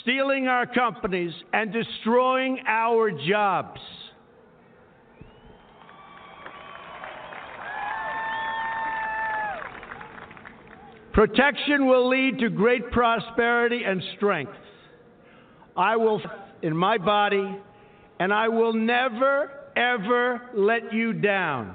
[0.00, 3.80] stealing our companies, and destroying our jobs.
[11.12, 14.52] Protection will lead to great prosperity and strength.
[15.76, 16.22] I will
[16.62, 17.60] in my body,
[18.18, 21.74] and I will never, ever let you down.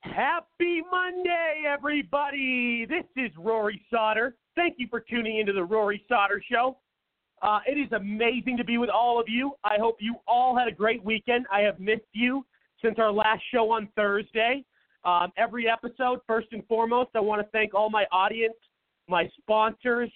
[0.00, 2.86] Happy Monday, everybody.
[2.86, 4.34] This is Rory Sauter.
[4.56, 6.78] Thank you for tuning into the Rory Sauter Show.
[7.42, 9.52] Uh, it is amazing to be with all of you.
[9.64, 11.46] I hope you all had a great weekend.
[11.52, 12.44] I have missed you
[12.82, 14.64] since our last show on Thursday.
[15.04, 18.54] Um, every episode, first and foremost, I want to thank all my audience,
[19.08, 20.10] my sponsors,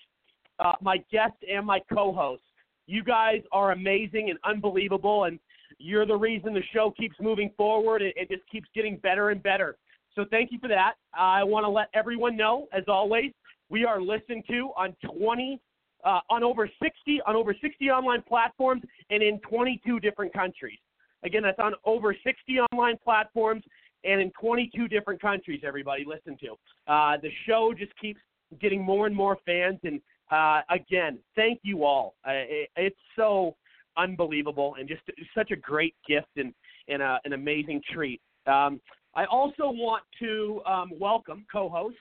[0.61, 2.45] uh, my guests, and my co hosts.
[2.87, 5.41] You guys are amazing and unbelievable, and
[5.79, 8.03] you're the reason the show keeps moving forward.
[8.03, 9.77] It, it just keeps getting better and better.
[10.15, 10.95] So thank you for that.
[11.15, 13.33] I want to let everyone know, as always,
[13.69, 15.61] we are listened to on 20,
[16.05, 20.79] uh, on over 60, on over 60 online platforms and in 22 different countries.
[21.23, 23.63] Again, that's on over 60 online platforms
[24.05, 25.61] and in 22 different countries.
[25.67, 26.53] Everybody listen to.
[26.91, 28.21] Uh, the show just keeps
[28.61, 30.01] getting more and more fans, and
[30.31, 32.15] uh, again, thank you all.
[32.27, 33.57] Uh, it, it's so
[33.97, 35.03] unbelievable and just
[35.35, 36.53] such a great gift and,
[36.89, 38.21] and a, an amazing treat.
[38.47, 38.81] Um,
[39.15, 41.97] I also want to um, welcome co-host,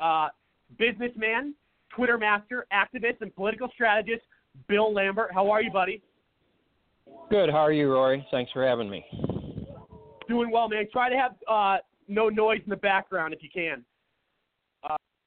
[0.00, 0.28] uh,
[0.78, 1.54] businessman,
[1.94, 4.22] Twitter master, activist, and political strategist
[4.68, 5.30] Bill Lambert.
[5.32, 6.02] How are you, buddy?
[7.30, 7.50] Good.
[7.50, 8.26] How are you, Rory?
[8.30, 9.04] Thanks for having me.
[10.28, 10.86] Doing well, man.
[10.92, 11.78] Try to have uh,
[12.08, 13.84] no noise in the background if you can.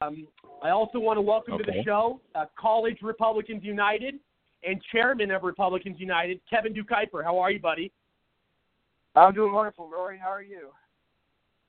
[0.01, 0.27] Um,
[0.63, 1.63] I also want to welcome Okay.
[1.63, 4.15] to the show uh, College Republicans United
[4.63, 7.23] and Chairman of Republicans United, Kevin Decuyper.
[7.23, 7.91] How are you, buddy?
[9.15, 10.17] I'm doing wonderful, Rory.
[10.17, 10.69] How are you?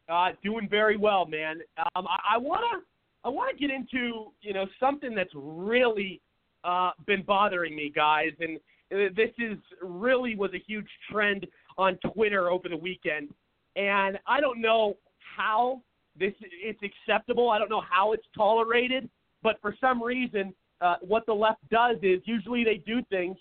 [0.09, 1.61] Uh, doing very well, man.
[1.95, 2.83] Um, I, I wanna
[3.25, 6.21] I wanna get into you know something that's really
[6.65, 8.59] uh, been bothering me, guys, and
[8.93, 11.47] uh, this is really was a huge trend
[11.79, 13.29] on Twitter over the weekend,
[13.77, 14.97] and I don't know
[15.37, 15.81] how
[16.19, 17.51] this it's acceptable.
[17.51, 19.09] I don't know how it's tolerated,
[19.43, 23.37] but for some reason, uh, what the left does is usually they do things.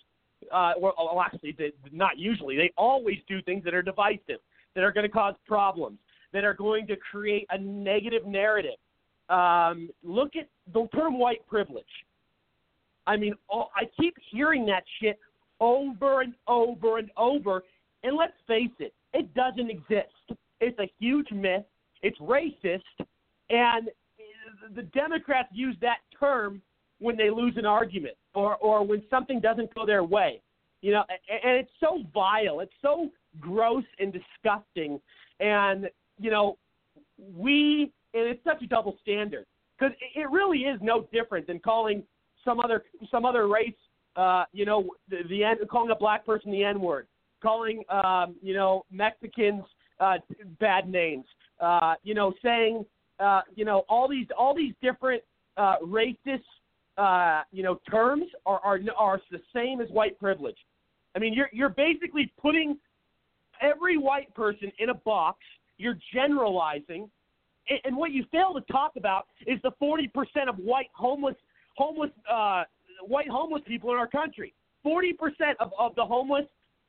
[0.51, 2.55] Uh, well, well, actually, they, not usually.
[2.55, 4.39] They always do things that are divisive,
[4.75, 5.97] that are going to cause problems,
[6.33, 8.77] that are going to create a negative narrative.
[9.29, 11.85] Um, look at the term white privilege.
[13.05, 15.19] I mean, all, I keep hearing that shit
[15.59, 17.63] over and over and over.
[18.03, 20.39] And let's face it, it doesn't exist.
[20.61, 21.63] It's a huge myth.
[22.01, 22.81] It's racist.
[23.49, 23.89] And
[24.75, 26.61] the Democrats use that term
[26.99, 30.41] when they lose an argument or, or when something doesn't go their way.
[30.81, 32.61] You know, and, and it's so vile.
[32.61, 33.09] It's so
[33.39, 34.99] gross and disgusting.
[35.39, 36.57] And, you know,
[37.35, 39.45] we, and it's such a double standard
[39.77, 42.03] because it, it really is no different than calling
[42.45, 43.73] some other some other race,
[44.15, 47.07] uh, you know, the, the N, calling a black person the N word,
[47.41, 49.63] calling um, you know Mexicans
[49.99, 50.15] uh,
[50.59, 51.25] bad names,
[51.59, 52.85] uh, you know, saying
[53.19, 55.21] uh, you know all these all these different
[55.57, 56.43] uh, racist
[56.99, 60.57] uh, you know terms are, are are the same as white privilege.
[61.15, 62.77] I mean, you're you're basically putting
[63.61, 65.39] every white person in a box.
[65.77, 67.09] You're generalizing,
[67.69, 70.09] and, and what you fail to talk about is the 40%
[70.49, 71.35] of white homeless
[71.77, 72.63] homeless uh,
[73.07, 74.53] white homeless people in our country.
[74.85, 75.11] 40%
[75.59, 76.45] of, of the homeless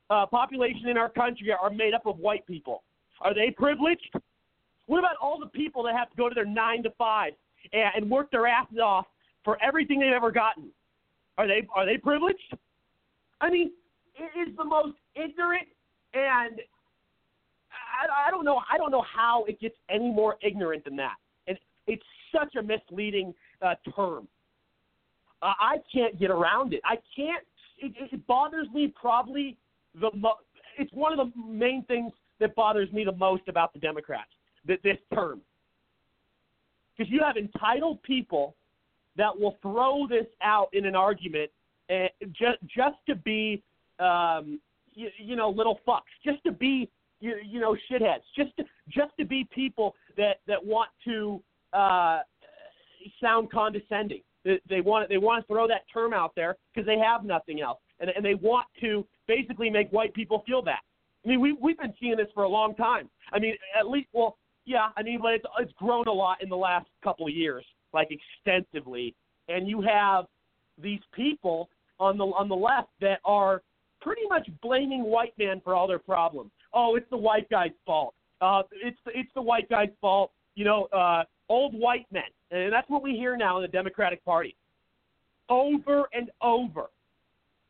[0.09, 2.83] uh, population in our country are made up of white people.
[3.21, 4.13] Are they privileged?
[4.87, 7.33] What about all the people that have to go to their nine to five
[7.71, 9.05] and, and work their asses off
[9.43, 10.69] for everything they've ever gotten?
[11.37, 12.55] Are they are they privileged?
[13.39, 13.71] I mean,
[14.15, 15.67] it is the most ignorant
[16.13, 16.59] and
[17.71, 21.15] I, I don't know I don't know how it gets any more ignorant than that.
[21.47, 21.57] And
[21.87, 24.27] it's such a misleading uh, term.
[25.41, 26.81] Uh, I can't get around it.
[26.83, 27.43] I can't.
[27.79, 29.57] It, it bothers me probably
[29.99, 30.37] the mo-
[30.77, 34.29] it's one of the main things that bothers me the most about the Democrats
[34.67, 35.41] that this term
[36.95, 38.55] because you have entitled people
[39.17, 41.51] that will throw this out in an argument
[41.89, 43.61] and just just to be
[43.99, 44.59] um,
[44.93, 46.89] you, you know little fucks, just to be
[47.19, 51.41] you, you know shitheads, just to just to be people that that want to
[51.73, 52.19] uh,
[53.21, 54.21] sound condescending.
[54.43, 57.61] They, they want they want to throw that term out there because they have nothing
[57.61, 60.79] else, and and they want to basically make white people feel that.
[61.23, 63.09] I mean, we we've been seeing this for a long time.
[63.31, 64.89] I mean, at least well, yeah.
[64.97, 68.09] I mean, but it's it's grown a lot in the last couple of years, like
[68.11, 69.15] extensively.
[69.47, 70.25] And you have
[70.81, 71.69] these people
[71.99, 73.61] on the on the left that are
[74.01, 76.51] pretty much blaming white man for all their problems.
[76.73, 78.13] Oh, it's the white guy's fault.
[78.39, 80.31] Uh, it's the, it's the white guy's fault.
[80.55, 84.23] You know, uh, old white men, and that's what we hear now in the Democratic
[84.25, 84.55] Party,
[85.49, 86.85] over and over.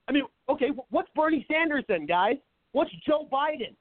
[0.07, 2.35] I mean, okay, what's Bernie Sanders then, guys?
[2.71, 3.75] What's Joe Biden?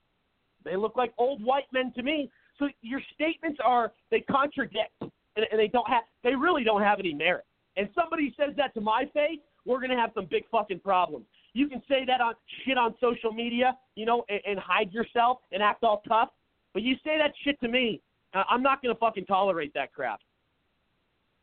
[0.65, 2.31] They look like old white men to me.
[2.59, 5.03] So your statements are they contradict,
[5.37, 7.45] and, and they don't have they really don't have any merit.
[7.77, 11.27] And somebody says that to my face, we're to have some big fucking problems.
[11.53, 12.35] You can say that on
[12.65, 16.31] shit on social media, you know, and, and hide yourself and act all tough.
[16.73, 18.01] But you say that shit to me,
[18.33, 20.21] I'm not to fucking tolerate that crap.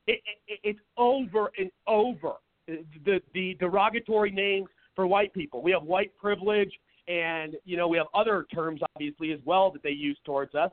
[0.08, 2.34] It, it, it's over and over.
[2.68, 5.62] The the derogatory names for white people.
[5.62, 6.72] We have white privilege,
[7.08, 10.72] and you know we have other terms obviously as well that they use towards us.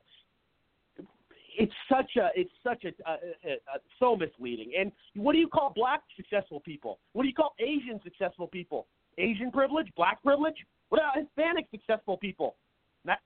[1.57, 4.73] It's such a it's such a, a, a, a so misleading.
[4.79, 6.99] And what do you call black successful people?
[7.13, 8.87] What do you call Asian successful people?
[9.19, 10.57] Asian privilege, black privilege.
[10.89, 12.57] What about Hispanic successful people?
[13.05, 13.19] Not,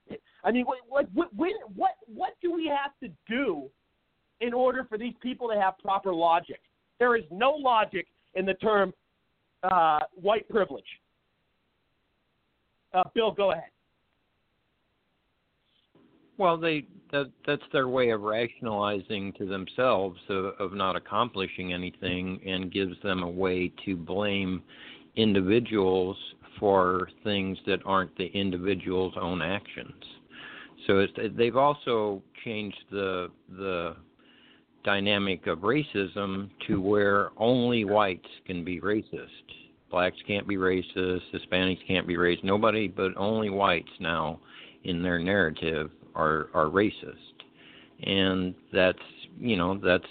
[0.45, 3.71] I mean, what, what, when, what, what do we have to do
[4.41, 6.61] in order for these people to have proper logic?
[6.99, 8.93] There is no logic in the term
[9.63, 10.85] uh, white privilege.
[12.93, 13.71] Uh, Bill, go ahead.
[16.39, 22.41] Well, they that that's their way of rationalizing to themselves of, of not accomplishing anything,
[22.47, 24.63] and gives them a way to blame
[25.17, 26.17] individuals
[26.61, 30.05] for things that aren't the individual's own actions.
[30.87, 33.97] So it's, they've also changed the the
[34.85, 39.27] dynamic of racism to where only whites can be racist.
[39.91, 42.45] Blacks can't be racist, Hispanics can't be racist.
[42.45, 44.39] Nobody but only whites now
[44.85, 47.15] in their narrative are are racist.
[48.03, 48.99] And that's
[49.39, 50.05] you know, that's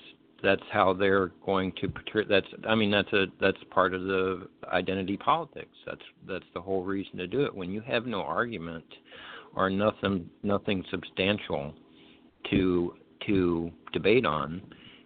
[0.43, 4.47] that's how they're going to portray that's I mean that's a that's part of the
[4.71, 5.75] identity politics.
[5.85, 7.53] That's that's the whole reason to do it.
[7.53, 8.85] When you have no argument
[9.55, 11.73] or nothing nothing substantial
[12.51, 12.95] to
[13.25, 14.61] to debate on,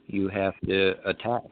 [0.08, 1.44] you have to attack.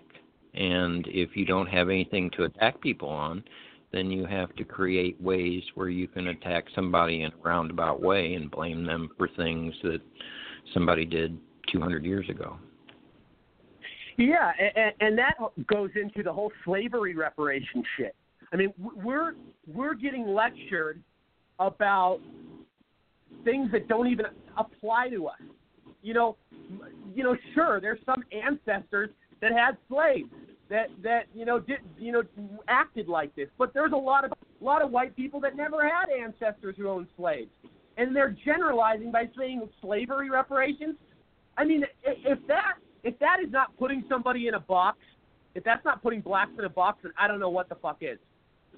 [0.54, 3.44] And if you don't have anything to attack people on,
[3.92, 8.34] then you have to create ways where you can attack somebody in a roundabout way
[8.36, 10.00] and blame them for things that
[10.74, 11.38] somebody did
[11.72, 12.58] 200 years ago.
[14.18, 15.36] Yeah, and, and that
[15.68, 18.16] goes into the whole slavery reparation shit.
[18.52, 19.36] I mean, we're
[19.68, 21.02] we're getting lectured
[21.60, 22.20] about
[23.44, 24.26] things that don't even
[24.58, 25.40] apply to us.
[26.02, 26.36] You know,
[27.16, 29.10] you know, sure, there's some ancestors
[29.42, 30.30] that had slaves
[30.70, 32.24] that that you know did you know
[32.68, 35.84] acted like this, but there's a lot of a lot of white people that never
[35.84, 37.50] had ancestors who owned slaves,
[37.98, 40.96] and they're generalizing by saying slavery reparations.
[41.58, 45.00] I mean, if that if that is not putting somebody in a box,
[45.56, 47.98] if that's not putting blacks in a box, then I don't know what the fuck
[48.02, 48.20] is.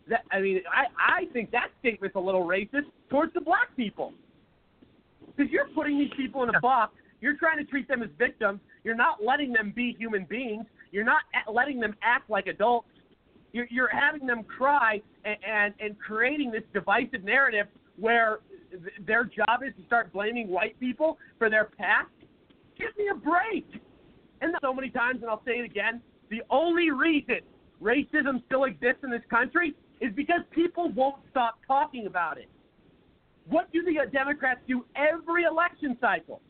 [0.07, 0.85] That I mean, I
[1.21, 4.13] I think that statement's a little racist towards the black people
[5.35, 6.93] because you're putting these people in a box.
[7.19, 8.59] You're trying to treat them as victims.
[8.83, 10.65] You're not letting them be human beings.
[10.91, 11.21] You're not
[11.51, 12.87] letting them act like adults.
[13.53, 17.67] You're, you're having them cry and, and and creating this divisive narrative
[17.97, 18.39] where
[18.71, 22.09] th- their job is to start blaming white people for their past.
[22.77, 23.67] Give me a break
[24.41, 27.39] and so many times, and I'll say it again, the only reason
[27.81, 32.49] racism still exists in this country is because people won't stop talking about it.
[33.47, 36.41] What do the uh, Democrats do every election cycle?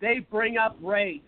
[0.00, 1.20] They bring up race.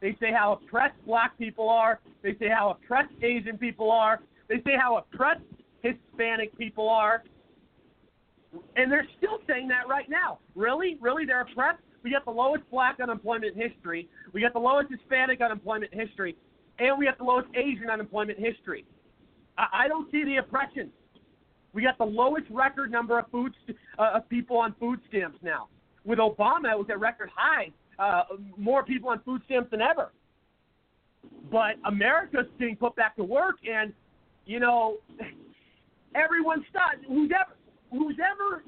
[0.00, 2.00] They say how oppressed black people are.
[2.22, 4.20] They say how oppressed Asian people are.
[4.48, 5.42] They say how oppressed
[5.82, 7.24] Hispanic people are.
[8.76, 10.38] And they're still saying that right now.
[10.54, 10.96] Really?
[11.00, 11.26] Really?
[11.26, 11.82] They're oppressed?
[12.02, 14.08] We got the lowest black unemployment in history.
[14.32, 16.36] We got the lowest Hispanic unemployment in history.
[16.78, 18.84] And we got the lowest Asian unemployment in history.
[19.58, 20.90] I, I don't see the oppression.
[21.72, 23.52] We got the lowest record number of food
[23.98, 25.68] uh, of people on food stamps now.
[26.04, 27.72] With Obama, it was at record high.
[27.98, 28.22] Uh,
[28.56, 30.12] more people on food stamps than ever.
[31.50, 33.92] But America's being put back to work, and
[34.46, 34.98] you know,
[36.14, 37.04] everyone's stuck.
[37.06, 37.56] Who's ever,
[37.90, 38.62] who's ever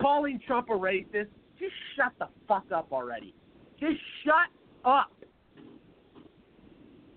[0.00, 1.28] calling Trump a racist
[1.62, 3.34] just shut the fuck up already.
[3.78, 4.50] Just shut
[4.84, 5.12] up.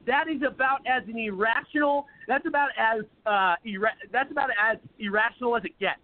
[0.06, 2.06] That is about as an irrational.
[2.28, 6.00] That's about as uh, ira- that's about as irrational as it gets.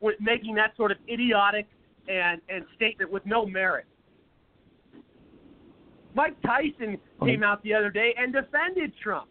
[0.00, 1.66] With making that sort of idiotic
[2.08, 3.84] and and statement with no merit.
[6.16, 9.28] Mike Tyson came out the other day and defended Trump.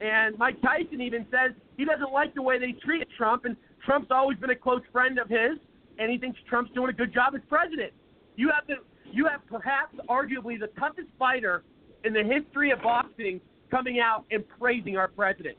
[0.00, 4.08] And Mike Tyson even says he doesn't like the way they treat Trump, and Trump's
[4.10, 5.58] always been a close friend of his
[5.98, 7.92] and he thinks Trump's doing a good job as president.
[8.36, 8.76] You have to,
[9.10, 11.62] you have perhaps arguably the toughest fighter
[12.04, 13.40] in the history of boxing
[13.70, 15.56] coming out and praising our president.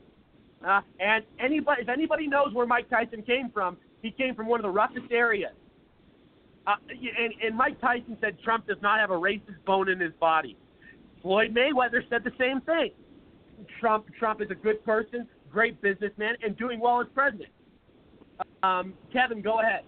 [0.66, 4.60] Uh, and anybody, if anybody knows where Mike Tyson came from, he came from one
[4.60, 5.52] of the roughest areas.
[6.66, 10.12] Uh, and, and Mike Tyson said Trump does not have a racist bone in his
[10.18, 10.56] body.
[11.22, 12.90] Floyd Mayweather said the same thing.
[13.80, 17.50] Trump, Trump is a good person, great businessman, and doing well as president.
[18.62, 19.82] Um, Kevin, go ahead.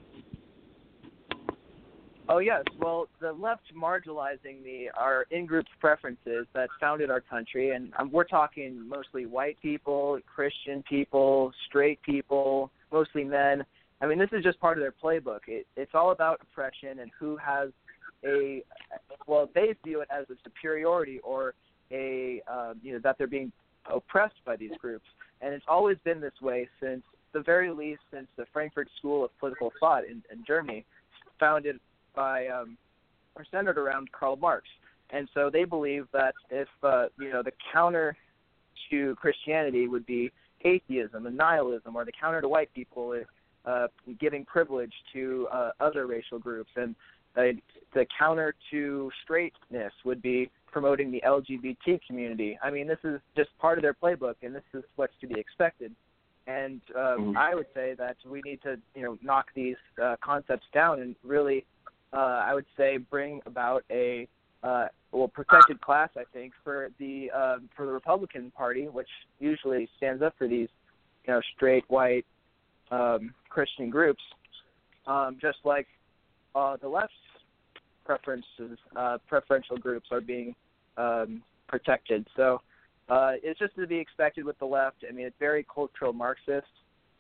[2.31, 7.91] Oh yes, well the left marginalizing the our in-group's preferences that founded our country, and
[7.99, 13.65] um, we're talking mostly white people, Christian people, straight people, mostly men.
[14.01, 15.41] I mean, this is just part of their playbook.
[15.49, 17.71] It, it's all about oppression and who has
[18.25, 18.63] a
[19.27, 21.55] well, they view it as a superiority or
[21.91, 23.53] a um, you know that they're being
[23.93, 25.07] oppressed by these groups,
[25.41, 27.03] and it's always been this way since
[27.33, 30.85] the very least since the Frankfurt School of Political Thought in, in Germany,
[31.39, 31.79] founded
[32.15, 32.77] by um,
[33.37, 34.67] or centered around Karl Marx.
[35.11, 38.17] And so they believe that if uh, you know the counter
[38.91, 40.31] to Christianity would be
[40.65, 43.27] atheism and nihilism, or the counter to white people is
[43.69, 46.95] uh, giving privilege to uh, other racial groups, and
[47.37, 47.43] uh,
[47.95, 52.59] the counter to straightness would be promoting the LGBT community.
[52.63, 55.39] I mean, this is just part of their playbook, and this is what's to be
[55.39, 55.95] expected.
[56.47, 57.37] And um, mm-hmm.
[57.37, 61.15] I would say that we need to, you know, knock these uh, concepts down and
[61.23, 61.67] really,
[62.15, 64.27] uh, I would say, bring about a
[64.63, 66.09] uh, well protected class.
[66.17, 69.09] I think for the uh, for the Republican Party, which
[69.41, 70.69] usually stands up for these,
[71.27, 72.25] you know, straight white
[72.91, 74.23] um, Christian groups,
[75.07, 75.87] um, just like
[76.55, 77.15] uh, the left's
[78.05, 80.55] preferences, uh, preferential groups are being
[80.97, 82.27] um, protected.
[82.37, 82.61] So
[83.09, 85.05] uh, it's just to be expected with the left.
[85.09, 86.67] I mean, it's very cultural Marxist,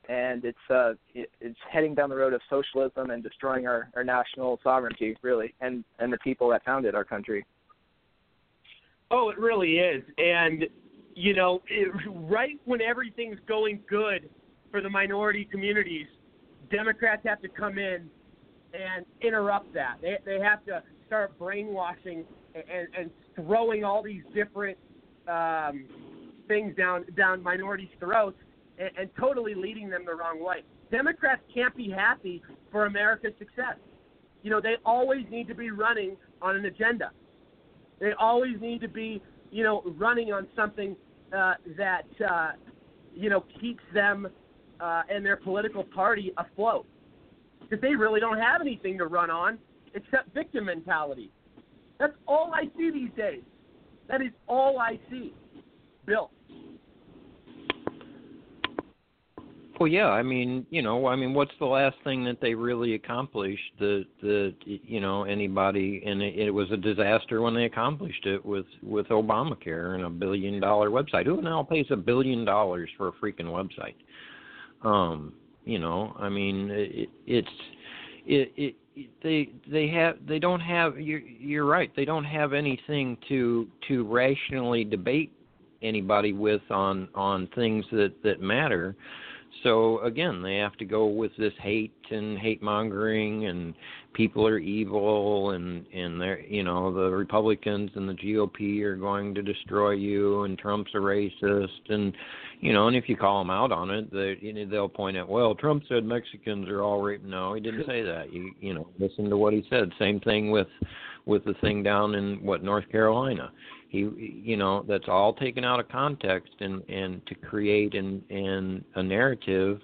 [0.08, 4.04] and it's uh, it, it's heading down the road of socialism and destroying our, our
[4.04, 7.44] national sovereignty, really, and and the people that founded our country.
[9.10, 10.64] Oh, it really is, and
[11.14, 14.28] you know, it, right when everything's going good
[14.70, 16.06] for the minority communities,
[16.70, 18.08] Democrats have to come in
[18.74, 19.96] and interrupt that.
[20.02, 24.76] They they have to start brainwashing and, and throwing all these different
[25.26, 25.84] um,
[26.46, 28.38] things down down minorities' throats
[28.78, 30.62] and, and totally leading them the wrong way.
[30.90, 33.76] Democrats can't be happy for America's success.
[34.42, 37.10] You know, they always need to be running on an agenda.
[38.00, 40.96] They always need to be, you know, running on something
[41.36, 42.52] uh, that uh,
[43.14, 44.28] you know keeps them
[44.80, 46.86] uh, and their political party afloat.
[47.60, 49.58] Because they really don't have anything to run on
[49.94, 51.30] except victim mentality.
[51.98, 53.42] That's all I see these days.
[54.08, 55.34] That is all I see.
[56.06, 56.30] Bill.
[59.78, 60.08] Well, yeah.
[60.08, 63.72] I mean, you know, I mean, what's the last thing that they really accomplished?
[63.78, 68.44] That that you know anybody, and it, it was a disaster when they accomplished it
[68.44, 71.26] with with Obamacare and a billion dollar website.
[71.26, 73.94] Who now pays a billion dollars for a freaking website?
[74.82, 75.32] Um,
[75.64, 77.48] you know, I mean, it, it's
[78.26, 78.74] it, it
[79.22, 84.04] they they have they don't have you're you're right they don't have anything to to
[84.04, 85.32] rationally debate
[85.82, 88.96] anybody with on on things that that matter
[89.68, 93.74] so again they have to go with this hate and hate mongering and
[94.14, 99.34] people are evil and and they're you know the republicans and the gop are going
[99.34, 102.14] to destroy you and trump's a racist and
[102.60, 105.16] you know, and if you call them out on it, they you know, they'll point
[105.16, 107.24] out, well, Trump said Mexicans are all rape.
[107.24, 108.32] No, he didn't say that.
[108.32, 109.92] You you know, listen to what he said.
[109.98, 110.66] Same thing with
[111.24, 113.52] with the thing down in what North Carolina.
[113.88, 114.00] He
[114.44, 119.02] you know, that's all taken out of context and and to create an an a
[119.02, 119.80] narrative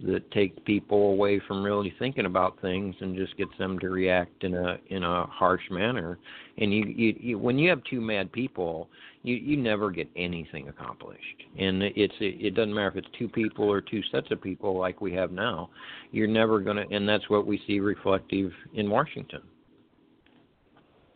[0.00, 4.44] that take people away from really thinking about things and just gets them to react
[4.44, 6.18] in a in a harsh manner.
[6.58, 8.88] And you, you, you when you have two mad people,
[9.22, 11.42] you you never get anything accomplished.
[11.58, 14.78] And it's it, it doesn't matter if it's two people or two sets of people
[14.78, 15.70] like we have now.
[16.12, 19.42] You're never gonna, and that's what we see reflective in Washington.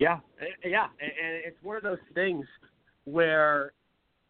[0.02, 0.18] Yeah,
[0.64, 2.44] yeah, and it's one of those things
[3.04, 3.72] where,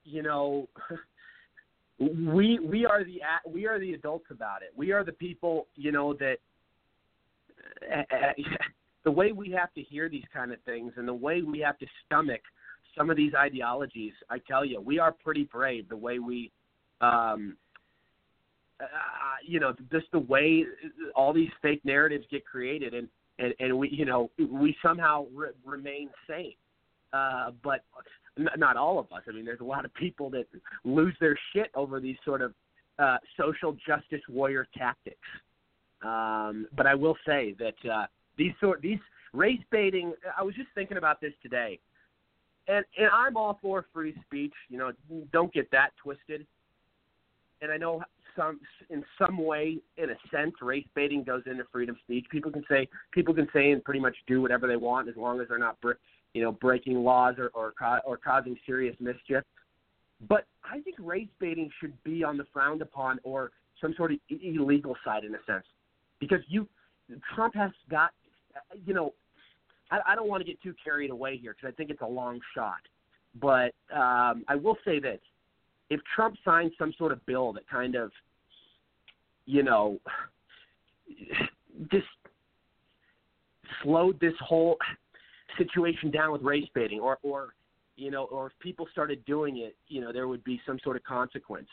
[0.05, 0.69] you know.
[1.99, 4.73] we we are the we are the adults about it.
[4.77, 6.37] We are the people, you know, that
[7.91, 8.33] uh,
[9.05, 11.79] the way we have to hear these kind of things and the way we have
[11.79, 12.41] to stomach
[12.97, 14.13] some of these ideologies.
[14.29, 15.89] I tell you, we are pretty brave.
[15.89, 16.51] The way we,
[17.01, 17.57] um,
[18.79, 18.87] uh,
[19.47, 20.65] you know, just the way
[21.15, 23.09] all these fake narratives get created, and
[23.39, 26.55] and and we, you know, we somehow re- remain sane.
[27.13, 27.85] Uh, but
[28.57, 29.23] not all of us.
[29.29, 30.47] I mean, there's a lot of people that
[30.85, 32.55] lose their shit over these sort of
[32.99, 35.19] uh, social justice warrior tactics.
[36.03, 38.99] Um, but I will say that uh, these sort these
[39.33, 40.15] race baiting.
[40.37, 41.79] I was just thinking about this today,
[42.69, 44.55] and and I'm all for free speech.
[44.69, 44.93] You know,
[45.33, 46.47] don't get that twisted.
[47.61, 48.03] And I know
[48.37, 52.27] some in some way, in a sense, race baiting goes into freedom of speech.
[52.31, 55.41] People can say people can say and pretty much do whatever they want as long
[55.41, 55.77] as they're not
[56.35, 59.45] you know, breaking laws or or, or causing serious mischief.
[60.29, 64.19] But I think race baiting should be on the frowned upon or some sort of
[64.31, 65.65] illegal side in a sense,
[66.21, 66.69] because you
[67.35, 68.13] Trump has got,
[68.87, 69.13] you know,
[69.91, 72.07] I, I don't want to get too carried away here because I think it's a
[72.07, 72.81] long shot,
[73.41, 75.19] but um, I will say this:
[75.91, 78.11] if Trump signs some sort of bill that kind of,
[79.47, 79.99] you know,
[81.91, 82.07] just
[83.83, 84.77] slowed this whole
[85.59, 87.55] situation down with race baiting, or or
[87.97, 90.97] you know, or if people started doing it, you know, there would be some sort
[90.97, 91.69] of consequence.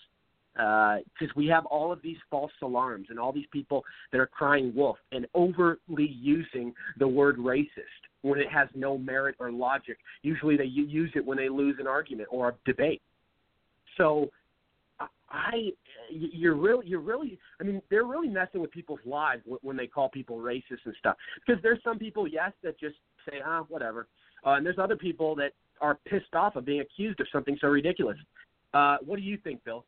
[0.53, 4.27] Because uh, we have all of these false alarms and all these people that are
[4.27, 7.67] crying wolf and overly using the word racist
[8.23, 9.97] when it has no merit or logic.
[10.21, 13.01] Usually they use it when they lose an argument or a debate.
[13.99, 14.29] So
[15.29, 15.69] I
[16.09, 20.09] you're really you're really I mean they're really messing with people's lives when they call
[20.09, 22.95] people racist and stuff because there's some people yes that just
[23.29, 24.07] say ah whatever
[24.45, 27.67] uh, and there's other people that are pissed off of being accused of something so
[27.67, 28.17] ridiculous.
[28.73, 29.85] Uh, what do you think, Bill?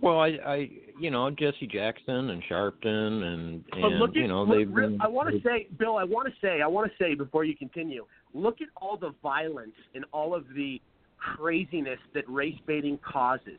[0.00, 0.70] Well, I, I,
[1.00, 5.34] you know, Jesse Jackson and Sharpton and, and at, you know, they've been, I want
[5.34, 8.60] to say, Bill, I want to say, I want to say before you continue, look
[8.60, 10.80] at all the violence and all of the
[11.18, 13.58] craziness that race baiting causes.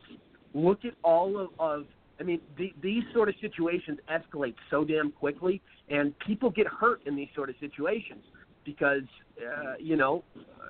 [0.53, 1.85] Look at all of, of
[2.19, 7.01] I mean, the, these sort of situations escalate so damn quickly, and people get hurt
[7.05, 8.23] in these sort of situations
[8.65, 9.03] because,
[9.39, 10.23] uh, you know,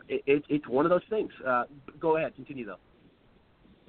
[0.08, 1.32] it, it, it's one of those things.
[1.46, 1.64] Uh,
[2.00, 2.78] go ahead, continue though.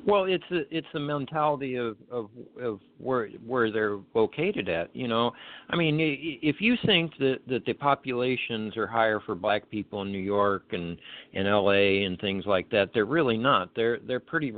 [0.07, 4.95] Well, it's a, it's the mentality of of of where where they're located at.
[4.95, 5.33] You know,
[5.69, 10.11] I mean, if you think that that the populations are higher for black people in
[10.11, 10.97] New York and
[11.33, 12.05] in L.A.
[12.05, 13.71] and things like that, they're really not.
[13.77, 14.53] They're they're pretty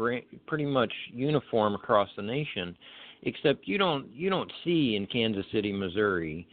[0.46, 2.76] pretty much uniform across the nation,
[3.22, 6.46] except you don't you don't see in Kansas City, Missouri,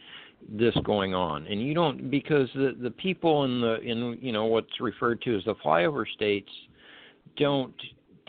[0.48, 4.46] this going on, and you don't because the the people in the in you know
[4.46, 6.50] what's referred to as the flyover states
[7.36, 7.74] don't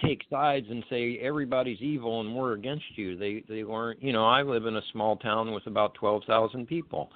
[0.04, 3.18] take sides and say everybody's evil and we're against you.
[3.18, 4.02] They they weren't.
[4.02, 7.10] You know, I live in a small town with about twelve thousand people,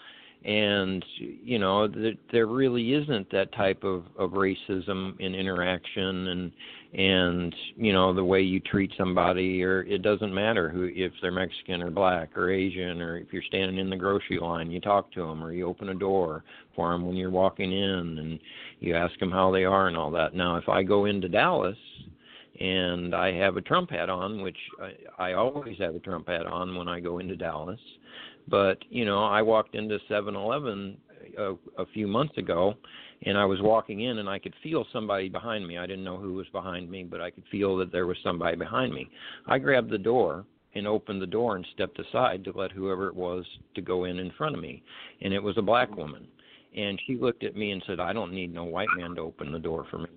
[0.46, 6.52] and you know th- there really isn't that type of of racism in interaction and
[6.94, 11.32] and you know the way you treat somebody or it doesn't matter who if they're
[11.32, 15.12] Mexican or black or Asian or if you're standing in the grocery line you talk
[15.14, 16.44] to them or you open a door
[16.76, 18.40] for them when you're walking in and
[18.80, 20.36] you ask them how they are and all that.
[20.36, 21.78] Now if I go into Dallas
[22.60, 24.58] and I have a Trump hat on, which
[25.18, 27.80] I, I always have a Trump hat on when I go into Dallas.
[28.48, 30.98] But you know, I walked into 7-Eleven
[31.38, 32.76] a, uh, a few months ago,
[33.24, 35.78] and I was walking in, and I could feel somebody behind me.
[35.78, 38.56] I didn't know who was behind me, but I could feel that there was somebody
[38.56, 39.10] behind me.
[39.48, 43.16] I grabbed the door and opened the door and stepped aside to let whoever it
[43.16, 44.84] was to go in in front of me,
[45.22, 46.28] and it was a black woman.
[46.78, 49.52] And she looked at me and said, "I don't need no white man to open
[49.52, 50.10] the door for me."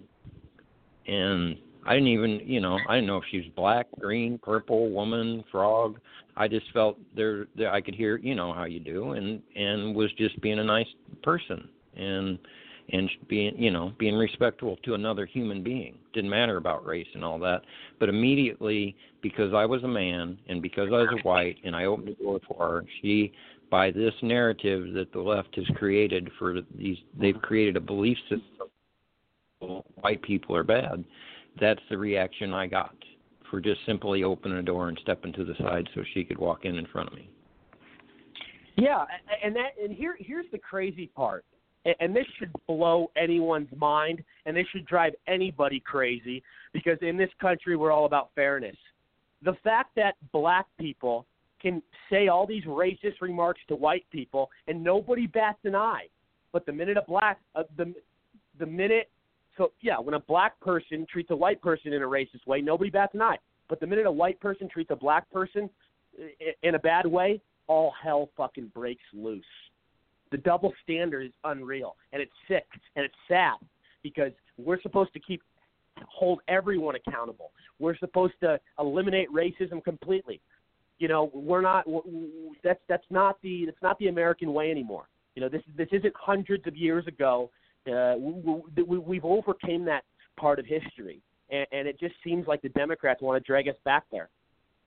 [1.06, 1.56] And
[1.88, 5.42] I didn't even, you know, I didn't know if she was black, green, purple, woman,
[5.50, 5.98] frog.
[6.36, 9.96] I just felt there, there I could hear, you know, how you do, and and
[9.96, 10.86] was just being a nice
[11.22, 12.38] person and
[12.92, 15.96] and being, you know, being respectful to another human being.
[16.12, 17.62] Didn't matter about race and all that.
[17.98, 22.08] But immediately, because I was a man and because I was white, and I opened
[22.18, 23.32] the door for her, she
[23.70, 28.68] by this narrative that the left has created for these they've created a belief system
[30.00, 31.04] white people are bad
[31.60, 32.94] that's the reaction I got
[33.50, 36.64] for just simply opening a door and stepping to the side so she could walk
[36.64, 37.30] in in front of me.
[38.76, 39.04] Yeah,
[39.42, 41.44] and that and here here's the crazy part.
[42.00, 46.42] And this should blow anyone's mind and this should drive anybody crazy
[46.72, 48.76] because in this country we're all about fairness.
[49.42, 51.24] The fact that black people
[51.62, 56.06] can say all these racist remarks to white people and nobody bats an eye.
[56.52, 57.94] But the minute a black uh, the
[58.58, 59.10] the minute
[59.58, 62.90] so yeah, when a black person treats a white person in a racist way, nobody
[62.90, 63.36] bats an eye.
[63.68, 65.68] But the minute a white person treats a black person
[66.18, 69.44] eh, in a bad way, all hell fucking breaks loose.
[70.30, 72.66] The double standard is unreal, and it's sick
[72.96, 73.56] and it's sad
[74.02, 75.42] because we're supposed to keep
[76.06, 77.50] hold everyone accountable.
[77.78, 80.40] We're supposed to eliminate racism completely.
[80.98, 81.86] You know, we're not.
[82.62, 85.08] That's that's not the that's not the American way anymore.
[85.34, 87.50] You know, this this isn't hundreds of years ago
[87.86, 90.04] uh, we, we, we've overcame that
[90.36, 93.76] part of history, and, and it just seems like the Democrats want to drag us
[93.84, 94.28] back there.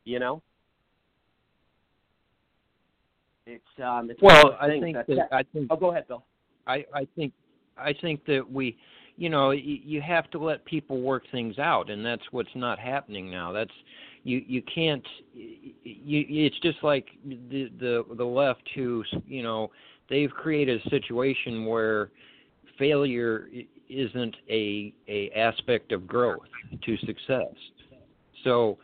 [0.04, 0.42] You know.
[3.48, 4.10] It's um.
[4.12, 5.68] It's well, I think that, that, I think.
[5.70, 6.24] Oh, go ahead, Bill.
[6.68, 7.34] I I think
[7.78, 8.78] I think that we,
[9.18, 12.78] you know, you, you have to let people work things out, and that's what's not
[12.80, 13.52] happening now.
[13.52, 13.72] That's
[14.24, 15.06] you you can't.
[15.34, 19.72] You, it's just like the the the left who you know
[20.10, 22.12] they've created a situation where
[22.82, 23.48] failure
[23.90, 26.50] isn't a a aspect of growth
[26.84, 27.54] to success.
[28.44, 28.80] So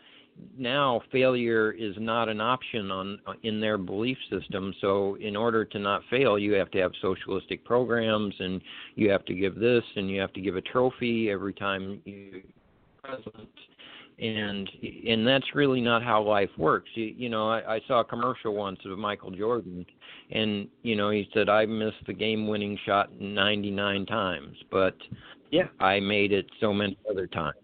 [0.55, 4.71] now failure is not an option on in their belief system.
[4.81, 8.61] So in order to not fail, you have to have socialistic programs, and
[8.93, 12.43] you have to give this, and you have to give a trophy every time you
[13.03, 13.49] president.
[14.19, 14.69] And
[15.07, 16.89] and that's really not how life works.
[16.95, 19.85] You, you know, I, I saw a commercial once of Michael Jordan,
[20.31, 24.95] and you know he said I missed the game-winning shot 99 times, but
[25.51, 27.55] yeah, I made it so many other times.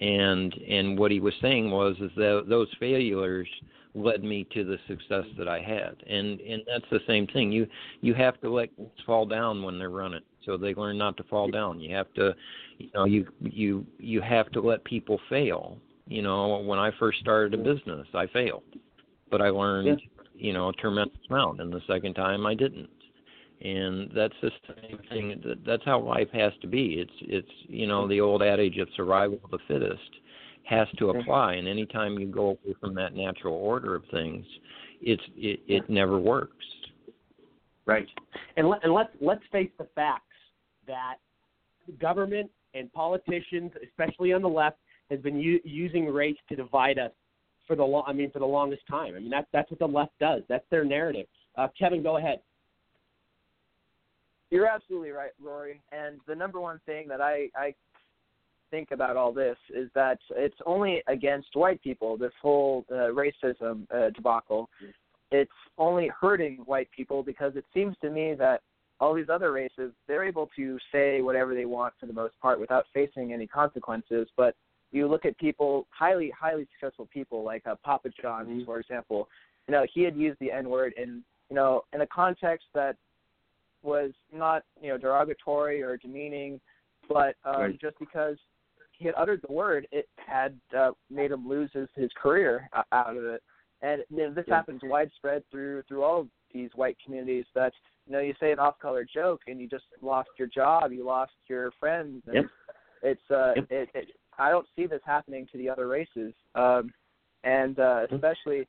[0.00, 3.48] And and what he was saying was is that those failures
[3.94, 5.96] led me to the success that I had.
[6.06, 7.50] And and that's the same thing.
[7.50, 7.66] You
[8.00, 11.24] you have to let things fall down when they're running, so they learn not to
[11.24, 11.80] fall down.
[11.80, 12.34] You have to,
[12.78, 17.20] you know, you you you have to let people fail you know, when I first
[17.20, 18.62] started a business, I failed,
[19.30, 20.24] but I learned, yeah.
[20.34, 21.60] you know, a tremendous amount.
[21.60, 22.88] And the second time, I didn't.
[23.60, 25.42] And that's the same thing.
[25.66, 26.94] That's how life has to be.
[27.00, 30.10] It's it's you know the old adage of survival of the fittest
[30.62, 31.54] has to apply.
[31.54, 34.46] And anytime you go away from that natural order of things,
[35.02, 36.64] it's it, it never works.
[37.84, 38.06] Right.
[38.56, 40.22] And let, and let's let's face the facts
[40.86, 41.16] that
[42.00, 44.76] government and politicians, especially on the left,
[45.10, 47.12] has been u- using race to divide us
[47.66, 48.04] for the long.
[48.06, 49.14] I mean, for the longest time.
[49.14, 50.42] I mean, that's that's what the left does.
[50.48, 51.26] That's their narrative.
[51.56, 52.40] Uh, Kevin, go ahead.
[54.50, 55.80] You're absolutely right, Rory.
[55.92, 57.74] And the number one thing that I I
[58.70, 62.16] think about all this is that it's only against white people.
[62.16, 64.68] This whole uh, racism uh, debacle.
[65.30, 68.62] It's only hurting white people because it seems to me that
[69.00, 72.58] all these other races they're able to say whatever they want for the most part
[72.58, 74.28] without facing any consequences.
[74.36, 74.54] But
[74.92, 78.64] you look at people, highly, highly successful people like uh, Papa John's mm-hmm.
[78.64, 79.28] for example.
[79.66, 82.96] You know, he had used the N word in, you know, in a context that
[83.82, 86.60] was not, you know, derogatory or demeaning,
[87.08, 87.80] but um, right.
[87.80, 88.36] just because
[88.92, 93.16] he had uttered the word, it had uh, made him lose his his career out
[93.16, 93.42] of it.
[93.82, 94.56] And you know, this yeah.
[94.56, 97.44] happens widespread through through all these white communities.
[97.54, 97.72] That
[98.06, 101.32] you know, you say an off-color joke, and you just lost your job, you lost
[101.46, 102.22] your friends.
[102.26, 102.44] And yep.
[103.02, 103.66] It's uh, yep.
[103.70, 106.92] it, it I don't see this happening to the other races, um,
[107.44, 108.14] and uh, mm-hmm.
[108.14, 108.68] especially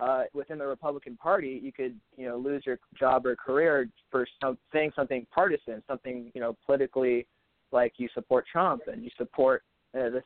[0.00, 4.26] uh, within the Republican Party, you could you know lose your job or career for
[4.40, 7.26] some, saying something partisan, something you know politically
[7.72, 9.62] like you support Trump and you support
[9.96, 10.22] uh, the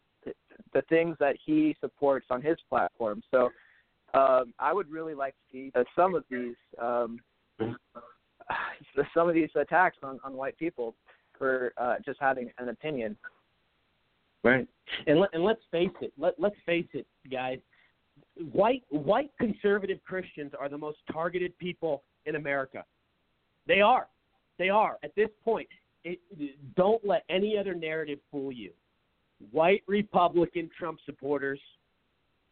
[0.72, 3.22] the things that he supports on his platform.
[3.30, 3.50] So
[4.14, 7.20] um, I would really like to see uh, some of these um,
[9.14, 10.94] some of these attacks on, on white people
[11.38, 13.16] for uh, just having an opinion.
[14.44, 14.66] Right.
[15.06, 16.12] And let, and let's face it.
[16.18, 17.58] Let let's face it, guys.
[18.52, 22.84] White white conservative Christians are the most targeted people in America.
[23.66, 24.08] They are.
[24.58, 24.98] They are.
[25.02, 25.68] At this point,
[26.04, 26.18] it,
[26.76, 28.72] don't let any other narrative fool you.
[29.50, 31.60] White Republican Trump supporters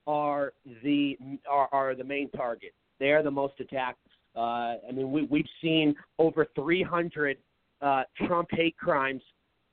[0.06, 2.72] are the are, are the main target.
[2.98, 3.98] They are the most attacked.
[4.36, 7.36] Uh, I mean, we, we've seen over 300
[7.82, 9.22] uh, Trump hate crimes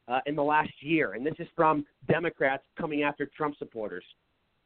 [0.08, 4.04] uh, in the last year, and this is from Democrats coming after Trump supporters.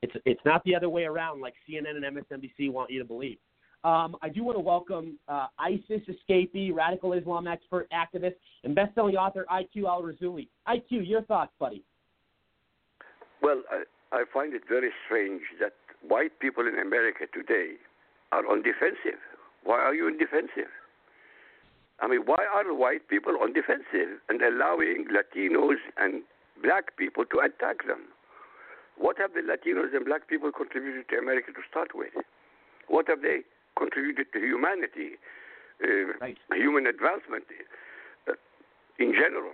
[0.02, 3.38] It's it's not the other way around, like CNN and MSNBC want you to believe.
[3.84, 9.16] Um, I do want to welcome uh, ISIS escapee, radical Islam expert, activist, and best-selling
[9.16, 10.48] author IQ Al Rassooli.
[10.68, 11.84] IQ, your thoughts, buddy?
[13.42, 13.84] Well, I,
[14.16, 15.74] I find it very strange that
[16.08, 17.74] white people in America today
[18.32, 19.20] are on defensive.
[19.64, 20.70] Why are you on defensive?
[22.02, 26.24] I mean, why are white people on defensive and allowing Latinos and
[26.62, 28.10] black people to attack them?
[28.98, 32.14] What have the Latinos and black people contributed to America to start with?
[32.88, 33.42] What have they
[33.78, 35.22] contributed to humanity,
[35.84, 36.38] uh, right.
[36.54, 37.46] human advancement
[38.28, 38.34] uh,
[38.98, 39.54] in general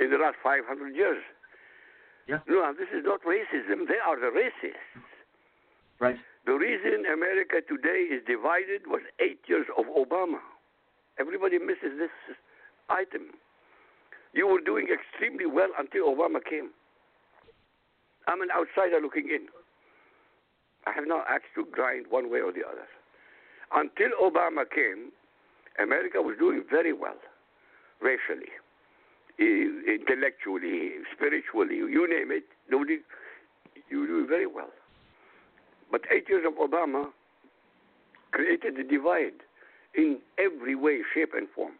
[0.00, 0.64] in the last 500
[0.96, 1.22] years?
[2.26, 2.38] Yeah.
[2.48, 3.88] No, this is not racism.
[3.88, 5.04] They are the racists.
[6.00, 6.16] Right.
[6.46, 10.40] The reason America today is divided was eight years of Obama.
[11.18, 12.10] Everybody misses this
[12.88, 13.34] item.
[14.32, 16.70] You were doing extremely well until Obama came.
[18.26, 19.48] I'm an outsider looking in.
[20.86, 22.86] I have no axe to grind one way or the other.
[23.74, 25.12] Until Obama came,
[25.82, 27.16] America was doing very well,
[28.00, 28.50] racially,
[29.38, 32.44] intellectually, spiritually, you name it.
[32.70, 32.98] Nobody,
[33.88, 34.70] you were doing very well.
[35.90, 37.06] But eight years of Obama
[38.30, 39.42] created a divide
[39.94, 41.72] in every way, shape, and form.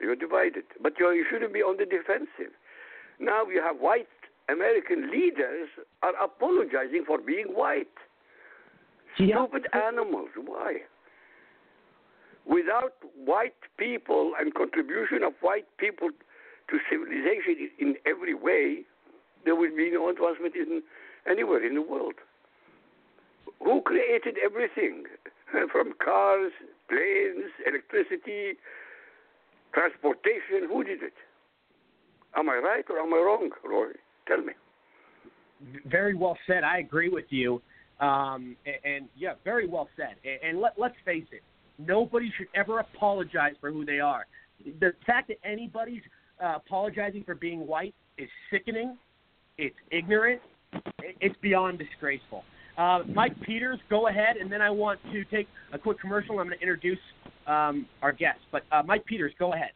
[0.00, 0.64] You're divided.
[0.82, 2.52] But you're, you shouldn't be on the defensive.
[3.18, 4.08] Now you have white
[4.48, 5.68] American leaders
[6.02, 7.86] are apologizing for being white.
[9.18, 9.44] Yeah.
[9.44, 10.30] Stupid animals.
[10.44, 10.78] Why?
[12.46, 18.82] Without white people and contribution of white people to civilization in every way,
[19.44, 20.82] there will be no advancement in
[21.30, 22.14] anywhere in the world.
[23.62, 25.04] Who created everything?
[25.72, 26.52] From cars,
[26.88, 28.58] planes, electricity,
[29.74, 30.68] transportation.
[30.68, 31.12] Who did it?
[32.36, 33.92] Am I right or am I wrong, Roy?
[34.28, 34.52] Tell me.
[35.86, 36.62] very well said.
[36.64, 37.60] I agree with you.
[38.00, 40.14] Um, and, and yeah, very well said.
[40.24, 41.42] And, and let, let's face it,
[41.78, 44.26] nobody should ever apologize for who they are.
[44.80, 46.02] The fact that anybody's
[46.42, 48.96] uh, apologizing for being white is sickening.
[49.58, 50.40] It's ignorant.
[51.20, 52.44] It's beyond disgraceful.
[52.78, 56.38] Uh, Mike Peters, go ahead, and then I want to take a quick commercial.
[56.38, 56.98] I'm going to introduce
[57.46, 58.38] um, our guest.
[58.52, 59.70] But uh, Mike Peters, go ahead.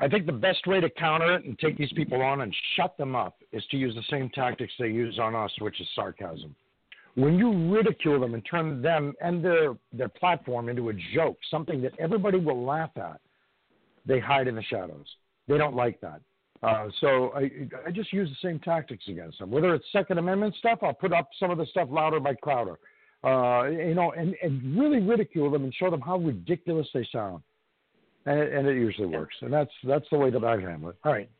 [0.00, 2.96] I think the best way to counter it and take these people on and shut
[2.96, 6.54] them up is to use the same tactics they use on us, which is sarcasm.
[7.14, 11.80] When you ridicule them and turn them and their their platform into a joke, something
[11.82, 13.20] that everybody will laugh at,
[14.04, 15.06] they hide in the shadows.
[15.48, 16.20] They don't like that.
[16.62, 17.50] Uh, so I,
[17.86, 19.50] I just use the same tactics against them.
[19.50, 22.78] Whether it's Second Amendment stuff, I'll put up some of the stuff louder by Crowder.
[23.24, 27.42] Uh, you know, and, and really ridicule them and show them how ridiculous they sound.
[28.26, 29.34] And it, and it usually works.
[29.40, 30.96] And that's that's the way that I handle it.
[31.04, 31.30] All right.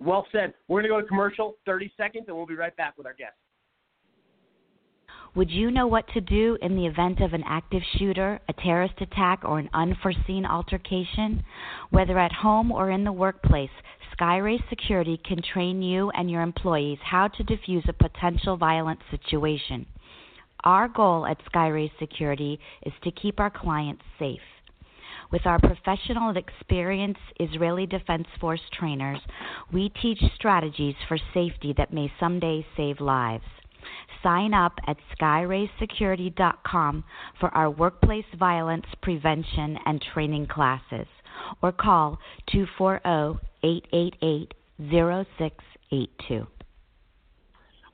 [0.00, 0.54] Well said.
[0.68, 3.14] We're going to go to commercial, 30 seconds, and we'll be right back with our
[3.14, 3.34] guest.
[5.38, 9.00] Would you know what to do in the event of an active shooter, a terrorist
[9.00, 11.44] attack, or an unforeseen altercation?
[11.90, 13.70] Whether at home or in the workplace,
[14.18, 19.86] Skyrace Security can train you and your employees how to defuse a potential violent situation.
[20.64, 24.40] Our goal at Skyrace Security is to keep our clients safe.
[25.30, 29.20] With our professional and experienced Israeli Defense Force trainers,
[29.72, 33.44] we teach strategies for safety that may someday save lives.
[34.22, 37.04] Sign up at skyraysecurity.com
[37.38, 41.06] for our workplace violence prevention and training classes
[41.62, 46.46] or call oh, 240-888-0682.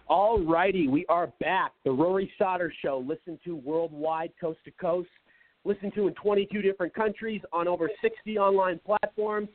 [0.06, 1.72] All righty, we are back.
[1.84, 3.02] The Rory Sauter Show.
[3.06, 5.08] Listen to worldwide, coast to coast.
[5.64, 9.48] Listen to in 22 different countries on over 60 online platforms.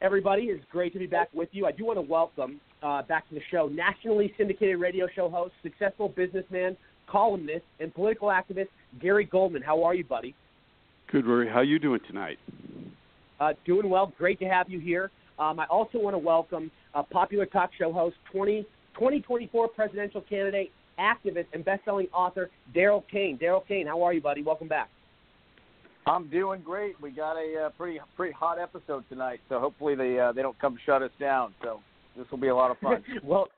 [0.00, 1.66] Everybody, it's great to be back with you.
[1.66, 5.52] I do want to welcome uh, back to the show nationally syndicated radio show host,
[5.62, 8.68] successful businessman, columnist, and political activist
[9.00, 9.62] Gary Goldman.
[9.62, 10.34] How are you, buddy?
[11.10, 11.48] Good, Rory.
[11.48, 12.38] How you doing tonight?
[13.40, 14.12] Uh, doing well.
[14.18, 15.10] Great to have you here.
[15.38, 18.62] Um, I also want to welcome uh, popular talk show host, 20,
[18.94, 23.38] 2024 presidential candidate, activist, and best-selling author Daryl Kane.
[23.38, 24.42] Daryl Kane, how are you, buddy?
[24.42, 24.90] Welcome back.
[26.06, 27.00] I'm doing great.
[27.00, 30.58] We got a uh, pretty pretty hot episode tonight, so hopefully they uh, they don't
[30.58, 31.54] come shut us down.
[31.62, 31.80] So
[32.16, 33.02] this will be a lot of fun.
[33.22, 33.48] well,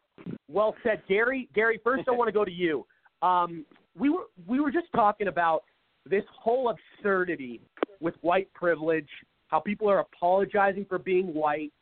[0.49, 1.49] well said, Gary.
[1.55, 2.87] Gary, first I want to go to you.
[3.23, 3.65] Um,
[3.99, 5.65] we were we were just talking about
[6.09, 7.61] this whole absurdity
[8.01, 9.09] with white privilege,
[9.49, 11.73] how people are apologizing for being white,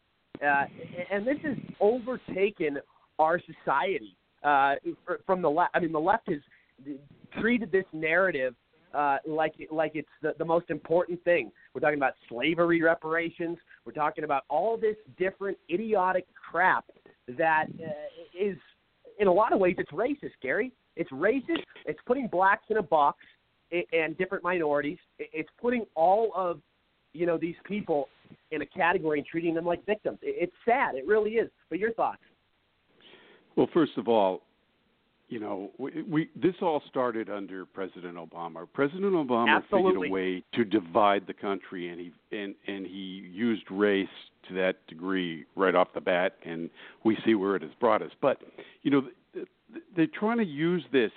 [0.45, 0.65] uh,
[1.11, 2.79] and this has overtaken
[3.19, 4.75] our society uh,
[5.27, 5.71] from the left.
[5.75, 6.41] I mean, the left has
[7.41, 8.55] treated this narrative
[8.99, 11.53] uh, like like it's the, the most important thing.
[11.73, 13.57] We're talking about slavery reparations.
[13.85, 16.85] We're talking about all this different idiotic crap
[17.39, 17.91] that uh,
[18.39, 18.57] is,
[19.21, 20.33] in a lot of ways, it's racist.
[20.43, 21.63] Gary, it's racist.
[21.87, 23.19] It's putting blacks in a box
[23.93, 24.99] and different minorities.
[25.19, 26.61] It's putting all of
[27.13, 28.09] you know these people
[28.51, 30.19] in a category and treating them like victims.
[30.23, 30.97] It's sad.
[30.97, 31.49] It really is.
[31.71, 32.23] But your thoughts?
[33.55, 34.43] Well, first of all,
[35.29, 38.67] you know, we, we this all started under President Obama.
[38.73, 39.93] President Obama Absolutely.
[39.93, 44.09] figured a way to divide the country, and he and and he used race
[44.49, 46.71] to that degree right off the bat, and
[47.05, 48.11] we see where it has brought us.
[48.23, 48.39] But
[48.83, 49.03] you know,
[49.35, 51.11] th- th- they're trying to use this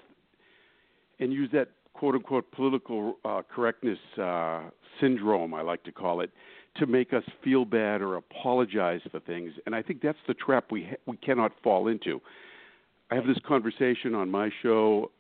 [1.20, 4.64] and use that quote unquote political uh, correctness uh,
[5.00, 6.32] syndrome, I like to call it,
[6.78, 9.54] to make us feel bad or apologize for things.
[9.66, 12.20] And I think that's the trap we ha- we cannot fall into.
[13.12, 15.12] I have this conversation on my show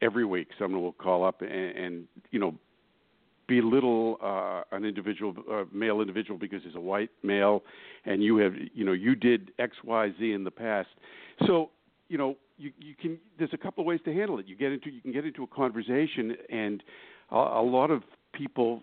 [0.00, 0.48] every week.
[0.58, 2.54] Someone will call up and, and you know
[3.46, 7.62] belittle uh, an individual, uh, male individual, because he's a white male,
[8.06, 10.88] and you have, you know, you did X, Y, Z in the past.
[11.46, 11.70] So,
[12.08, 13.18] you know, you you can.
[13.38, 14.46] There's a couple of ways to handle it.
[14.46, 16.82] You get into you can get into a conversation, and
[17.30, 18.02] a, a lot of
[18.32, 18.82] people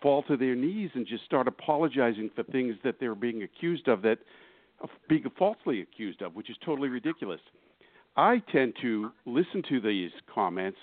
[0.00, 4.00] fall to their knees and just start apologizing for things that they're being accused of
[4.02, 4.18] that
[5.08, 7.40] being falsely accused of, which is totally ridiculous.
[8.16, 10.78] I tend to listen to these comments,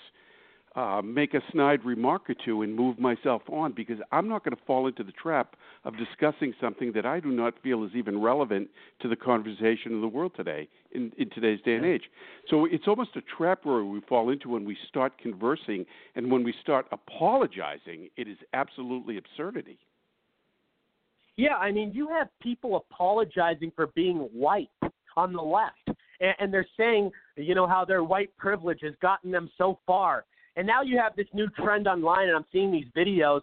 [0.74, 4.56] uh, make a snide remark or two, and move myself on because I'm not going
[4.56, 8.20] to fall into the trap of discussing something that I do not feel is even
[8.20, 8.68] relevant
[9.00, 12.04] to the conversation of the world today, in, in today's day and age.
[12.48, 16.42] So it's almost a trap where we fall into when we start conversing, and when
[16.42, 19.78] we start apologizing, it is absolutely absurdity.
[21.36, 24.70] Yeah, I mean, you have people apologizing for being white
[25.16, 29.30] on the left, and, and they're saying, you know, how their white privilege has gotten
[29.30, 30.24] them so far.
[30.56, 33.42] And now you have this new trend online, and I'm seeing these videos.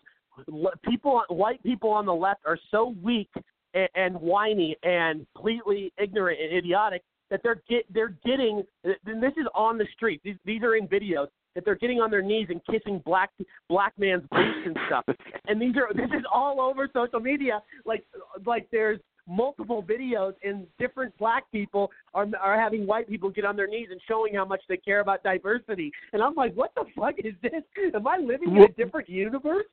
[0.83, 3.29] People, white people on the left, are so weak
[3.75, 8.63] and, and whiny and completely ignorant and idiotic that they're get they're getting.
[8.83, 10.21] And this is on the street.
[10.23, 13.31] These these are in videos that they're getting on their knees and kissing black
[13.69, 15.05] black man's boots and stuff.
[15.47, 17.61] and these are this is all over social media.
[17.85, 18.05] Like
[18.45, 23.55] like there's multiple videos and different black people are are having white people get on
[23.55, 25.91] their knees and showing how much they care about diversity.
[26.11, 27.63] And I'm like, what the fuck is this?
[27.93, 29.65] Am I living in a different universe?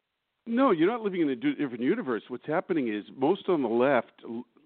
[0.46, 2.22] No, you're not living in a different universe.
[2.28, 4.12] What's happening is most on the left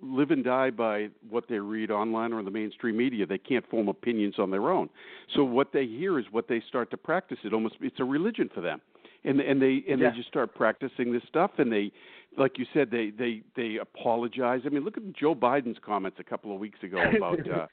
[0.03, 3.27] live and die by what they read online or in the mainstream media.
[3.27, 4.89] They can't form opinions on their own.
[5.35, 7.39] So what they hear is what they start to practice.
[7.45, 8.81] It almost it's a religion for them,
[9.25, 10.11] and and they and Yeah.
[10.11, 11.53] they just start practicing this stuff.
[11.59, 11.91] And they,
[12.39, 14.62] like you said, they they they apologize.
[14.64, 17.49] I mean, look at Joe Biden's comments a couple of weeks ago about.
[17.51, 17.66] uh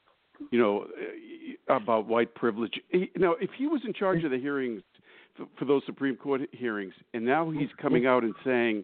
[0.49, 0.88] you know,
[1.70, 2.74] uh, about white privilege.
[2.89, 4.82] He, now, if he was in charge of the hearings
[5.57, 7.82] for, those Supreme Court hearings, and now he's mm-hmm.
[7.82, 8.84] coming out and saying,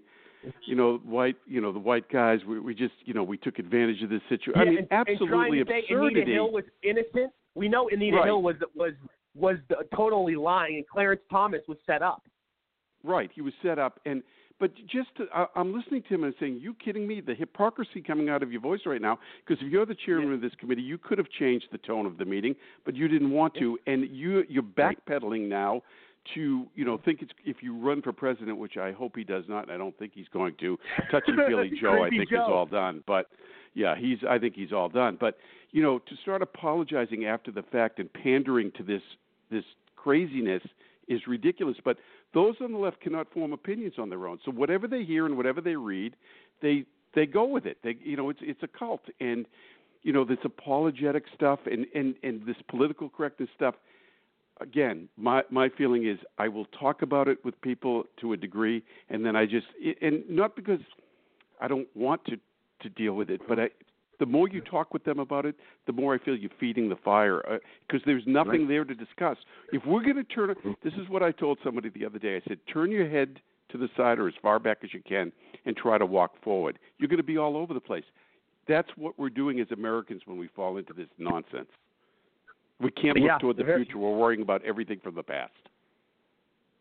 [0.66, 3.60] you know, white, you know, the white guys, we, we just, you know, we took
[3.60, 4.62] advantage of this situation.
[4.62, 6.22] I mean, and, and trying absolutely to say absurdity.
[6.22, 7.34] Anita Hill was innocent.
[7.56, 8.26] We know Anita Right.
[8.28, 8.94] Hill was was
[9.36, 9.58] was
[9.96, 12.24] totally lying, and Clarence Thomas was set up.
[13.04, 14.24] Right, he was set up, and
[14.60, 18.02] but just to, I, I'm listening to him and saying, "You kidding me?" The hypocrisy
[18.02, 20.82] coming out of your voice right now, because if you're the chairman of this committee,
[20.82, 24.08] you could have changed the tone of the meeting, but you didn't want to, and
[24.10, 25.82] you you're backpedaling now
[26.36, 29.46] to you know think it's if you run for president, which I hope he does
[29.48, 30.78] not, and I don't think he's going to.
[31.12, 32.36] Touchy feely Joe, I think Joe.
[32.36, 33.28] is all done, but
[33.74, 35.38] yeah, he's I think he's all done, but
[35.72, 39.02] you know to start apologizing after the fact and pandering to this
[39.52, 39.64] this
[39.96, 40.64] craziness
[41.08, 41.78] is ridiculous.
[41.84, 41.98] But
[42.34, 44.40] those on the left cannot form opinions on their own.
[44.46, 46.16] So whatever they hear and whatever they read,
[46.62, 47.78] they they go with it.
[47.84, 49.46] They you know it's it's a cult, and
[50.04, 53.76] you know this apologetic stuff and and and this political correctness stuff.
[54.60, 58.84] Again, my my feeling is I will talk about it with people to a degree,
[59.10, 59.68] and then I just
[60.02, 60.80] and not because
[61.62, 62.38] I don't want to
[62.82, 63.70] to deal with it, but I
[64.20, 65.56] the more you talk with them about it,
[65.86, 69.38] the more I feel you're feeding the fire uh, because there's nothing there to discuss.
[69.72, 72.38] If we're going to turn, this is what I told somebody the other day.
[72.38, 73.40] I said, turn your head
[73.70, 75.32] to the side or as far back as you can
[75.66, 76.80] and try to walk forward.
[76.98, 78.06] You're going to be all over the place.
[78.68, 81.70] That's what we're doing as Americans when we fall into this nonsense.
[82.80, 83.98] We can't look Yeah, toward the very- future.
[83.98, 85.54] We're worrying about everything from the past.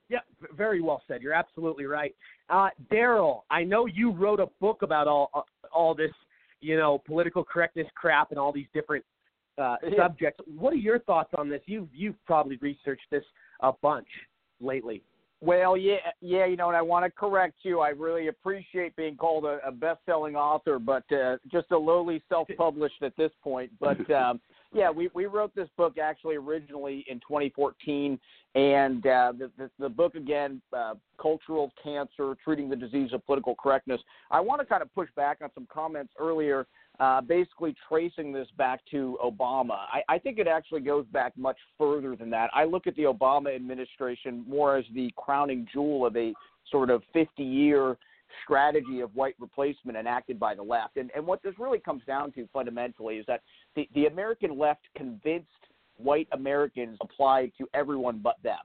[0.09, 0.21] Yeah,
[0.53, 1.21] very well said.
[1.23, 2.15] You're absolutely right.
[2.49, 5.43] Uh, Daryl, I know you wrote a book about all uh,
[5.73, 6.13] all this,
[6.61, 9.05] you know, political correctness crap and all these different
[9.59, 9.97] uh, Yeah.
[9.97, 10.41] subjects.
[10.47, 11.61] What are your thoughts on this?
[11.67, 13.25] You've you've probably researched this
[13.61, 14.07] a bunch
[14.61, 15.03] lately.
[15.41, 17.81] Well, yeah, yeah, you know, and I want to correct you.
[17.81, 23.03] I really appreciate being called a, a best-selling author, but uh, just a lowly self-published
[23.03, 23.71] at this point.
[23.79, 24.41] But um,
[24.77, 28.19] yeah, we we wrote this book actually originally in 2014,
[28.55, 33.55] and uh, the, the the book again, uh, cultural cancer, treating the disease of political
[33.55, 34.01] correctness.
[34.31, 36.67] I want to kind of push back on some comments earlier
[37.01, 39.85] uh, basically tracing this back to Obama.
[39.93, 42.51] I, I think it actually goes back much further than that.
[42.55, 46.33] I look at the Obama administration more as the crowning jewel of a
[46.71, 47.97] sort of 50 year
[48.45, 50.97] strategy of white replacement enacted by the left.
[50.97, 53.43] And, and what this really comes down to fundamentally is that
[53.77, 55.47] the, the American left convinced
[55.99, 58.59] white Americans applied to everyone but them.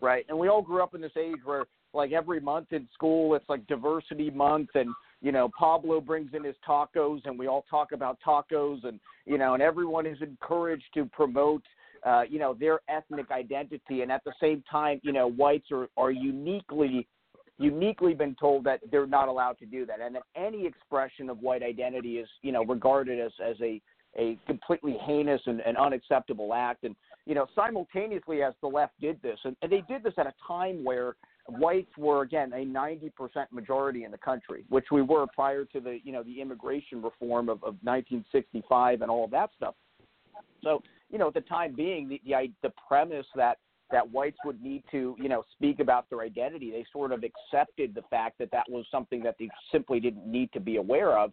[0.00, 0.26] Right.
[0.28, 1.64] And we all grew up in this age where
[1.94, 4.90] like every month in school it's like diversity month and
[5.20, 9.38] you know Pablo brings in his tacos and we all talk about tacos and you
[9.38, 11.62] know and everyone is encouraged to promote
[12.04, 15.88] uh, you know their ethnic identity and at the same time you know whites are
[15.96, 17.06] are uniquely
[17.58, 21.38] uniquely been told that they're not allowed to do that and that any expression of
[21.40, 23.80] white identity is you know regarded as as a
[24.16, 26.84] a completely heinous and, and unacceptable act.
[26.84, 26.94] And
[27.26, 30.34] you know simultaneously as the left did this and, and they did this at a
[30.46, 31.16] time where
[31.48, 33.10] whites were again a 90%
[33.50, 37.48] majority in the country which we were prior to the you know the immigration reform
[37.48, 39.74] of, of 1965 and all of that stuff.
[40.62, 43.58] So you know at the time being the the, the premise that
[43.90, 47.94] that whites would need to you know speak about their identity they sort of accepted
[47.94, 51.32] the fact that that was something that they simply didn't need to be aware of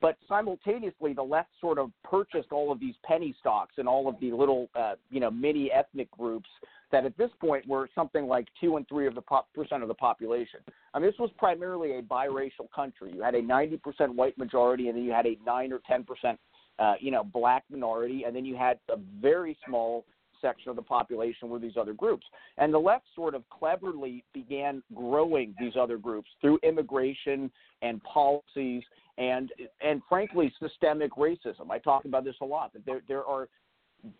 [0.00, 4.18] but simultaneously the left sort of purchased all of these penny stocks and all of
[4.20, 6.48] the little uh, you know mini ethnic groups
[6.90, 9.88] that at this point were something like two and three of the pop, percent of
[9.88, 10.60] the population.
[10.94, 13.12] I mean, this was primarily a biracial country.
[13.14, 13.80] You had a 90%
[14.14, 16.38] white majority, and then you had a nine or 10 percent,
[16.78, 20.04] uh, you know, black minority, and then you had a very small
[20.40, 22.26] section of the population were these other groups.
[22.56, 27.50] And the left sort of cleverly began growing these other groups through immigration
[27.82, 28.82] and policies
[29.18, 31.70] and and frankly systemic racism.
[31.70, 32.72] I talk about this a lot.
[32.72, 33.48] That there there are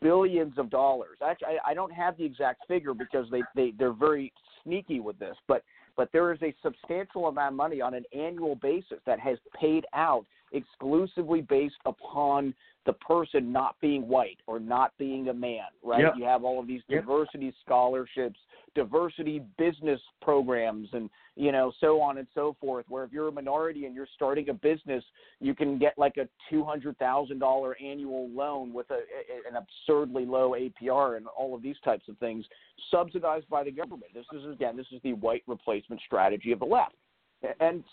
[0.01, 1.19] billions of dollars.
[1.25, 4.33] Actually, I, I don't have the exact figure because they, they they're very
[4.64, 5.62] sneaky with this, but
[5.97, 9.85] but there is a substantial amount of money on an annual basis that has paid
[9.95, 12.55] out exclusively based upon
[12.89, 16.01] the person not being white or not being a man, right?
[16.01, 16.14] Yep.
[16.16, 17.03] You have all of these Yep.
[17.03, 18.41] diversity scholarships,
[18.74, 22.86] diversity business programs, and you know so on and so forth.
[22.89, 25.05] Where if you're a minority and you're starting a business,
[25.39, 29.01] you can get like a two hundred thousand dollar annual loan with a,
[29.47, 32.47] an absurdly low APR and all of these types of things,
[32.91, 34.14] subsidized by the government.
[34.14, 36.95] This is again, this is the white replacement strategy of the left,
[37.61, 37.84] and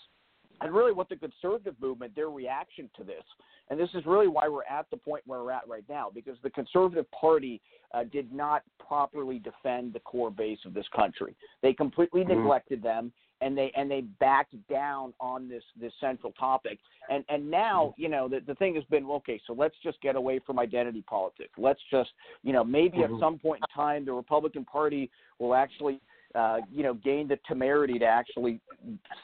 [0.60, 3.24] and really what the conservative movement, their reaction to this,
[3.68, 6.36] and this is really why we're at the point where we're at right now, because
[6.42, 7.60] the conservative party
[7.94, 11.34] uh, did not properly defend the core base of this country.
[11.62, 12.36] They completely Mhm.
[12.36, 16.78] neglected them, and they and they backed down on this this central topic.
[17.10, 19.40] And and now you know the the thing has been okay.
[19.46, 21.52] So let's just get away from identity politics.
[21.58, 22.10] Let's just
[22.42, 23.14] you know maybe Mhm.
[23.14, 26.00] at some point in time the Republican Party will actually
[26.36, 28.60] uh, you know, gain the temerity to actually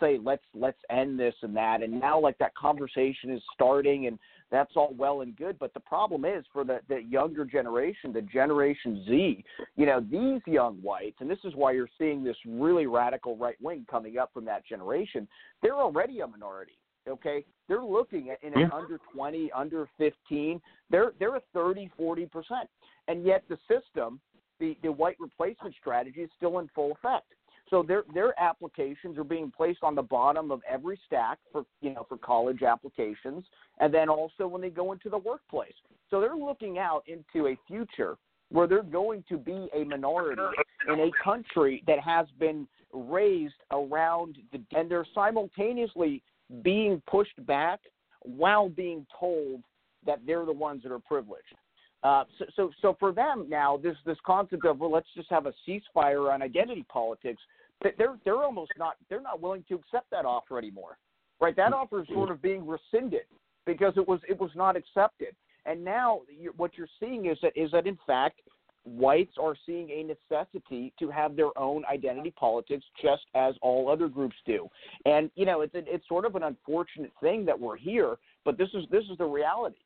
[0.01, 1.83] say let's let's end this and that.
[1.83, 4.19] And now like that conversation is starting, and
[4.51, 5.59] that's all well and good.
[5.59, 9.45] But the problem is for the the younger generation, the Generation Z,
[9.77, 13.57] you know, these young whites, and this is why you're seeing this really radical right
[13.61, 15.29] wing coming up from that generation.
[15.63, 16.79] They're already a minority.
[17.09, 18.69] Okay, they're looking at in an Yeah.
[18.73, 20.63] under 20, under 15.
[20.89, 22.71] They're they're a 30, 40 percent,
[23.09, 24.21] and yet the system
[24.63, 27.27] the, the white replacement strategy is still in full effect.
[27.69, 31.93] So their their applications are being placed on the bottom of every stack for you
[31.93, 33.45] know for college applications,
[33.81, 35.73] and then also when they go into the workplace.
[36.11, 38.17] So they're looking out into a future
[38.51, 40.43] where they're going to be a minority
[40.89, 46.23] in a country that has been raised around the and they're simultaneously
[46.63, 47.81] being pushed back
[48.21, 49.63] while being told
[50.05, 51.55] that they're the ones that are privileged.
[52.03, 55.47] Uh, so, so, so for them now, this this concept of well, let's just have
[55.47, 57.41] a ceasefire on identity politics.
[57.83, 60.99] They're they're almost not they're not willing to accept that offer anymore,
[61.41, 61.55] right?
[61.57, 63.23] That offer is sort of being rescinded
[63.67, 65.35] because it was it was not accepted.
[65.65, 68.41] And now you what you're seeing is that is that in fact
[68.85, 74.09] whites are seeing a necessity to have their own identity politics just as all other
[74.09, 74.69] groups do.
[75.07, 78.71] And you know it's it's sort of an unfortunate thing that we're here, but this
[78.75, 79.77] is this is the reality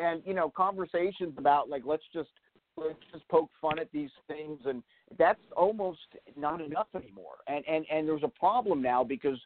[0.00, 2.30] and you know conversations about like let's just
[2.76, 4.82] let's just poke fun at these things and
[5.18, 6.00] that's almost
[6.36, 7.36] not enough anymore.
[7.48, 9.38] And and and there's a problem now because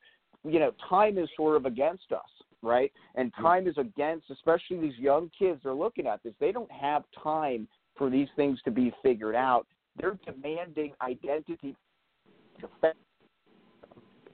[0.45, 2.21] you know time is sort of against us
[2.63, 2.91] right?
[3.15, 6.33] And time is against especially these young kids they're looking at this.
[6.41, 9.67] They don't have time for these things to be figured out.
[9.99, 11.77] They're demanding identity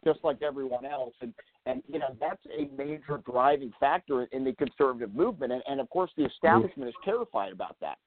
[0.04, 1.14] just like everyone else.
[1.20, 1.32] And
[1.66, 5.52] and you know that's a major driving factor in the conservative movement.
[5.52, 7.98] And, and of course the establishment is terrified about that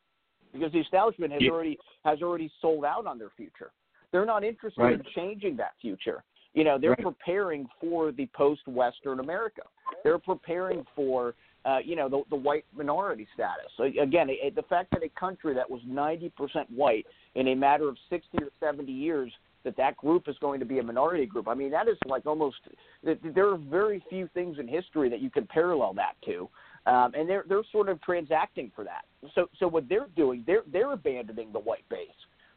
[0.54, 1.52] because the establishment has Yeah.
[1.52, 3.72] already has already sold out on their future.
[4.12, 6.24] They're not interested in changing that future.
[6.54, 7.02] You know they're Right.
[7.02, 9.64] preparing for the post western america.
[10.04, 11.36] They're preparing for
[11.66, 13.72] uh, you know the, the white minority status.
[13.78, 16.32] So again a, the fact that a country that was 90%
[16.70, 19.32] white in a matter of 60 or 70 years
[19.66, 21.50] that that group is going to be a minority group.
[21.50, 22.58] I mean, that is like almost
[23.04, 26.48] there are very few things in history that you can parallel that to,
[26.86, 29.04] um, and they're they're sort of transacting for that.
[29.34, 32.08] So so what they're doing, they're they're abandoning the white base.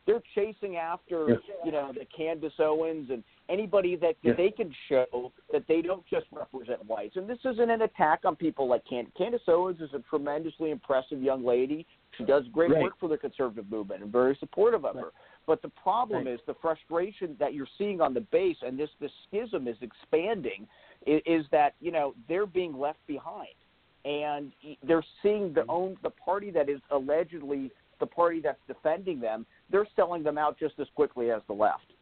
[0.07, 1.39] They're chasing after Yes.
[1.65, 4.37] you know the Candace Owens and anybody that, Yes.
[4.37, 7.17] they can show that they don't just represent whites.
[7.17, 9.13] And this isn't an attack on people like Candace.
[9.17, 11.87] Candace Owens is a tremendously impressive young lady.
[12.17, 12.83] She does great Right.
[12.83, 15.13] work for the conservative movement and very supportive of her.
[15.49, 16.35] But the problem Right.
[16.35, 20.69] is the frustration that you're seeing on the base, and this this schism is expanding,
[21.07, 23.57] is, is that you know they're being left behind,
[24.05, 29.47] and they're seeing the own the party that is allegedly the party that's defending them.
[29.71, 31.95] They're selling them out just as quickly as the left.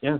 [0.00, 0.18] Yeah.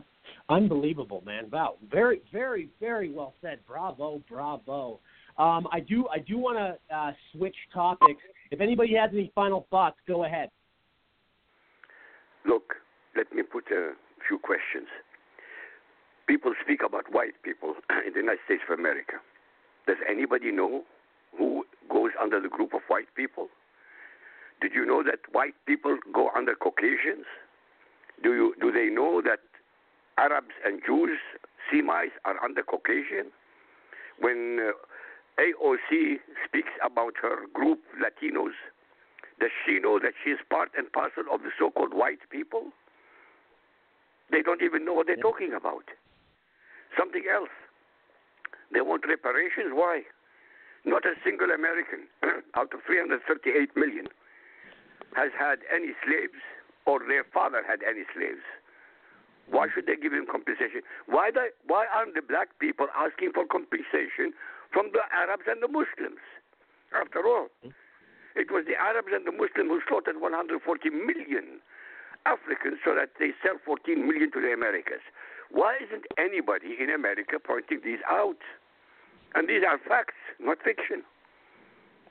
[0.48, 1.50] Unbelievable, man.
[1.50, 1.78] Wow.
[1.90, 3.58] Very, very, very well said.
[3.66, 5.00] Bravo, bravo.
[5.36, 8.22] Um, I do I do want to uh, switch topics.
[8.52, 10.48] If anybody has any final thoughts, go ahead.
[12.46, 12.74] Look,
[13.16, 13.92] let me put a
[14.26, 14.88] few questions.
[16.26, 17.74] People speak about white people
[18.06, 19.14] in the United States of America.
[19.86, 20.82] Does anybody know
[21.36, 23.48] who goes under the group of white people?
[24.60, 27.26] Did you know that white people go under Caucasians?
[28.22, 29.40] Do you do they know that
[30.18, 31.18] Arabs and Jews,
[31.70, 33.32] Semites, are under Caucasian?
[34.20, 38.54] When uh, AOC speaks about her group Latinos,
[39.42, 42.70] does she know that she is part and parcel of the so-called white people?
[44.30, 45.90] They don't even know what they're talking about.
[46.96, 47.50] Something else.
[48.70, 49.74] They want reparations.
[49.74, 50.06] Why?
[50.86, 52.06] Not a single American
[52.54, 54.06] out of 338 million
[55.18, 56.38] has had any slaves
[56.86, 58.46] or their father had any slaves.
[59.50, 60.86] Why should they give him compensation?
[61.10, 64.32] Why, the, why aren't the black people asking for compensation
[64.70, 66.22] from the Arabs and the Muslims?
[66.94, 67.48] after all.
[67.62, 67.70] Hmm?
[68.34, 70.56] It was the Arabs and the Muslims who slaughtered 140
[70.90, 71.60] million
[72.24, 75.02] Africans so that they sell 14 million to the Americas.
[75.50, 78.40] Why isn't anybody in America pointing these out?
[79.34, 81.02] And these are facts, not fiction.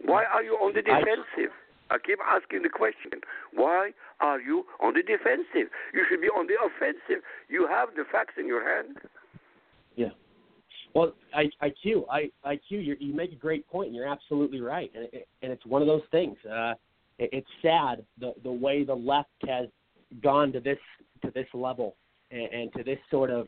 [0.04, 1.54] Why are you on the defensive?
[1.90, 3.22] I keep asking the question.
[3.54, 5.70] Why are you on the defensive?
[5.94, 7.24] You should be on the offensive.
[7.50, 8.98] You have the facts in your hand.
[9.96, 10.16] Yeah.
[10.94, 14.92] Well, I, IQ, I, IQ, you you make a great point, and you're absolutely right.
[14.94, 16.38] And, it, and it's one of those things.
[16.46, 16.74] Uh,
[17.18, 19.68] it, it's sad the the way the left has
[20.22, 20.78] gone to this
[21.24, 21.96] to this level
[22.32, 23.48] and, and to this sort of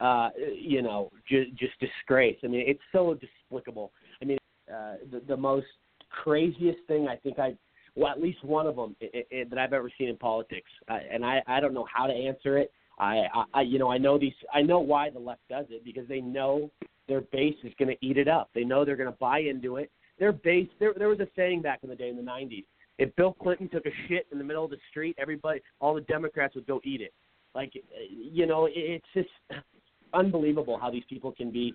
[0.00, 2.36] uh, you know ju- just disgrace.
[2.44, 3.92] I mean, it's so despicable.
[4.22, 4.38] I mean,
[4.72, 5.66] uh, the the most
[6.10, 7.56] craziest thing I think I
[7.96, 10.98] well at least one of them it, it, that I've ever seen in politics, uh,
[11.10, 12.70] and I I don't know how to answer it.
[12.98, 16.06] I, I you know I know these I know why the left does it because
[16.08, 16.70] they know
[17.08, 18.50] their base is going to eat it up.
[18.54, 19.90] They know they're going to buy into it.
[20.18, 22.64] Their base there there was a saying back in the day in the 90s.
[22.98, 26.02] If Bill Clinton took a shit in the middle of the street, everybody all the
[26.02, 27.12] Democrats would go eat it.
[27.54, 29.62] Like you know it, it's just
[30.14, 31.74] unbelievable how these people can be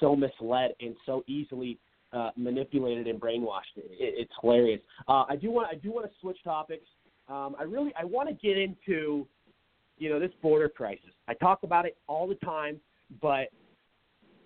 [0.00, 1.78] so misled and so easily
[2.12, 3.76] uh, manipulated and brainwashed.
[3.76, 4.80] It, it's hilarious.
[5.08, 6.84] Uh, I do want I do want to switch topics.
[7.28, 9.26] Um, I really I want to get into
[9.98, 11.10] you know, this border crisis.
[11.28, 12.80] I talk about it all the time,
[13.20, 13.48] but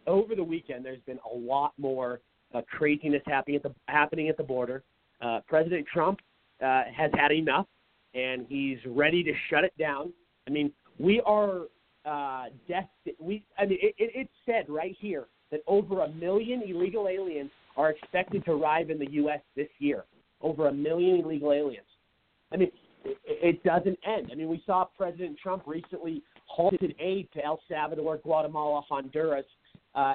[0.07, 2.21] over the weekend, there's been a lot more
[2.55, 4.83] uh, craziness happening at the happening at the border.
[5.21, 6.21] Uh, President Trump
[6.63, 7.67] uh, has had enough,
[8.15, 10.13] and he's ready to shut it down.
[10.47, 11.63] I mean, we are
[12.05, 13.17] uh, destined.
[13.21, 17.51] We, I mean, it, it, it's said right here that over a million illegal aliens
[17.77, 19.41] are expected to arrive in the U.S.
[19.55, 20.05] this year.
[20.41, 21.87] Over a million illegal aliens.
[22.53, 22.71] I mean,
[23.25, 24.29] it doesn't end.
[24.33, 29.45] I mean, we saw President Trump recently halted aid to El Salvador, Guatemala, Honduras
[29.95, 30.15] uh,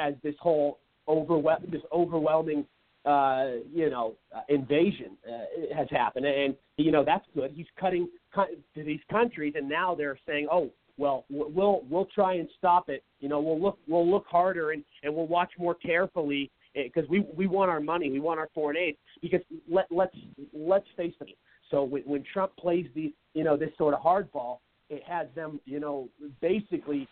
[0.00, 0.78] as this whole
[1.08, 2.64] overwhel- this overwhelming
[3.04, 7.52] uh, you know uh, invasion uh, has happened, and you know that's good.
[7.54, 10.70] He's cutting cut to these countries, and now they're saying, oh.
[10.96, 13.02] Well, we'll we'll try and stop it.
[13.18, 17.08] You know, we'll look we'll look harder and, and we'll watch more carefully because eh,
[17.10, 18.96] we we want our money, we want our foreign aid.
[19.20, 20.16] Because let let's
[20.52, 21.36] let's face it,
[21.70, 24.58] so when, when Trump plays the, you know, this sort of hardball,
[24.90, 26.08] it has them, you know,
[26.40, 27.08] basically,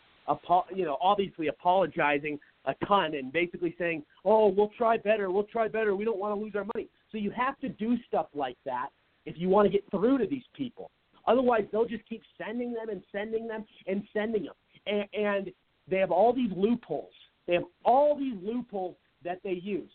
[0.75, 5.31] you know, obviously apologizing a ton and basically saying, "Oh, we'll try better.
[5.31, 5.97] We'll try better.
[5.97, 8.91] We don't want to lose our money." So you have to do stuff like that
[9.27, 10.91] if you want to get through to these people.
[11.27, 14.55] Otherwise, they'll just keep sending them and sending them and sending them,
[14.87, 15.53] and, and
[15.89, 17.13] they have all these loopholes.
[17.47, 19.91] They have all these loopholes that they use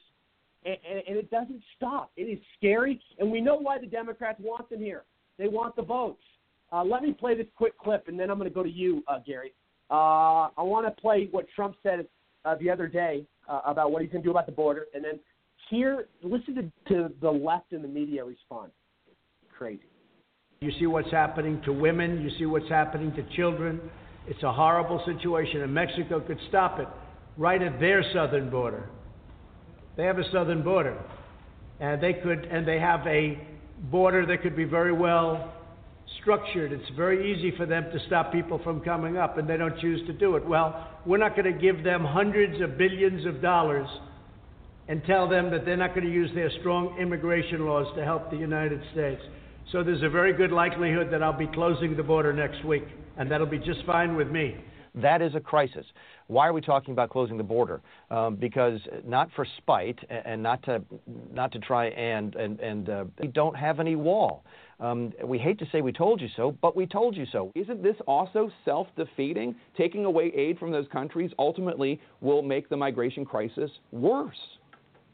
[0.67, 2.11] and, and, it doesn't stop.
[2.17, 5.03] It is scary, and we know why the Democrats want them here.
[5.37, 6.21] They want the votes.
[6.71, 9.03] Uh, let me play this quick clip, and then I'm going to go to you,
[9.07, 9.53] uh, Gary.
[9.89, 12.07] Uh, I want to play what Trump said
[12.43, 15.03] uh, the other day uh, about what he's going to do about the border, and
[15.03, 15.19] then
[15.69, 18.71] here, listen to, to the left and the media respond.
[19.57, 19.81] Crazy.
[20.61, 22.21] You see what's happening to women.
[22.21, 23.79] You see what's happening to children.
[24.27, 26.87] It's a horrible situation, and Mexico could stop it
[27.37, 28.89] right at their southern border.
[29.97, 30.95] They have a southern border,
[31.79, 33.39] and they could, and they have a
[33.91, 35.53] border that could be very well
[36.21, 36.71] structured.
[36.71, 40.05] It's very easy for them to stop people from coming up, and they don't choose
[40.07, 40.47] to do it.
[40.47, 43.87] Well, we're not going to give them hundreds of billions of dollars
[44.87, 48.29] and tell them that they're not going to use their strong immigration laws to help
[48.29, 49.21] the United States.
[49.71, 52.85] So there's a very good likelihood that I'll be closing the border next week,
[53.17, 54.55] and that'll be just fine with me.
[54.95, 55.85] That is a crisis.
[56.27, 57.81] Why are we talking about closing the border?
[58.11, 60.83] Um, because not for spite and not to
[61.33, 64.43] not to try and and and uh, we don't have any wall.
[64.79, 67.51] Um, we hate to say we told you so, but we told you so.
[67.55, 69.55] Isn't this also self-defeating?
[69.75, 74.37] Taking away aid from those countries ultimately will make the migration crisis worse.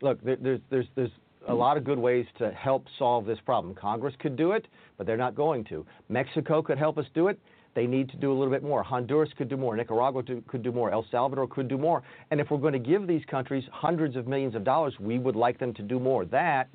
[0.01, 1.11] Look, there, there's there's there's
[1.47, 3.75] a lot of good ways to help solve this problem.
[3.75, 5.85] Congress could do it, but they're not going to.
[6.09, 7.39] Mexico could help us do it.
[7.75, 8.83] They need to do a little bit more.
[8.83, 9.75] Honduras could do more.
[9.75, 10.91] Nicaragua do, could do more.
[10.91, 12.03] El Salvador could do more.
[12.31, 15.35] And if we're going to give these countries hundreds of millions of dollars, we would
[15.35, 16.25] like them to do more.
[16.25, 16.69] That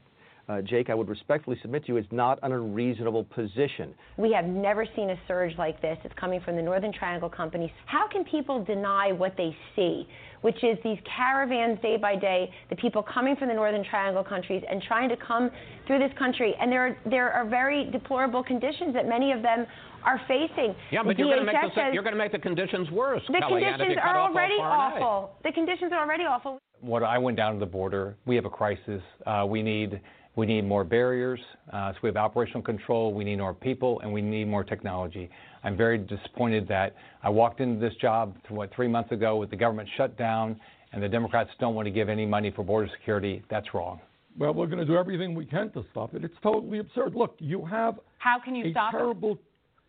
[0.48, 3.94] uh, Jake, I would respectfully submit to you, is not an unreasonable position.
[4.16, 5.98] We have never seen a surge like this.
[6.04, 7.70] It's coming from the Northern Triangle companies.
[7.84, 10.08] How can people deny what they see,
[10.40, 14.62] which is these caravans day by day, the people coming from the Northern Triangle countries
[14.70, 15.50] and trying to come
[15.86, 16.54] through this country?
[16.58, 19.66] And there are, there are very deplorable conditions that many of them
[20.08, 20.74] are facing.
[20.90, 22.90] Yeah, but the you're going to make the says, you're going to make the conditions
[22.90, 23.22] worse.
[23.26, 25.36] The Kellyanne, conditions are already awful.
[25.44, 26.58] The conditions are already awful.
[26.80, 29.02] When I went down to the border, we have a crisis.
[29.26, 30.00] Uh, we need
[30.36, 31.40] we need more barriers.
[31.72, 33.12] Uh, so we have operational control.
[33.12, 35.28] We need more people, and we need more technology.
[35.64, 36.94] I'm very disappointed that
[37.24, 40.58] I walked into this job what three months ago with the government shut down,
[40.92, 43.42] and the Democrats don't want to give any money for border security.
[43.50, 44.00] That's wrong.
[44.38, 46.24] well, we're going to do everything we can to stop it.
[46.24, 47.14] It's totally absurd.
[47.16, 49.32] Look, you have How can you a stop terrible.
[49.32, 49.38] it?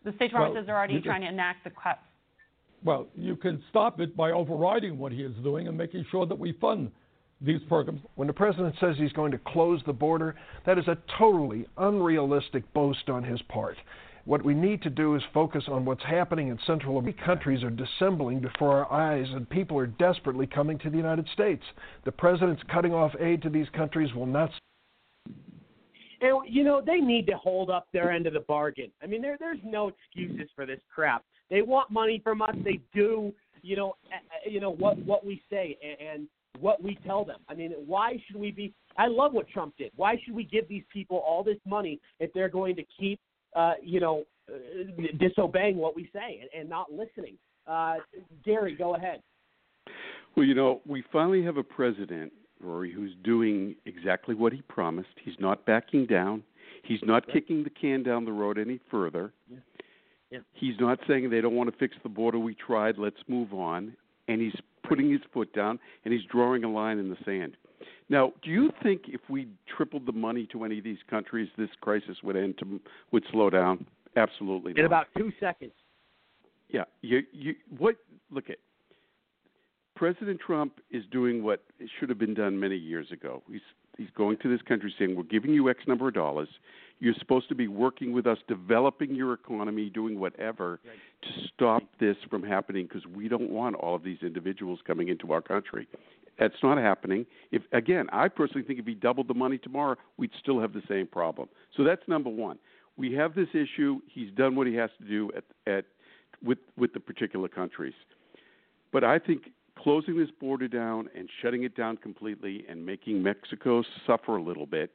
[0.04, 2.00] The State Department well, says they're already trying to enact the cuts.
[2.84, 6.39] Well, you can stop it by overriding what he is doing and making sure that
[6.39, 6.91] we fund
[7.41, 8.02] these programs.
[8.16, 10.36] When the president says he's going to close the border,
[10.66, 13.78] that is a totally unrealistic boast on his part.
[14.26, 17.26] What we need to do is focus on what's happening in Central America.
[17.26, 21.64] Countries are dissembling before our eyes, and people are desperately coming to the United States.
[22.06, 24.52] The president's cutting off aid to these countries will not
[26.22, 28.91] And you know they need to hold up their end of the bargain.
[29.01, 31.24] I mean, there there's no excuses for this crap.
[31.49, 32.55] They want money from us.
[32.63, 33.95] They do, you know,
[34.45, 36.28] you know what what we say and, and
[36.59, 37.39] what we tell them.
[37.47, 38.74] I mean, why should we be?
[38.97, 39.91] I love what Trump did.
[39.95, 43.20] Why should we give these people all this money if they're going to keep,
[43.55, 44.53] uh, you know, uh,
[45.20, 47.36] disobeying what we say and, and not listening?
[47.67, 47.95] Uh,
[48.43, 49.22] Gary, go ahead.
[50.36, 52.32] Well, you know, we finally have a president,
[52.62, 55.10] Rory, who's doing exactly what he promised.
[55.24, 56.43] He's not backing down.
[56.84, 59.32] He's not kicking the can down the road any further.
[59.49, 59.57] Yeah.
[60.32, 60.39] Yeah.
[60.53, 62.38] He's not saying they don't want to fix the border.
[62.38, 62.97] We tried.
[62.97, 63.95] Let's move on.
[64.28, 64.55] And he's
[64.88, 67.57] putting his foot down and he's drawing a line in the sand.
[68.10, 71.70] Now, do you think if we tripled the money to any of these countries, this
[71.82, 72.80] crisis would end to
[73.12, 73.86] would slow down?
[74.16, 74.80] Absolutely not.
[74.80, 75.72] In about two seconds.
[76.70, 77.95] Yeah, you you what
[78.32, 78.57] look at
[80.00, 81.62] President Trump is doing what
[82.00, 83.43] should have been done many years ago.
[83.52, 83.60] He's
[83.97, 86.47] he's going to this country saying, "We're giving you X number of dollars.
[87.02, 90.80] You're supposed to be working with us, developing your economy, doing whatever
[91.22, 95.34] to stop this from happening because we don't want all of these individuals coming into
[95.34, 95.86] our country."
[96.38, 97.26] That's not happening.
[97.52, 100.84] If again, I personally think if he doubled the money tomorrow, we'd still have the
[100.88, 101.50] same problem.
[101.76, 102.58] So that's number one.
[102.95, 104.00] We have this issue.
[104.08, 105.86] He's done what he has to do at at
[106.41, 107.95] with with the particular countries.
[108.93, 113.84] But I think closing this border down and shutting it down completely and making Mexico
[114.05, 114.91] suffer a little bit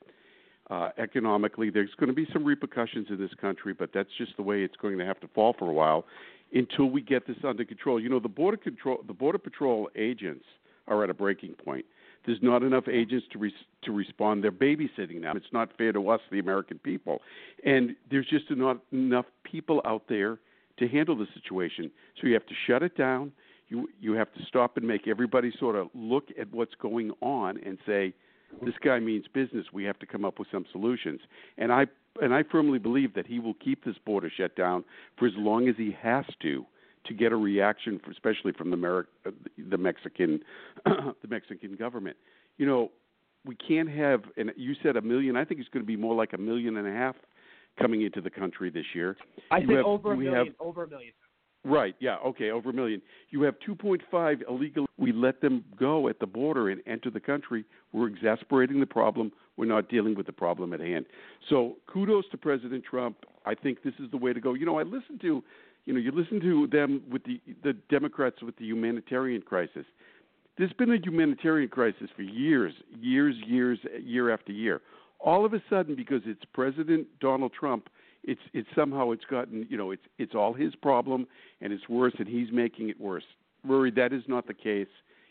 [0.70, 4.42] uh, economically, there's going to be some repercussions in this country, but that's just the
[4.42, 6.04] way it's going to have to fall for a while
[6.54, 8.00] until we get this under control.
[8.00, 10.44] You know, the border control, the border patrol agents
[10.86, 11.84] are at a breaking point.
[12.24, 14.42] There's not enough agents to re- to respond.
[14.42, 15.32] They're babysitting now.
[15.34, 17.20] It's not fair to us, the American people,
[17.64, 20.38] and there's just not enough people out there
[20.78, 21.90] to handle the situation.
[22.20, 23.32] So you have to shut it down.
[23.68, 27.58] You you have to stop and make everybody sort of look at what's going on
[27.64, 28.12] and say,
[28.62, 29.66] this guy means business.
[29.72, 31.20] We have to come up with some solutions.
[31.58, 31.86] And I
[32.22, 34.84] and I firmly believe that he will keep this border shut down
[35.18, 36.64] for as long as he has to
[37.06, 39.04] to get a reaction, for, especially from the Ameri-
[39.70, 40.40] the Mexican
[40.84, 42.16] the Mexican government.
[42.58, 42.92] You know,
[43.44, 44.22] we can't have.
[44.36, 45.36] And you said a million.
[45.36, 47.16] I think it's going to be more like a million and a half
[47.78, 49.16] coming into the country this year.
[49.50, 50.46] I You have- over a million.
[50.46, 51.12] have- over a million.
[51.64, 51.96] Right.
[51.98, 52.16] Yeah.
[52.26, 52.50] Okay.
[52.50, 53.00] Over a million.
[53.30, 54.86] You have 2.5 illegal.
[54.98, 57.64] We let them go at the border and enter the country.
[57.92, 59.32] We're exasperating the problem.
[59.56, 61.06] We're not dealing with the problem at hand.
[61.48, 63.16] So kudos to President Trump.
[63.46, 64.54] I think this is the way to go.
[64.54, 65.42] You know, I listened to,
[65.86, 69.86] you know, you listen to them with the the Democrats with the humanitarian crisis.
[70.56, 74.82] There's been a humanitarian crisis for years, years, years, year after year.
[75.18, 77.88] All of a sudden, because it's President Donald Trump,
[78.26, 81.26] it's it's somehow it's gotten you know it's it's all his problem
[81.60, 83.24] and it's worse and he's making it worse.
[83.64, 84.88] Rory, that is not the case.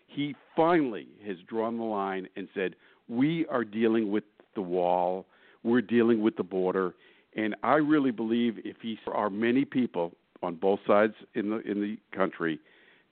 [0.07, 2.75] He finally has drawn the line and said
[3.07, 4.23] we are dealing with
[4.55, 5.25] the wall,
[5.63, 6.93] we're dealing with the border,
[7.35, 11.59] and I really believe if he there are many people on both sides in the
[11.61, 12.59] in the country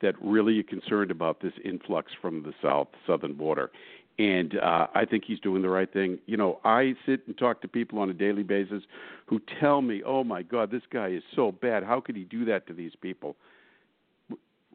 [0.01, 3.71] that really are concerned about this influx from the south southern border
[4.19, 6.19] and uh, I think he's doing the right thing.
[6.25, 8.83] You know, I sit and talk to people on a daily basis
[9.25, 11.83] who tell me, "Oh my God, this guy is so bad.
[11.83, 13.35] How could he do that to these people?"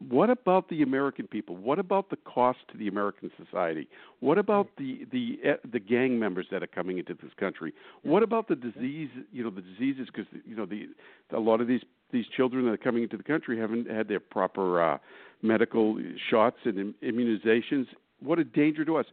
[0.09, 1.55] What about the American people?
[1.55, 3.87] What about the cost to the American society?
[4.19, 7.73] What about the the eh, the gang members that are coming into this country?
[8.03, 9.09] What about the disease?
[9.31, 10.89] You know, the diseases because you know the
[11.35, 11.81] a lot of these
[12.11, 14.97] these children that are coming into the country haven't had their proper uh,
[15.41, 17.87] medical shots and immunizations.
[18.19, 19.05] What a danger to us.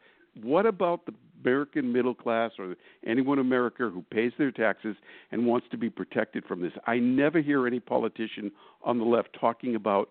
[0.43, 1.15] What about the
[1.45, 2.75] American middle class or
[3.07, 4.97] anyone in America who pays their taxes
[5.31, 6.73] and wants to be protected from this?
[6.87, 8.51] I never hear any politician
[8.83, 10.11] on the left talking about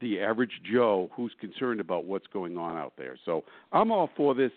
[0.00, 3.16] the average Joe who's concerned about what's going on out there.
[3.24, 4.52] So I'm all for this.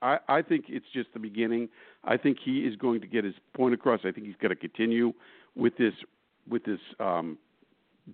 [0.00, 1.68] I, I think it's just the beginning.
[2.04, 4.00] I think he is going to get his point across.
[4.04, 5.12] I think he's going to continue
[5.54, 5.94] with this
[6.48, 7.38] with this um,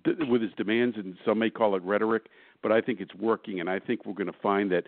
[0.05, 2.27] th- with his demands, and some may call it rhetoric,
[2.61, 4.87] but I think it's working, and I think we're going to find that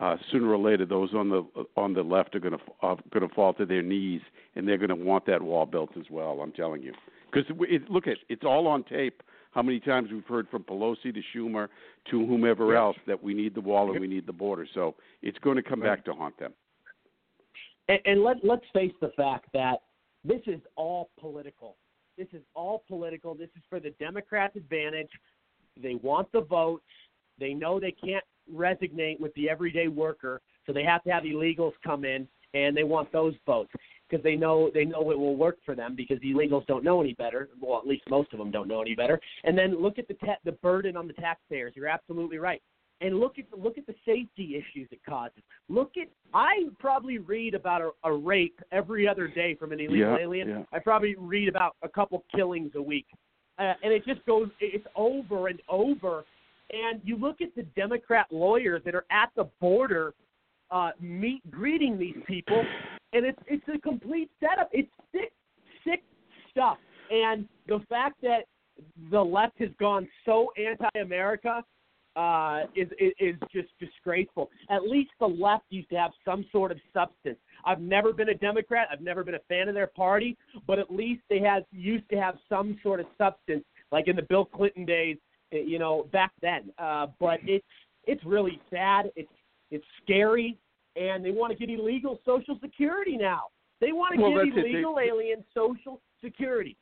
[0.00, 1.44] uh, sooner or later those on the
[1.76, 4.20] on the left are going to uh, going to fall to their knees,
[4.56, 6.40] and they're going to want that wall built as well.
[6.42, 6.92] I'm telling you,
[7.30, 9.22] because it, look at it's all on tape.
[9.52, 11.68] How many times we've heard from Pelosi to Schumer
[12.10, 14.66] to whomever else that we need the wall and we need the border.
[14.72, 16.54] So it's going to come back to haunt them.
[17.88, 19.82] And, and let let's face the fact that
[20.24, 21.76] this is all political.
[22.16, 23.34] This is all political.
[23.34, 25.10] This is for the Democrats' advantage.
[25.80, 26.84] They want the votes.
[27.38, 31.72] They know they can't resonate with the everyday worker, so they have to have illegals
[31.84, 33.70] come in, and they want those votes
[34.08, 37.00] because they know they know it will work for them because the illegals don't know
[37.00, 37.48] any better.
[37.60, 39.20] Well, at least most of them don't know any better.
[39.44, 41.72] And then look at the ta- the burden on the taxpayers.
[41.74, 42.62] You're absolutely right.
[43.00, 45.42] And look at the, look at the safety issues it causes.
[45.68, 50.12] Look at I probably read about a, a rape every other day from an illegal
[50.12, 50.48] Yeah, alien.
[50.48, 50.62] yeah.
[50.72, 53.06] I probably read about a couple killings a week,
[53.58, 54.48] uh, and it just goes.
[54.60, 56.24] It's over and over.
[56.72, 60.14] And you look at the Democrat lawyers that are at the border,
[60.70, 62.64] uh, meet greeting these people,
[63.12, 64.70] and it's it's a complete setup.
[64.72, 65.32] It's sick,
[65.84, 66.02] sick
[66.50, 66.78] stuff.
[67.10, 68.44] And the fact that
[69.10, 71.62] the left has gone so anti-America
[72.16, 74.50] uh, is, is is just disgraceful.
[74.70, 77.38] At least the left used to have some sort of substance.
[77.64, 78.88] I've never been a Democrat.
[78.90, 82.16] I've never been a fan of their party, but at least they had used to
[82.16, 85.16] have some sort of substance, like in the Bill Clinton days,
[85.52, 86.72] you know, back then.
[86.78, 87.64] Uh, but it's
[88.04, 89.10] it's really sad.
[89.16, 89.30] It's
[89.70, 90.58] it's scary,
[90.96, 93.44] and they want to get illegal Social Security now.
[93.80, 94.62] They want to Well, give it.
[94.62, 96.76] They- illegal aliens Social Security.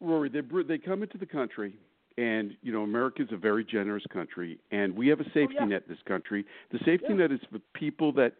[0.00, 1.74] Rory, they br- they come into the country,
[2.18, 5.64] and you know America's a very generous country, and we have a safety yeah.
[5.64, 6.44] net in this country.
[6.72, 7.16] The safety Yeah.
[7.16, 8.34] net is for people that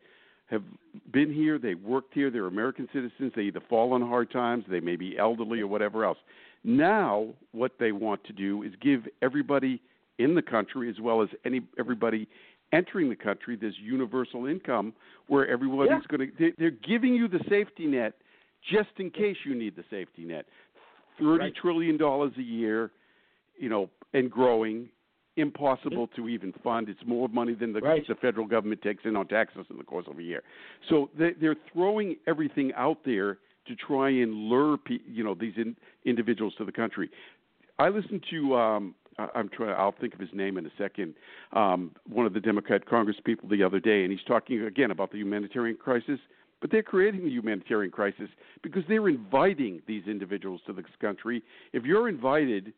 [0.46, 0.62] have
[1.10, 3.32] been here, they worked here, they're American citizens.
[3.34, 6.18] They either fall on hard times, they may be elderly or whatever else.
[6.64, 9.80] Now, what they want to do is give everybody
[10.18, 12.26] in the country, as well as any everybody
[12.72, 14.94] entering the country, this universal income
[15.28, 16.16] where everybody's Yeah.
[16.16, 16.36] going to.
[16.38, 18.14] They, they're giving you the safety net
[18.62, 20.46] just in case you need the safety net.
[21.18, 21.54] Thirty Right.
[21.54, 22.90] trillion dollars a year,
[23.58, 24.88] you know, and growing.
[25.36, 26.88] Impossible to even fund.
[26.88, 28.06] It's more money than the, Right.
[28.06, 30.44] the federal government takes in on taxes in the course of a year.
[30.88, 35.54] So they, they're throwing everything out there to try and lure, pe- you know, these
[35.56, 37.10] in, individuals to the country.
[37.78, 38.56] I listened to.
[38.56, 39.74] Um, I- I'm trying.
[39.76, 41.14] I'll think of his name in a second.
[41.52, 45.12] Um, one of the Democrat Congress people the other day, and he's talking again about
[45.12, 46.18] the humanitarian crisis.
[46.60, 48.30] But they're creating the humanitarian crisis
[48.62, 51.42] because they're inviting these individuals to this country.
[51.72, 52.72] If you're invited,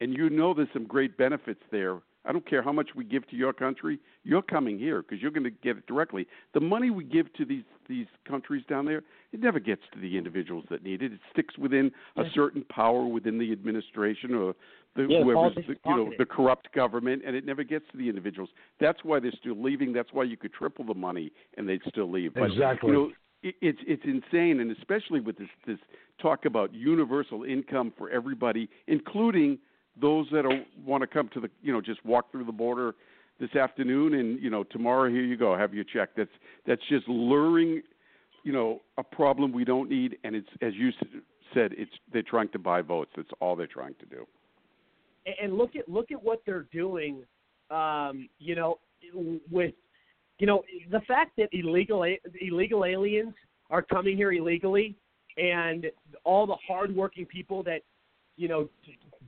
[0.00, 3.26] and you know there's some great benefits there, I don't care how much we give
[3.28, 6.26] to your country, you're coming here because you're going to get it directly.
[6.52, 9.02] The money we give to these these countries down there,
[9.32, 11.14] it never gets to the individuals that need it.
[11.14, 14.54] It sticks within a certain power within the administration or
[14.94, 18.10] the Yeah, whoever's the, you know the corrupt government, and it never gets to the
[18.10, 18.50] individuals.
[18.78, 19.94] That's why they're still leaving.
[19.94, 22.34] That's why you could triple the money and they'd still leave.
[22.34, 22.90] But, Exactly.
[22.90, 23.10] You know,
[23.42, 25.78] it, it's it's insane, and especially with this this
[26.20, 29.58] talk about universal income for everybody, including
[30.00, 30.44] those that
[30.84, 32.94] want to come to the you know just walk through the border
[33.40, 36.10] this afternoon, and you know tomorrow here you go have your check.
[36.16, 36.30] That's
[36.66, 37.82] that's just luring,
[38.44, 40.90] you know, a problem we don't need, and it's as you
[41.54, 43.10] said, it's they're trying to buy votes.
[43.16, 44.26] That's all they're trying to do.
[45.40, 47.24] and- look at look at what they're doing.
[47.70, 48.78] Um, you know,
[49.50, 49.74] with
[50.38, 52.04] you know the fact that illegal
[52.40, 53.34] illegal aliens
[53.70, 54.96] are coming here illegally,
[55.36, 55.86] and
[56.24, 57.82] all the hardworking people that
[58.38, 58.68] you know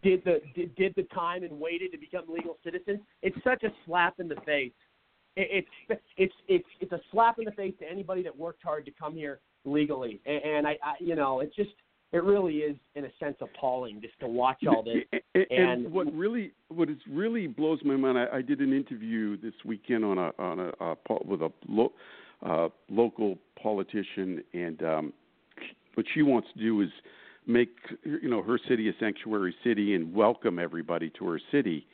[0.03, 3.01] did the did, did the time and waited to become legal citizens.
[3.23, 4.73] It's such a slap in the face.
[5.37, 8.85] It, it's it's it's it's a slap in the face to anybody that worked hard
[8.87, 10.21] to come here legally.
[10.25, 11.71] And, and I, I you know it's just
[12.13, 15.05] it really is in a sense appalling just to watch all this.
[15.13, 18.73] And, And- and what really, what is really blows my mind, I, I did an
[18.73, 21.93] interview this weekend on a on a, po- with a lo,
[22.45, 25.13] uh, local politician, and um,
[25.95, 26.89] what she wants to do is
[27.47, 27.71] make
[28.05, 31.87] you know her city a sanctuary city and welcome everybody to her city.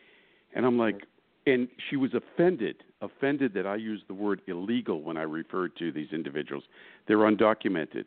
[0.54, 1.02] And I'm like,
[1.46, 5.92] and she was offended, offended that I used the word illegal when I referred to
[5.92, 6.64] these individuals.
[7.06, 8.06] They're undocumented.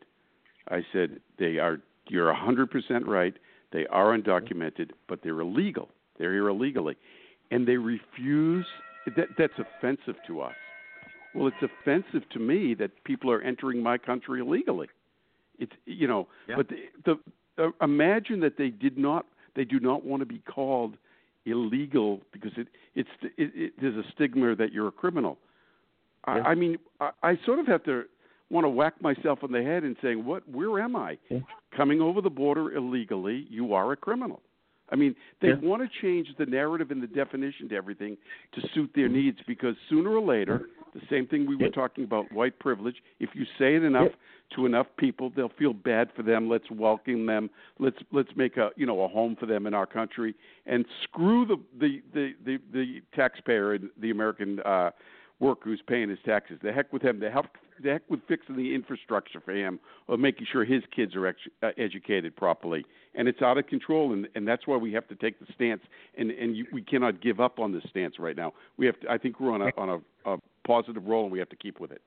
[0.68, 1.80] I said they are.
[2.08, 3.34] You're 100% right.
[3.72, 4.28] They are mm-hmm.
[4.28, 5.90] undocumented, but they're illegal.
[6.18, 6.96] They're here illegally,
[7.50, 8.66] and they refuse.
[9.16, 10.54] That that's offensive to us.
[11.34, 14.88] Well, it's offensive to me that people are entering my country illegally.
[15.60, 16.56] It's you know, Yeah.
[16.56, 16.76] but the,
[17.56, 19.26] the uh, imagine that they did not.
[19.54, 20.94] They do not want to be called
[21.46, 25.38] illegal because it it's it, it, there's a stigma that you're a criminal.
[26.24, 26.42] I, Yeah.
[26.44, 28.04] I mean, I, I sort of have to
[28.50, 30.48] want to whack myself on the head and saying, "What?
[30.48, 31.18] Where am I?
[31.76, 33.46] Coming over the border illegally?
[33.48, 34.40] You are a criminal."
[34.92, 35.54] I mean, they Yeah.
[35.62, 38.16] want to change the narrative and the definition to everything
[38.52, 42.30] to suit their needs because sooner or later, the same thing we were talking about
[42.32, 42.96] white privilege.
[43.18, 44.12] If you say it enough
[44.56, 46.48] to enough people, they'll feel bad for them.
[46.48, 47.50] Let's welcome them.
[47.78, 50.34] Let's let's make a you know a home for them in our country
[50.66, 54.90] and screw the the the the, the taxpayer and the American uh,
[55.38, 56.58] worker who's paying his taxes.
[56.62, 57.20] The heck with him.
[57.20, 57.46] The heck
[57.82, 61.38] the heck with fixing the infrastructure for him or making sure his kids are ex-
[61.62, 62.84] uh, educated properly.
[63.14, 65.82] And it's out of control, and and that's why we have to take the stance.
[66.16, 68.52] And and you, we cannot give up on this stance right now.
[68.76, 69.10] We have to.
[69.10, 71.80] I think we're on a on a, a positive roll, and we have to keep
[71.80, 72.02] with it.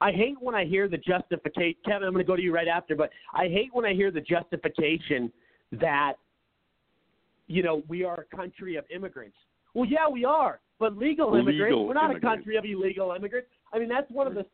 [0.00, 1.74] I hate when I hear the justification.
[1.84, 4.10] Kevin, I'm going to go to you right after, but I hate when I hear
[4.10, 5.30] the justification
[5.72, 6.14] that,
[7.48, 9.36] you know, we are a country of immigrants.
[9.74, 11.76] Well, yeah, we are, but legal immigrants.
[11.76, 12.24] We're not immigrants.
[12.24, 13.48] a country of illegal immigrants.
[13.72, 14.46] I mean, that's one of the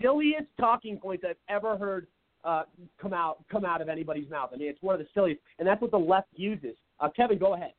[0.00, 2.06] silliest talking points I've ever heard
[2.44, 2.64] uh,
[3.00, 4.50] come out come out of anybody's mouth.
[4.52, 6.74] I mean, it's one of the silliest, and that's what the left uses.
[7.00, 7.72] Uh, Kevin, go ahead.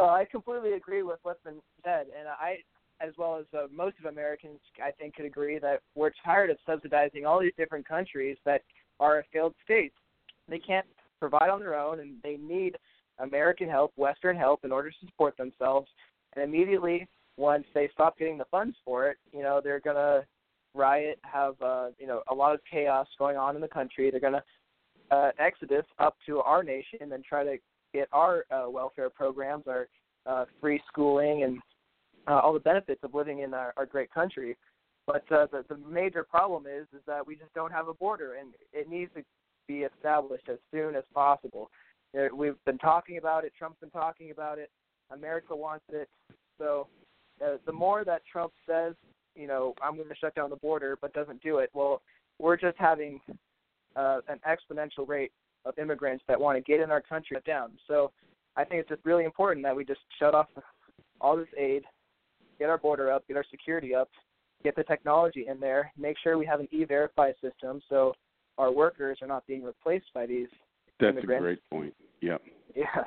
[0.00, 2.58] Uh, I completely agree with what's been said, and I,
[3.00, 6.58] as well as uh, most of Americans, I think could agree that we're tired of
[6.66, 8.62] subsidizing all these different countries that
[9.00, 9.96] are failed states.
[10.48, 10.86] They can't
[11.18, 12.76] provide on their own, and they need
[13.18, 15.88] American help, Western help, in order to support themselves.
[16.34, 20.22] And immediately, once they stop getting the funds for it, you know they're gonna
[20.74, 24.10] riot, have uh, you know a lot of chaos going on in the country.
[24.10, 24.44] They're gonna
[25.10, 27.56] uh, exodus up to our nation and try to
[27.92, 29.88] get our uh, welfare programs, our
[30.26, 31.58] uh, free schooling, and
[32.26, 34.56] uh, all the benefits of living in our, our great country.
[35.06, 38.34] But uh, the, the major problem is is that we just don't have a border,
[38.34, 39.22] and it needs to
[39.66, 41.70] be established as soon as possible.
[42.34, 43.52] We've been talking about it.
[43.58, 44.70] Trump's been talking about it.
[45.10, 46.08] America wants it.
[46.58, 46.88] So
[47.44, 48.94] uh, the more that Trump says,
[49.34, 52.02] you know, I'm going to shut down the border, but doesn't do it, well,
[52.38, 53.20] we're just having
[53.94, 55.32] uh, an exponential rate
[55.64, 57.72] of immigrants that want to get in our country shut down.
[57.86, 58.10] So
[58.56, 60.46] I think it's just really important that we just shut off
[61.20, 61.82] all this aid,
[62.58, 64.08] get our border up, get our security up,
[64.64, 68.14] get the technology in there, make sure we have an e-verify system so
[68.56, 70.48] our workers are not being replaced by these
[71.00, 71.38] That's immigrants.
[71.40, 71.94] a great point.
[72.20, 72.38] Yeah,
[72.74, 73.04] Yeah.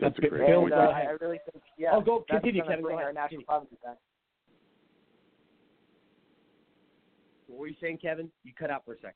[0.00, 0.74] that's a great And, point.
[0.74, 3.06] uh, I I really think, yeah, Oh, go- continue, Kevin, go bring ahead.
[3.06, 3.96] our national provinces back.
[7.46, 8.30] What were you saying, Kevin?
[8.44, 9.14] You cut out for a second.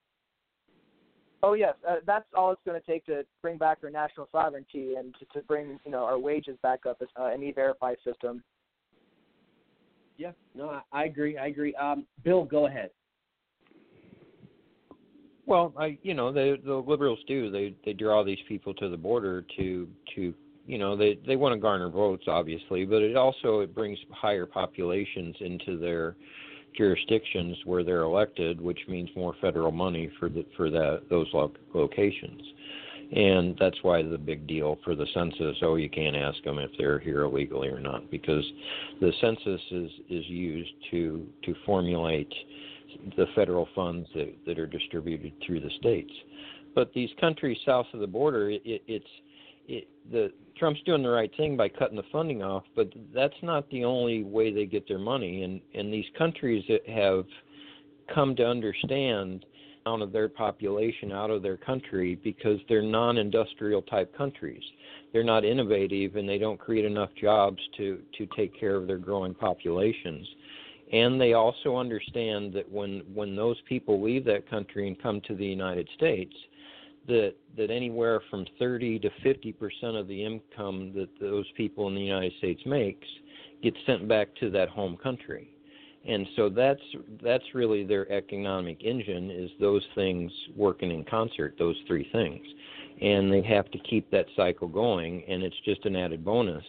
[1.45, 4.95] Oh yes, uh, that's all it's going to take to bring back our national sovereignty
[4.97, 8.43] and to, to bring you know our wages back up as uh, an e-verify system.
[10.19, 11.37] Yeah, no, I, I agree.
[11.37, 11.75] I agree.
[11.75, 12.91] Um, Bill, go ahead.
[15.47, 18.97] Well, I you know the the liberals do they they draw these people to the
[18.97, 20.35] border to to
[20.67, 24.47] you know they they want to garner votes obviously, but it also it brings higher
[24.47, 26.15] populations into their
[26.77, 31.53] jurisdictions where they're elected, which means more federal money for the for that those lo-
[31.75, 32.43] locations.
[33.15, 35.57] And that's why the big deal for the census.
[35.61, 38.45] Oh, you can't ask them if they're here illegally or not, because
[39.01, 42.33] the census is is used to to formulate
[43.17, 46.13] the federal funds that, that are distributed through the states.
[46.75, 49.05] But these countries south of the border, it, it, it's
[49.73, 53.69] it, the Trump's doing the right thing by cutting the funding off, but that's not
[53.71, 55.43] the only way they get their money.
[55.43, 57.25] And and these countries that have
[58.15, 59.47] come to understand
[59.85, 64.63] out of their population out of their country because they're non-industrial type countries.
[65.13, 68.99] They're not innovative and they don't create enough jobs to to take care of their
[68.99, 70.27] growing populations
[70.93, 75.35] and they also understand that when when those people leave that country and come to
[75.35, 76.35] the United States
[77.07, 81.95] that that anywhere from 30 to 50 percent of the income that those people in
[81.95, 83.07] the United States makes
[83.63, 85.49] gets sent back to that home country.
[86.07, 86.81] And so that's
[87.23, 92.45] that's really their economic engine is those things working in concert those three things.
[93.01, 96.65] And they have to keep that cycle going and it's just an added bonus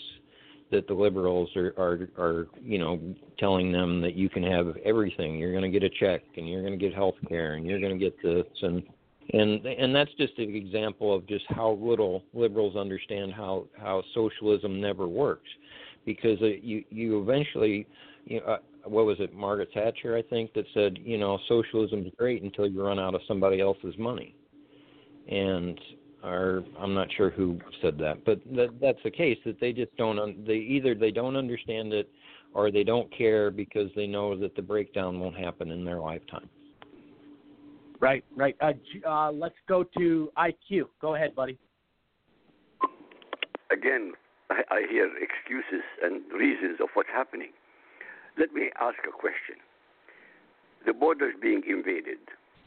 [0.71, 2.99] that the liberals are are are you know
[3.37, 5.37] telling them that you can have everything.
[5.37, 7.79] You're going to get a check and you're going to get health care and you're
[7.79, 8.83] going to get this and
[9.31, 14.81] and and that's just an example of just how little liberals understand how how socialism
[14.81, 15.49] never works
[16.05, 17.87] because uh, you you eventually
[18.25, 22.05] you know, uh, what was it Margaret Thatcher I think that said you know socialism
[22.05, 24.35] is great until you run out of somebody else's money
[25.29, 25.79] and
[26.23, 29.95] or I'm not sure who said that, but that, that's the case that they just
[29.97, 30.17] don't.
[30.17, 32.09] Un, they either they don't understand it,
[32.53, 36.49] or they don't care because they know that the breakdown won't happen in their lifetime.
[38.03, 38.53] Right, right.
[38.59, 38.73] Uh,
[39.07, 40.91] uh, let's go to IQ.
[40.99, 41.57] Go ahead, buddy.
[43.71, 44.11] Again,
[44.49, 47.53] I, I hear excuses and reasons of what's happening.
[48.37, 49.55] Let me ask a question.
[50.85, 52.19] The border is being invaded.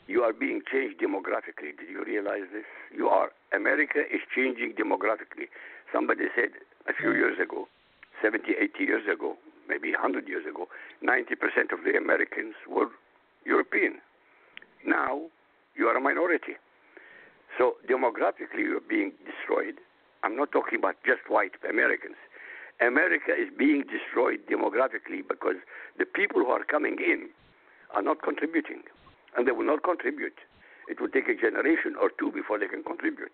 [0.07, 1.77] You are being changed demographically.
[1.77, 2.65] Did you realize this?
[2.97, 3.29] You are.
[3.53, 5.53] America is changing demographically.
[5.93, 6.57] Somebody said
[6.89, 7.69] a few years ago,
[8.23, 9.37] 70, 80 years ago,
[9.69, 10.67] maybe 100 years ago,
[11.05, 12.89] 90% of the Americans were
[13.45, 14.01] European.
[14.87, 15.23] Now
[15.75, 16.55] you are a minority.
[17.59, 19.81] So demographically, you're being destroyed.
[20.23, 22.17] I'm not talking about just white Americans.
[22.81, 25.57] America is being destroyed demographically because
[25.99, 27.29] the people who are coming in
[27.95, 28.83] are not contributing,
[29.37, 30.37] and they will not contribute.
[30.89, 33.33] It will take a generation or two before they can contribute.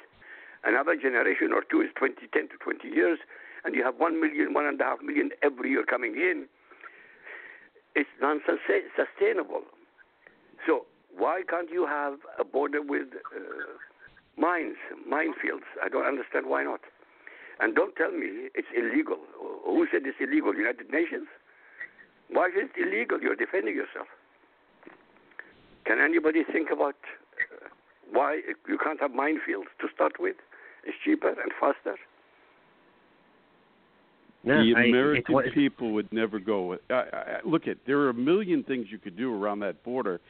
[0.65, 3.19] Another generation or two is 20, 10 to 20 years,
[3.65, 6.47] and you have one million, one and a half million every year coming in.
[7.95, 9.63] It's non-sustainable.
[10.67, 10.87] So
[11.17, 13.41] why can't you have a border with uh,
[14.41, 14.77] mines,
[15.09, 15.69] minefields?
[15.83, 16.81] I don't understand why not.
[17.61, 19.19] And don't tell me it's illegal.
[19.65, 20.55] Who said it's illegal?
[20.55, 21.29] United Nations?
[22.31, 23.21] Why is it illegal?
[23.21, 24.07] You're defending yourself.
[25.85, 27.69] Can anybody think about uh,
[28.11, 30.37] why you can't have minefields to start with?
[30.85, 31.97] It's cheaper and faster.
[34.45, 36.67] the I- American it- people would never go.
[36.67, 39.83] With, I, I, look at there are a million things you could do around that
[39.85, 40.21] border,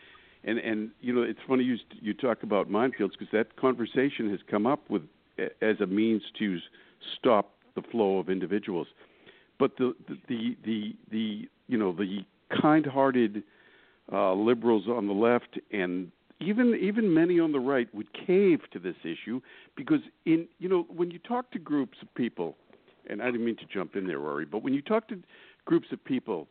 [0.45, 4.41] and and you know it's funny you you talk about minefields because that conversation has
[4.51, 5.03] come up with
[5.61, 6.59] as a means to
[7.19, 8.89] stop the flow of individuals.
[9.59, 12.25] But the the the the, the you know the
[12.61, 13.43] kind-hearted
[14.13, 18.79] uh, liberals on the left and even even many on the right would cave to
[18.79, 19.41] this issue
[19.77, 22.57] because in you know when you talk to groups of people
[23.09, 25.19] and I didn't mean to jump in there, Rory, but when you talk to
[25.65, 26.47] groups of people,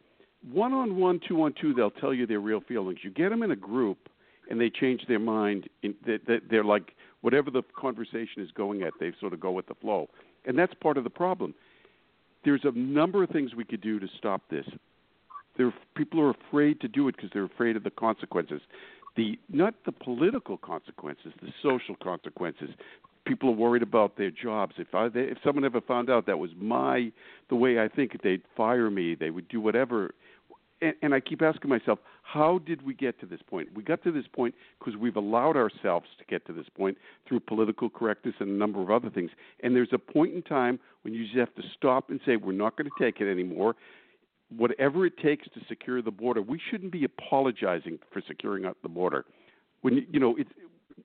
[0.49, 2.99] one on one, two on two, they'll tell you their real feelings.
[3.03, 4.09] You get them in a group,
[4.49, 5.69] and they change their mind.
[5.83, 9.67] In, they, they're like whatever the conversation is going at, they sort of go with
[9.67, 10.09] the flow,
[10.45, 11.53] and that's part of the problem.
[12.43, 14.65] There's a number of things we could do to stop this.
[15.57, 18.61] There, people are afraid to do it because they're afraid of the consequences.
[19.15, 22.69] The not the political consequences, the social consequences
[23.25, 24.73] people are worried about their jobs.
[24.77, 27.11] If I, if someone ever found out that was my
[27.49, 29.15] the way I think, they'd fire me.
[29.15, 30.11] They would do whatever.
[30.81, 33.69] And, and I keep asking myself, how did we get to this point?
[33.75, 37.41] We got to this point because we've allowed ourselves to get to this point through
[37.41, 39.31] political correctness and a number of other things.
[39.63, 42.51] And there's a point in time when you just have to stop and say, we're
[42.51, 43.75] not going to take it anymore.
[44.55, 48.89] Whatever it takes to secure the border, we shouldn't be apologizing for securing up the
[48.89, 49.25] border.
[49.81, 50.51] When you, know it's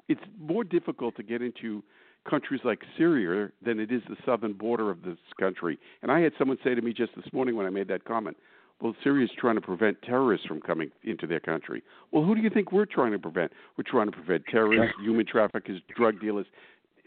[0.09, 1.83] it's more difficult to get into
[2.29, 5.79] countries like Syria than it is the southern border of this country.
[6.03, 8.37] And I had someone say to me just this morning when I made that comment,
[8.81, 11.83] well, Syria is trying to prevent terrorists from coming into their country.
[12.12, 13.53] Well, who do you think we're trying to prevent?
[13.79, 16.47] We're trying to prevent terrorists, human traffickers, drug dealers.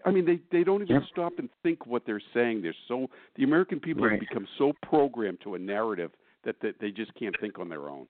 [0.06, 1.04] I mean, they they don't even Yep.
[1.12, 2.62] stop and think what they're saying.
[2.62, 4.14] They're so the American people Right.
[4.14, 6.12] have become so programmed to a narrative
[6.44, 8.08] that, that they just can't think on their own.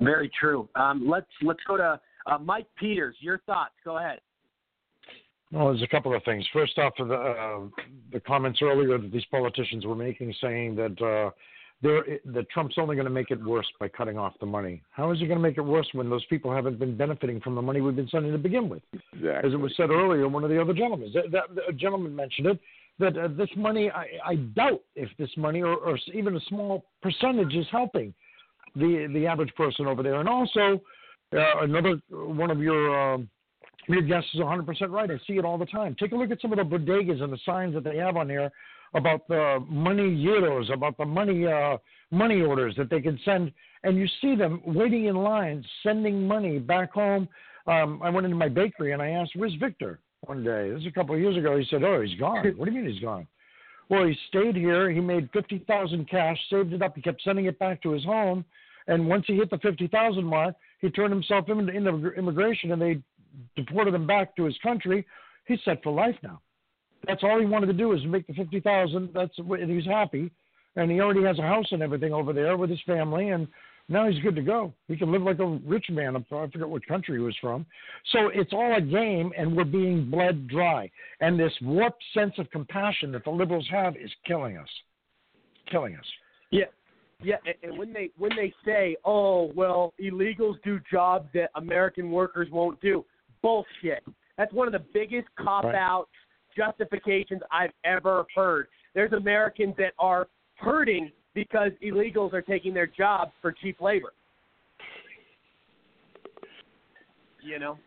[0.00, 0.68] Very true.
[0.74, 3.16] Um, let's let's go to uh, Mike Peters.
[3.20, 3.74] Your thoughts.
[3.84, 4.20] Go ahead.
[5.52, 6.44] Well, there's a couple of things.
[6.52, 7.60] First off, the uh,
[8.12, 11.30] the comments earlier that these politicians were making, saying that uh,
[11.82, 14.82] they're, that Trump's only going to make it worse by cutting off the money.
[14.90, 17.54] How is he going to make it worse when those people haven't been benefiting from
[17.54, 18.82] the money we've been sending to begin with?
[18.92, 19.48] Exactly.
[19.48, 22.46] As it was said earlier, one of the other gentlemen, that, that, a gentleman mentioned
[22.46, 22.60] it,
[22.98, 26.86] that uh, this money, I, I doubt if this money or, or even a small
[27.02, 28.14] percentage is helping
[28.74, 30.20] the the average person over there.
[30.20, 30.80] And also,
[31.34, 33.28] uh, another one of your um,
[33.88, 35.10] your guest is 100% right.
[35.10, 35.94] I see it all the time.
[35.98, 38.28] Take a look at some of the bodegas and the signs that they have on
[38.28, 38.50] there
[38.94, 41.76] about the money euros, about the money uh,
[42.10, 43.52] money orders that they can send,
[43.82, 47.28] and you see them waiting in lines, sending money back home.
[47.66, 50.86] Um, I went into my bakery and I asked, "Where's Victor?" One day, this is
[50.86, 51.58] a couple of years ago.
[51.58, 53.26] He said, "Oh, he's gone." what do you mean he's gone?
[53.88, 54.90] Well, he stayed here.
[54.90, 56.94] He made fifty thousand cash, saved it up.
[56.96, 58.44] He kept sending it back to his home,
[58.86, 62.80] and once he hit the fifty thousand mark, he turned himself into, into immigration, and
[62.80, 63.02] they
[63.54, 65.06] deported him back to his country.
[65.46, 66.40] He's set for life now.
[67.06, 69.10] That's all he wanted to do is make the fifty thousand.
[69.14, 70.30] That's and he's happy,
[70.76, 73.46] and he already has a house and everything over there with his family, and
[73.88, 74.72] now he's good to go.
[74.88, 76.16] He can live like a rich man.
[76.16, 77.64] I forget what country he was from.
[78.12, 80.90] So it's all a game, and we're being bled dry.
[81.20, 84.68] And this warped sense of compassion that the liberals have is killing us.
[85.70, 86.04] Killing us.
[86.50, 86.64] Yeah,
[87.22, 87.36] yeah.
[87.62, 92.80] And, when they when they say, "Oh, well, illegals do jobs that American workers won't
[92.80, 93.04] do,"
[93.42, 94.04] bullshit.
[94.36, 96.08] That's one of the biggest cop out
[96.56, 98.68] justifications I've ever heard.
[98.94, 104.12] There's Americans that are hurting because illegals are taking their jobs for cheap labor.
[107.42, 107.78] You know,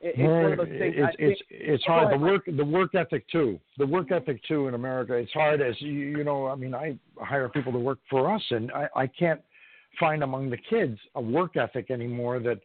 [0.00, 0.94] it, it's one of those things.
[0.96, 2.14] It's think- it's it's hard.
[2.14, 3.58] The work the work ethic too.
[3.76, 5.14] The work ethic too in America.
[5.14, 6.46] It's hard as you you know.
[6.46, 9.40] I mean, I hire people to work for us, and I I can't
[9.98, 12.60] find among the kids a work ethic anymore that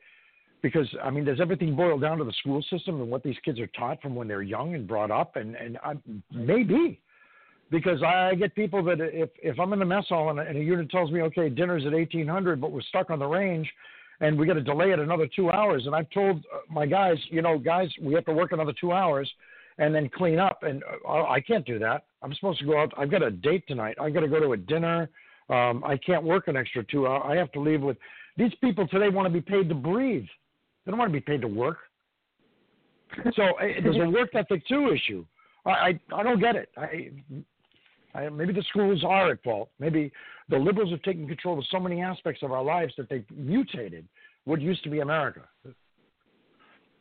[0.66, 3.60] because I mean, does everything boil down to the school system and what these kids
[3.60, 5.36] are taught from when they're young and brought up?
[5.36, 5.94] And and I,
[6.34, 7.00] maybe
[7.70, 10.58] because I get people that if if I'm in the mess hall and a, and
[10.58, 13.72] a unit tells me, okay, dinner's at 1800, but we're stuck on the range,
[14.22, 17.18] and we got to delay it another two hours, and I've told uh, my guys,
[17.30, 19.32] you know, guys, we have to work another two hours
[19.78, 22.06] and then clean up, and uh, I can't do that.
[22.24, 22.92] I'm supposed to go out.
[22.98, 23.98] I've got a date tonight.
[24.02, 25.12] I've got to go to a dinner.
[25.48, 27.22] Um, I can't work an extra two hours.
[27.24, 27.98] I have to leave with
[28.36, 29.10] these people today.
[29.10, 30.26] Want to be paid to breathe.
[30.86, 31.78] They don't want to be paid to work.
[33.36, 35.26] So uh, there's a work ethic too issue.
[35.66, 36.70] I I, I don't get it.
[36.76, 37.12] I,
[38.14, 39.70] I maybe the schools are at fault.
[39.80, 40.12] Maybe
[40.50, 44.08] the liberals have taken control of so many aspects of our lives that they've mutated
[44.46, 45.42] what used to be America.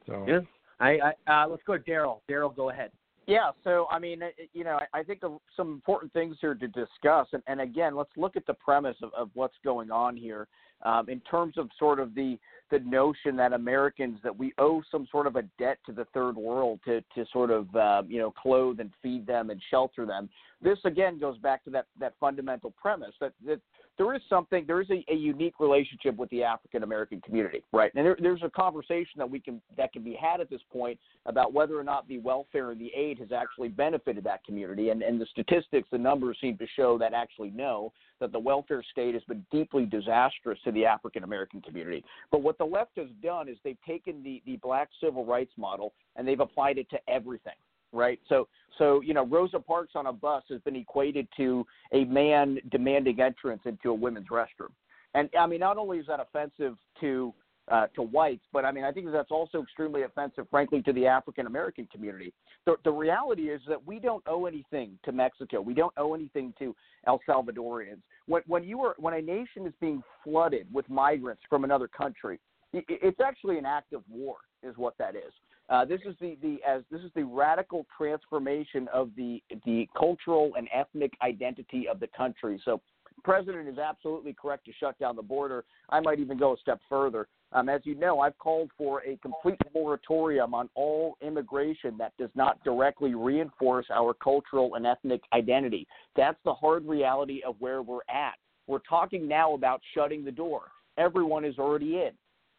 [0.07, 0.41] So Yeah.
[0.79, 2.21] I, I uh, let's go to Daryl.
[2.29, 2.91] Daryl, go ahead.
[3.27, 4.21] Yeah, so I mean,
[4.53, 7.97] you know, I I think of some important things here to discuss, and, and again,
[7.97, 10.47] let's look at the premise of, of what's going on here
[10.83, 12.39] um, in terms of sort of the
[12.71, 16.37] the notion that Americans that we owe some sort of a debt to the third
[16.37, 20.29] world to to sort of uh, you know clothe and feed them and shelter them.
[20.63, 23.61] This again goes back to that that fundamental premise that that
[23.97, 27.93] there is something there is a, a unique relationship with the African American community, right?
[27.95, 30.99] And there, there's a conversation that we can that can be had at this point
[31.27, 34.91] about whether or not the welfare and the aid has actually benefited that community.
[34.91, 38.83] And and the statistics, the numbers seem to show that actually no, that the welfare
[38.91, 42.05] state has been deeply disastrous to the African American community.
[42.31, 45.93] But what the left has done is they've taken the the black civil rights model
[46.17, 47.55] and they've applied it to everything
[47.93, 48.19] right?
[48.29, 52.59] So, so you know, Rosa Parks on a bus has been equated to a man
[52.73, 54.73] demanding entrance into a women's restroom,
[55.15, 57.33] and I mean, not only is that offensive to
[57.69, 61.07] uh, to whites, but I mean, I think that's also extremely offensive, frankly, to the
[61.07, 62.33] African American community.
[62.67, 65.61] The, the reality is that we don't owe anything to Mexico.
[65.61, 66.75] We don't owe anything to
[67.07, 68.01] El Salvadorians.
[68.27, 72.39] When, when you are when a nation is being flooded with migrants from another country,
[72.75, 75.33] i- i- it's actually an act of war, is what that is.
[75.71, 80.53] Uh, this is the, the as this is the radical transformation of the the cultural
[80.59, 82.61] and ethnic identity of the country.
[82.65, 82.81] So,
[83.23, 85.65] president is absolutely correct to shut down the border.
[85.91, 87.29] I might even go a step further.
[87.53, 92.31] Um, as you know, I've called for a complete moratorium on all immigration that does
[92.35, 95.87] not directly reinforce our cultural and ethnic identity.
[96.17, 98.35] That's the hard reality of where we're at.
[98.67, 100.63] We're talking now about shutting the door.
[100.99, 102.11] Everyone is already in,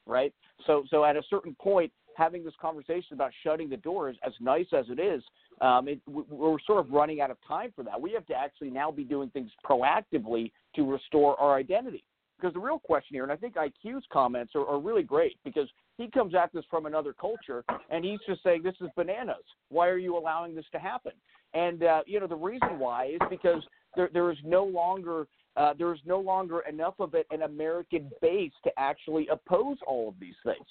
[0.05, 0.33] right?
[0.65, 4.67] So, so at a certain point, having this conversation about shutting the doors, as nice
[4.73, 5.23] as it is,
[5.61, 7.99] um, it, we- we're sort of running out of time for that.
[7.99, 12.03] We have to actually now be doing things proactively to restore our identity.
[12.37, 15.69] Because the real question here, and I think IQ's comments are, are really great because
[15.97, 19.43] he comes at this from another culture and he's just saying this is bananas.
[19.69, 21.13] Why are you allowing this to happen?
[21.53, 23.63] And uh, you know the reason why is because
[23.95, 28.11] there there is no longer uh, there is no longer enough of it an American
[28.21, 30.65] base to actually oppose all of these things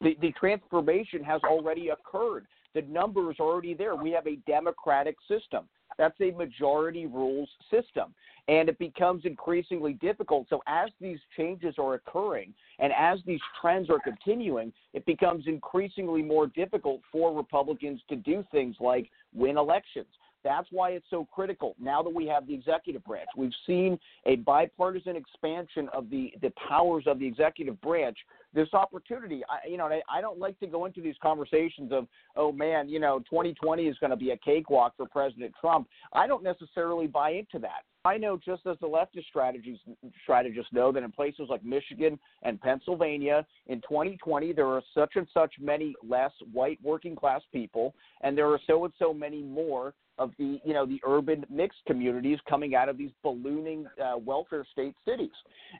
[0.00, 2.46] the, the transformation has already occurred.
[2.74, 3.96] The number is already there.
[3.96, 5.64] We have a democratic system.
[5.98, 8.14] That's a majority rules system.
[8.48, 10.46] And it becomes increasingly difficult.
[10.50, 16.22] So, as these changes are occurring and as these trends are continuing, it becomes increasingly
[16.22, 20.06] more difficult for Republicans to do things like win elections.
[20.46, 21.74] That's why it's so critical.
[21.76, 26.52] Now that we have the executive branch, we've seen a bipartisan expansion of the, the
[26.68, 28.16] powers of the executive branch.
[28.54, 32.06] This opportunity, I, you know, I, I don't like to go into these conversations of,
[32.36, 35.88] oh man, you know, 2020 is going to be a cakewalk for President Trump.
[36.12, 37.82] I don't necessarily buy into that.
[38.04, 39.78] I know just as the leftist strategies
[40.22, 45.26] strategists know that in places like Michigan and Pennsylvania in 2020 there are such and
[45.34, 49.92] such many less white working class people and there are so and so many more
[50.18, 54.64] of the you know the urban mixed communities coming out of these ballooning uh, welfare
[54.72, 55.30] state cities,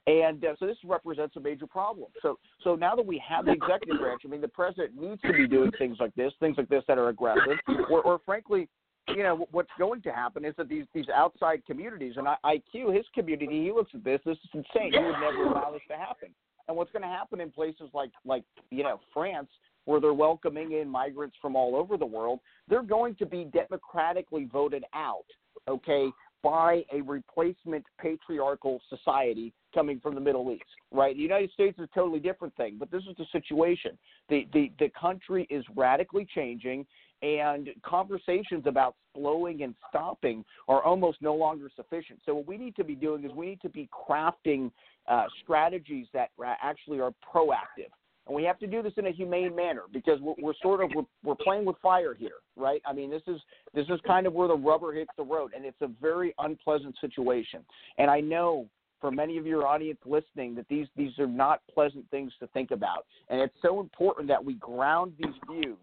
[0.07, 2.09] and uh, so this represents a major problem.
[2.23, 5.33] So so now that we have the executive branch, I mean the president needs to
[5.33, 7.59] be doing things like this, things like this that are aggressive,
[7.91, 8.69] or, or frankly.
[9.09, 13.07] You know what's going to happen is that these these outside communities and IQ his
[13.15, 16.31] community he looks at this this is insane he would never allow this to happen
[16.67, 19.49] and what's going to happen in places like like you know France
[19.87, 24.45] where they're welcoming in migrants from all over the world, they're going to be democratically
[24.53, 25.25] voted out,
[25.67, 26.11] okay,
[26.43, 31.17] by a replacement patriarchal society coming from the Middle East, right?
[31.17, 33.97] The United States is a totally different thing, but this is the situation.
[34.29, 36.87] The the, the country is radically changing
[37.23, 42.21] and conversations about slowing and stopping are almost no longer sufficient.
[42.27, 44.71] So what we need to be doing is we need to be crafting
[45.09, 47.91] uh, strategies that uh, actually are proactive
[48.27, 50.91] and we have to do this in a humane manner because we're, we're sort of
[50.95, 52.83] we're, we're playing with fire here, right?
[52.87, 53.41] I mean, this is
[53.75, 56.97] this is kind of where the rubber hits the road, and it's a very unpleasant
[57.01, 57.65] situation.
[57.99, 58.67] And I know
[59.01, 62.71] for many of your audience listening that these these are not pleasant things to think
[62.71, 65.79] about, and it's so important that we ground these views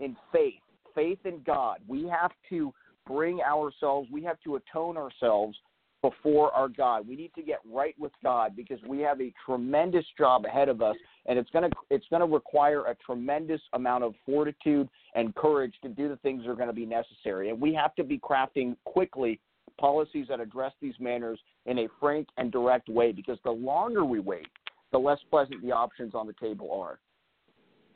[0.00, 0.60] in faith,
[0.94, 1.78] faith in God.
[1.88, 2.72] We have to
[3.06, 5.56] bring ourselves, we have to atone ourselves
[6.02, 7.06] before our God.
[7.08, 10.82] We need to get right with God because we have a tremendous job ahead of
[10.82, 10.96] us,
[11.26, 16.08] and it's gonna it's gonna require a tremendous amount of fortitude and courage to do
[16.08, 17.50] the things that are going to be necessary.
[17.50, 19.40] And we have to be crafting quickly
[19.78, 24.20] policies that address these manners in a frank and direct way because the longer we
[24.20, 24.48] wait,
[24.92, 26.98] the less pleasant the options on the table are.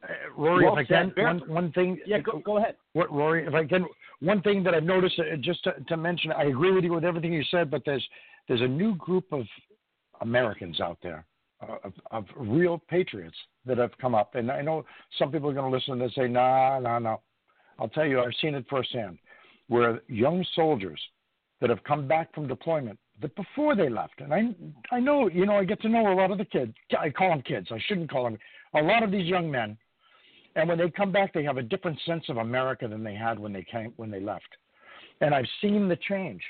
[0.02, 1.98] Uh, Rory, Well if I can, one, one thing.
[2.06, 2.76] Yeah, go, go ahead.
[2.92, 3.86] What, Rory, if I can,
[4.20, 7.04] one thing that I've noticed, uh, just to, to mention, I agree with you with
[7.04, 8.06] everything you said, but there's
[8.48, 9.44] there's a new group of
[10.20, 11.24] Americans out there,
[11.60, 14.84] uh, of, of real patriots that have come up, and I know
[15.18, 17.16] some people are going to listen and say, "Nah, nah, nah.
[17.78, 19.18] I'll tell you, I've seen it firsthand,
[19.68, 21.00] where young soldiers
[21.60, 24.54] that have come back from deployment that before they left, and I
[24.90, 26.74] I know, you know, I get to know a lot of the kids.
[26.98, 27.68] I call them kids.
[27.70, 28.38] I shouldn't call them.
[28.74, 29.76] A lot of these young men
[30.56, 33.38] and when they come back, they have a different sense of America than they had
[33.38, 34.48] when they came when they left.
[35.20, 36.42] And I've seen the change,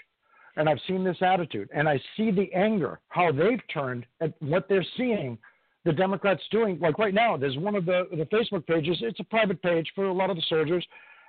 [0.56, 4.68] and I've seen this attitude, and I see the anger how they've turned at what
[4.68, 5.38] they're seeing
[5.84, 6.78] the Democrats doing.
[6.80, 8.98] Like right now, there's one of the the Facebook pages.
[9.00, 10.86] It's a private page for a lot of the soldiers,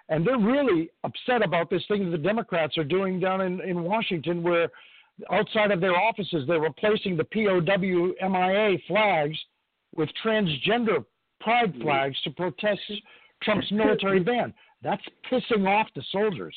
[0.09, 3.83] and they're really upset about this thing that the Democrats are doing down in in
[3.83, 4.69] Washington, where
[5.31, 9.37] outside of their offices they're replacing the POW MIA flags
[9.95, 11.05] with transgender
[11.43, 12.79] pride flags to protest
[13.43, 14.53] Trump's military ban.
[14.81, 16.55] That's pissing off the soldiers.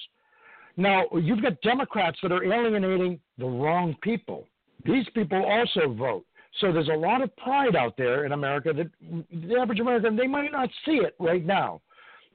[0.76, 4.46] Now, you've got Democrats that are alienating the wrong people.
[4.84, 6.24] These people also vote.
[6.60, 8.90] So there's a lot of pride out there in America that
[9.30, 11.80] the average American, they might not see it right now.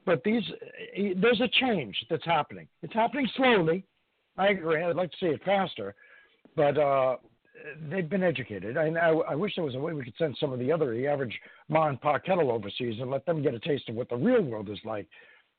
[0.05, 0.43] But these,
[0.95, 2.67] there's a change that's happening.
[2.81, 3.83] It's happening slowly.
[4.37, 4.81] I agree.
[4.81, 5.93] I'd like to see it faster.
[6.55, 7.17] But uh,
[7.89, 8.77] they've been educated.
[8.77, 10.93] And I, I wish there was a way we could send some of the other,
[10.93, 11.37] the average
[11.69, 14.41] ma and pa kettle overseas and let them get a taste of what the real
[14.41, 15.07] world is like.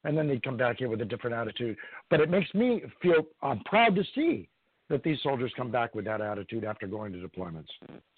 [0.05, 1.77] And then they'd come back here with a different attitude.
[2.11, 4.49] But it makes me feel, I'm proud to see
[4.89, 7.69] that these soldiers come back with that attitude after going to deployments.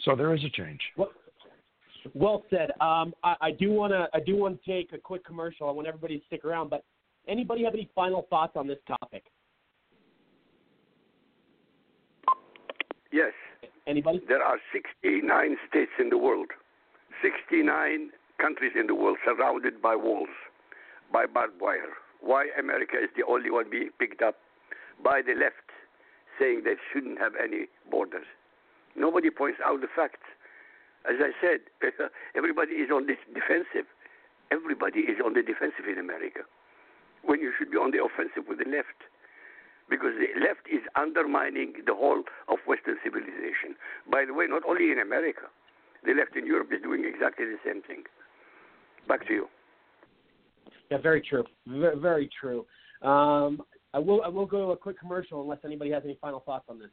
[0.01, 0.81] So there is a change.
[0.97, 1.11] Well,
[2.15, 2.71] well said.
[2.81, 5.69] Um, I, I do want to I do want to take a quick commercial.
[5.69, 6.71] I want everybody to stick around.
[6.71, 6.85] But
[7.29, 9.25] anybody have any final thoughts on this topic?
[13.13, 13.33] Yes.
[13.86, 14.20] Anybody?
[14.27, 16.48] There are 69 states in the world,
[17.20, 20.32] 69 countries in the world surrounded by walls,
[21.12, 21.93] by barbed wire.
[22.20, 24.36] Why America is the only one being picked up
[25.02, 25.69] by the left,
[26.39, 28.24] saying they shouldn't have any borders.
[28.97, 30.24] Nobody points out the facts.
[31.05, 31.61] As I said,
[32.35, 33.85] everybody is on the defensive.
[34.51, 36.40] Everybody is on the defensive in America,
[37.23, 39.05] when you should be on the offensive with the left
[39.90, 43.77] because the left is undermining the whole of Western civilization.
[44.11, 45.52] By the way, not only in America,
[46.05, 48.05] the left in Europe is doing exactly the same thing.
[49.09, 49.47] Back to you.
[50.90, 51.44] Yeah, very true.
[51.66, 52.66] Very, very true.
[53.02, 53.62] Um,
[53.93, 56.65] I will I will go to a quick commercial unless anybody has any final thoughts
[56.69, 56.90] on this.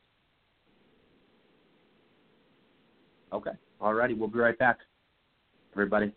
[3.34, 3.51] Okay.
[3.81, 4.80] Alrighty, we'll be right back.
[5.73, 6.13] Everybody.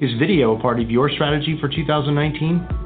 [0.00, 2.85] Is video a part of your strategy for 2019?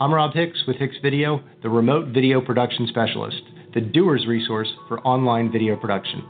[0.00, 3.42] I'm Rob Hicks with Hicks Video, the remote video production specialist,
[3.74, 6.24] the doer's resource for online video production.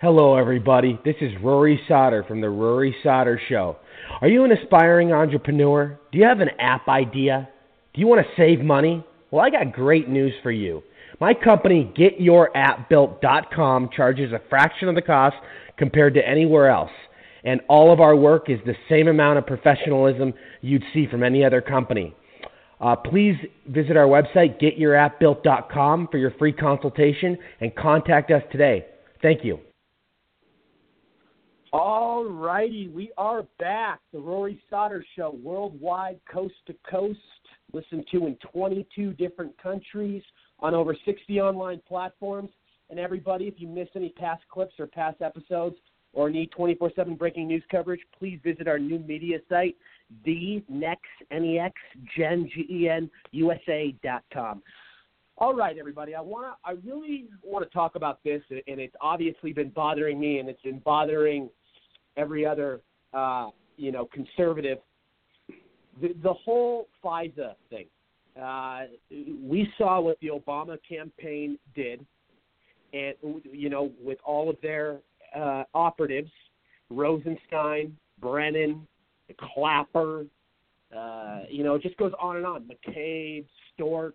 [0.00, 1.00] Hello, everybody.
[1.04, 3.78] This is Rory Sauter from The Rory Sauter Show.
[4.20, 5.98] Are you an aspiring entrepreneur?
[6.12, 7.48] Do you have an app idea?
[7.94, 9.04] Do you want to save money?
[9.32, 10.84] Well, I got great news for you.
[11.18, 15.34] My company, GetYourAppBuilt.com, charges a fraction of the cost
[15.76, 16.92] compared to anywhere else.
[17.44, 21.44] And all of our work is the same amount of professionalism you'd see from any
[21.44, 22.14] other company.
[22.80, 23.36] Uh, please
[23.68, 28.84] visit our website, getyourappbuilt.com, for your free consultation and contact us today.
[29.22, 29.60] Thank you.
[31.72, 34.00] All righty, we are back.
[34.12, 37.18] The Rory Sauter Show, worldwide, coast to coast,
[37.72, 40.22] listened to in 22 different countries
[40.58, 42.50] on over 60 online platforms.
[42.90, 45.76] And everybody, if you missed any past clips or past episodes
[46.12, 49.76] or need 24 7 breaking news coverage, please visit our new media site,
[50.24, 51.74] the next N-E-X,
[52.16, 54.62] Gen, G-E-N, USA.com.
[55.38, 56.14] All right, everybody.
[56.14, 56.68] I want to.
[56.68, 60.60] I really want to talk about this, and it's obviously been bothering me, and it's
[60.62, 61.48] been bothering
[62.16, 62.80] every other,
[63.14, 64.78] uh, you know, conservative.
[66.00, 67.86] The, the whole FISA thing.
[68.40, 72.04] Uh, we saw what the Obama campaign did,
[72.92, 73.14] and
[73.50, 74.98] you know, with all of their
[75.36, 76.30] uh, operatives,
[76.90, 78.86] Rosenstein, Brennan,
[79.54, 80.26] Clapper,
[80.96, 82.68] uh, you know, it just goes on and on.
[82.68, 83.46] McCabe,
[83.78, 84.12] Strzok,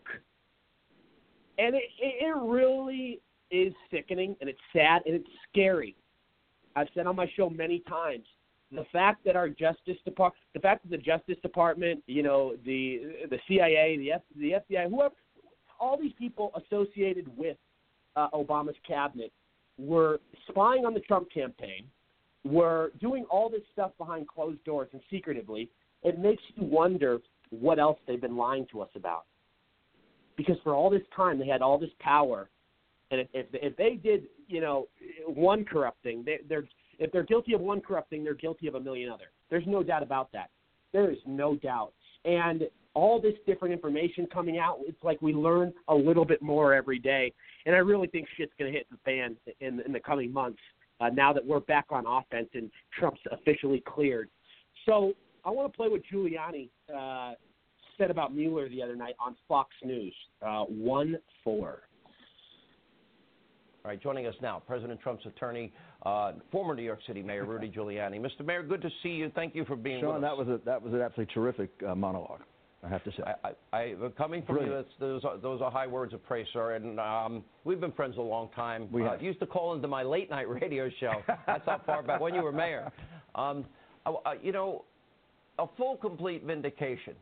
[1.57, 3.19] and it, it really
[3.49, 5.95] is sickening, and it's sad, and it's scary.
[6.75, 8.25] I've said on my show many times
[8.71, 13.25] the fact that our Justice Department, the fact that the Justice Department, you know, the
[13.29, 15.15] the CIA, the F, the FBI, whoever,
[15.79, 17.57] all these people associated with
[18.15, 19.31] uh, Obama's cabinet
[19.77, 21.85] were spying on the Trump campaign,
[22.43, 25.69] were doing all this stuff behind closed doors and secretively.
[26.03, 29.25] It makes you wonder what else they've been lying to us about.
[30.35, 32.49] Because for all this time, they had all this power,
[33.09, 34.87] and if if, they did, you know,
[35.25, 36.67] one corrupt thing, they, they're
[36.99, 39.31] if they're guilty of one corrupt thing, they're guilty of a million other.
[39.49, 40.49] There's no doubt about that.
[40.93, 41.93] There is no doubt.
[42.25, 42.63] And
[42.97, 46.97] all this different information coming out, it's like we learn a little bit more every
[46.97, 47.31] day.
[47.67, 50.59] And I really think shit's going to hit the fan in, in the coming months
[50.99, 54.29] uh, now that we're back on offense and Trump's officially cleared.
[54.87, 55.13] So
[55.45, 57.35] I want to play what Giuliani uh,
[57.99, 60.15] said about Mueller the other night on Fox News.
[60.41, 61.81] Uh, 1 4.
[63.85, 65.71] All right, joining us now, President Trump's attorney,
[66.03, 68.19] uh, former New York City Mayor Rudy Giuliani.
[68.19, 68.43] Mr.
[68.43, 69.31] Mayor, good to see you.
[69.35, 71.93] Thank you for being Sean, with that was a that was an absolutely terrific uh,
[71.93, 72.41] monologue.
[72.83, 73.23] I have to say.
[73.43, 74.77] I, I, I, coming from Brilliant.
[74.77, 76.75] you, that's, those, are, those are high words of praise, sir.
[76.75, 78.87] And um, we've been friends a long time.
[78.91, 79.21] We uh, have.
[79.21, 81.13] used to call into my late night radio show.
[81.47, 82.91] That's how far back when you were mayor.
[83.35, 83.65] Um,
[84.07, 84.83] uh, you know,
[85.59, 87.13] a full, complete vindication,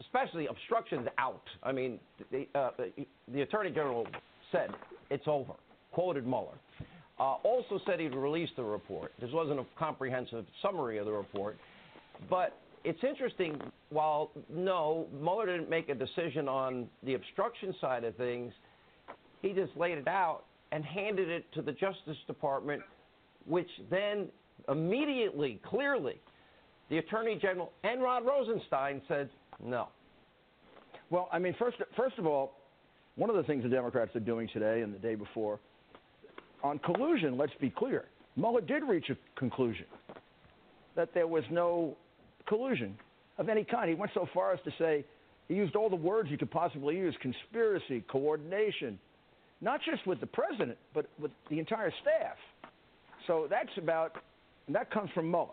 [0.00, 1.42] especially obstructions out.
[1.64, 1.98] I mean,
[2.30, 2.70] the, uh,
[3.32, 4.06] the Attorney General
[4.52, 4.70] said
[5.10, 5.54] it's over.
[5.90, 6.54] Quoted Mueller.
[7.18, 9.12] Uh, also said he'd release the report.
[9.20, 11.56] This wasn't a comprehensive summary of the report,
[12.28, 13.60] but it's interesting.
[13.90, 18.52] While no, Mueller didn't make a decision on the obstruction side of things,
[19.42, 22.82] he just laid it out and handed it to the Justice Department,
[23.46, 24.28] which then
[24.68, 26.20] immediately, clearly,
[26.90, 29.30] the Attorney General and Rod Rosenstein said
[29.62, 29.88] no.
[31.10, 32.58] Well, I mean, first first of all,
[33.16, 35.60] one of the things the Democrats are doing today and the day before
[36.62, 37.36] on collusion.
[37.36, 38.06] Let's be clear.
[38.36, 39.86] Mueller did reach a conclusion
[40.96, 41.96] that there was no
[42.46, 42.96] collusion
[43.38, 43.88] of any kind.
[43.88, 45.04] He went so far as to say
[45.48, 48.98] he used all the words you could possibly use: conspiracy, coordination,
[49.60, 52.36] not just with the president, but with the entire staff.
[53.26, 54.12] So that's about,
[54.66, 55.48] and that comes from Mueller.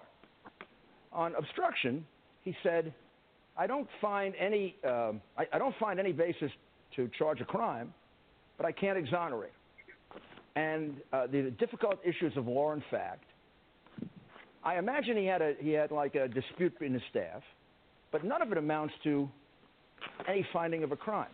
[1.14, 2.06] On obstruction,
[2.44, 2.94] he said,
[3.58, 6.52] "I don't find any, um, I, I don't find any basis
[6.96, 7.94] to charge a crime,
[8.58, 9.54] but I can't exonerate."
[10.56, 13.24] And uh, the, the difficult issues of law and fact.
[14.64, 17.42] I imagine he had a he had like a dispute in his staff,
[18.12, 19.30] but none of it amounts to
[20.28, 21.30] any finding of a crime.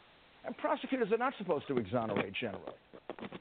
[0.46, 2.74] And prosecutors are not supposed to exonerate generally.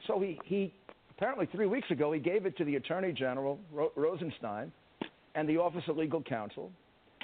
[0.07, 0.75] So he, he
[1.17, 4.73] apparently three weeks ago he gave it to the Attorney General Ro- Rosenstein
[5.35, 6.71] and the Office of Legal Counsel.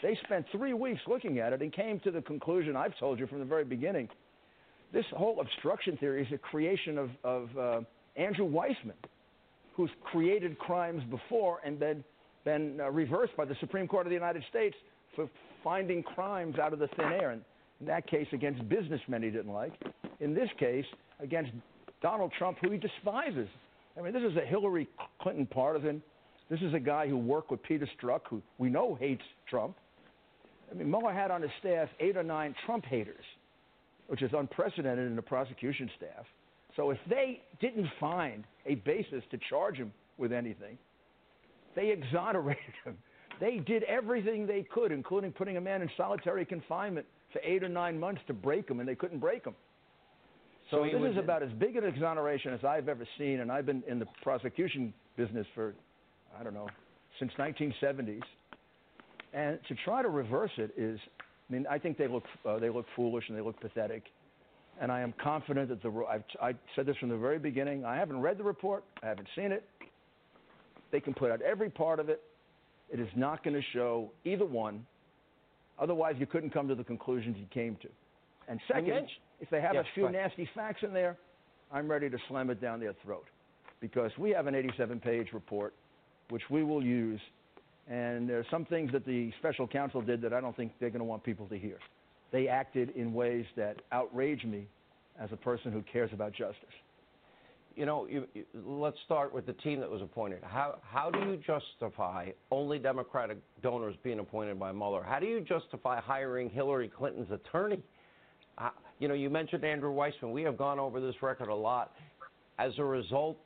[0.02, 3.26] They spent three weeks looking at it and came to the conclusion I've told you
[3.26, 4.08] from the very beginning.
[4.92, 7.80] This whole obstruction theory is a creation of, of uh,
[8.16, 8.96] Andrew Weissman,
[9.74, 12.04] who's created crimes before and then
[12.44, 14.76] been uh, reversed by the Supreme Court of the United States
[15.14, 15.28] for
[15.62, 17.30] finding crimes out of the thin air.
[17.30, 17.42] And
[17.80, 19.72] in that case, against businessmen he didn't like.
[20.20, 20.84] In this case,
[21.20, 21.52] against
[22.00, 23.48] Donald Trump, who he despises.
[23.98, 24.88] I mean, this is a Hillary
[25.20, 26.02] Clinton partisan.
[26.50, 29.76] This is a guy who worked with Peter Strzok, who we know hates Trump.
[30.70, 33.24] I mean, Mueller had on his staff eight or nine Trump haters,
[34.08, 36.24] which is unprecedented in the prosecution staff.
[36.76, 40.78] So if they didn't find a basis to charge him with anything,
[41.74, 42.96] they exonerated him.
[43.40, 47.68] They did everything they could, including putting a man in solitary confinement for eight or
[47.68, 49.54] nine months to break him, and they couldn't break him.
[50.70, 53.66] So, So this is about as big an exoneration as I've ever seen, and I've
[53.66, 55.74] been in the prosecution business for,
[56.38, 56.68] I don't know,
[57.18, 58.22] since 1970s,
[59.34, 60.98] and to try to reverse it is,
[61.48, 64.04] I mean, I think they look uh, they look foolish and they look pathetic,
[64.80, 67.84] and I am confident that the I've, I said this from the very beginning.
[67.84, 69.64] I haven't read the report, I haven't seen it.
[70.92, 72.22] They can put out every part of it.
[72.90, 74.86] It is not going to show either one.
[75.78, 77.88] Otherwise, you couldn't come to the conclusions you came to.
[78.46, 79.08] And second,
[79.40, 81.16] if they have Yes, a few nasty facts in there,
[81.72, 83.24] I'm ready to slam it down their throat
[83.80, 85.74] because we have an 87 page report
[86.32, 87.20] which we will use.
[87.88, 90.90] And there are some things that the special counsel did that I don't think they're
[90.90, 91.78] going to want people to hear.
[92.32, 94.66] They acted in ways that outrage me
[95.20, 96.56] as a person who cares about justice.
[97.74, 100.40] You know, you, you, let's start with the team that was appointed.
[100.42, 105.02] How how do you justify only Democratic donors being appointed by Mueller?
[105.02, 107.80] How do you justify hiring Hillary Clinton's attorney?
[108.58, 110.32] Uh, you know, you mentioned Andrew Weissman.
[110.32, 111.92] We have gone over this record a lot.
[112.58, 113.38] As a result,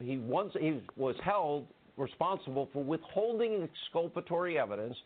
[0.00, 4.96] he once he was held responsible for withholding exculpatory evidence.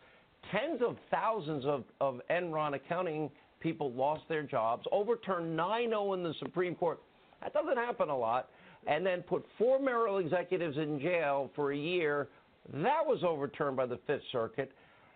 [0.51, 3.31] Tens of thousands of, of Enron accounting
[3.61, 7.01] people lost their jobs, overturned 9 0 in the Supreme Court.
[7.43, 8.49] That doesn't happen a lot.
[8.87, 12.29] And then put four Merrill executives in jail for a year.
[12.75, 14.73] That was overturned by the Fifth Circuit.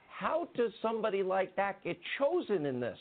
[0.08, 2.98] How does somebody like that get chosen in this?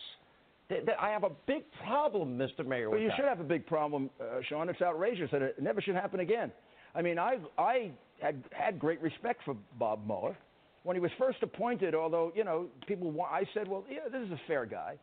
[0.70, 2.66] Th- th- I have a big problem, Mr.
[2.66, 2.90] Mayor.
[2.90, 3.16] Well, you that.
[3.16, 4.68] should have a big problem, uh, Sean.
[4.70, 6.52] It's outrageous, and it never should happen again.
[6.96, 10.36] I mean, I I had had great respect for Bob Mueller
[10.84, 11.94] when he was first appointed.
[11.94, 14.96] Although you know, people, I said, well, yeah, this is a fair guy.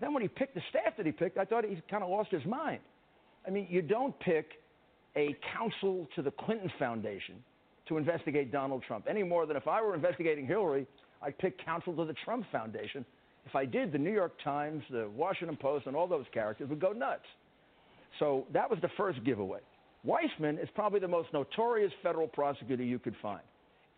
[0.00, 2.30] Then when he picked the staff that he picked, I thought he kind of lost
[2.30, 2.80] his mind.
[3.46, 4.50] I mean, you don't pick
[5.16, 7.36] a counsel to the Clinton Foundation
[7.86, 10.86] to investigate Donald Trump any more than if I were investigating Hillary,
[11.22, 13.04] I'd pick counsel to the Trump Foundation.
[13.46, 16.80] If I did, the New York Times, the Washington Post, and all those characters would
[16.80, 17.26] go nuts.
[18.18, 19.60] So that was the first giveaway.
[20.04, 23.42] Weissman is probably the most notorious federal prosecutor you could find.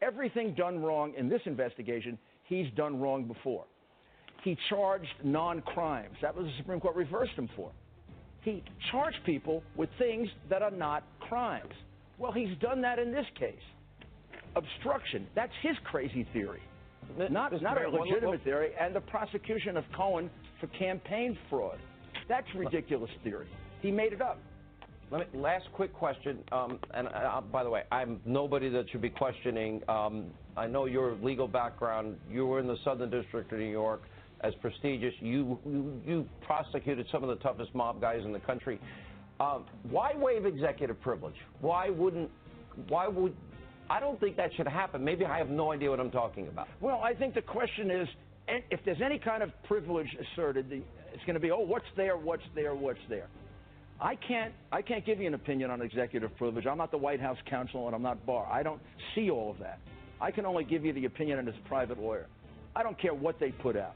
[0.03, 3.65] Everything done wrong in this investigation, he's done wrong before.
[4.43, 6.17] He charged non crimes.
[6.21, 7.71] That was the Supreme Court reversed him for.
[8.45, 8.63] He
[8.93, 11.73] charged people with things that are not crimes.
[12.19, 13.55] Well, he's done that in this case.
[14.55, 16.61] Obstruction, that's his crazy theory.
[17.19, 17.63] Not, Mr.
[17.63, 20.31] not a Mayor, one- legitimate one- theory, and the prosecution of Cohen
[20.61, 21.79] for campaign fraud.
[22.29, 23.49] That's ridiculous theory.
[23.83, 24.39] He made it up.
[25.11, 29.03] Let me, last quick question, um, and uh, by the way, I'm nobody that should
[29.03, 29.83] be questioning.
[29.89, 30.27] Um,
[30.57, 32.17] I know your legal background.
[32.31, 34.03] You were in the Southern District of New York,
[34.45, 35.15] as prestigious.
[35.21, 38.79] You you, you prosecuted some of the toughest mob guys in the country.
[39.41, 41.35] Um, why waive executive privilege?
[41.61, 42.31] Why wouldn't?
[42.89, 43.35] Why would?
[43.91, 45.05] I don't think that should happen.
[45.05, 46.69] Maybe I have no idea what I'm talking about.
[46.81, 48.09] Well, I think the question is,
[48.71, 52.43] if there's any kind of privilege asserted, it's going to be, oh, what's there, what's
[52.55, 53.27] there, what's there.
[54.01, 56.67] I can't, I can't give you an opinion on executive privilege.
[56.67, 58.47] I'm not the White House counsel, and I'm not Barr.
[58.51, 58.81] I don't
[59.15, 59.79] see all of that.
[60.21, 62.27] I can only give you the opinion as a private lawyer.
[62.75, 63.95] I don't care what they put out.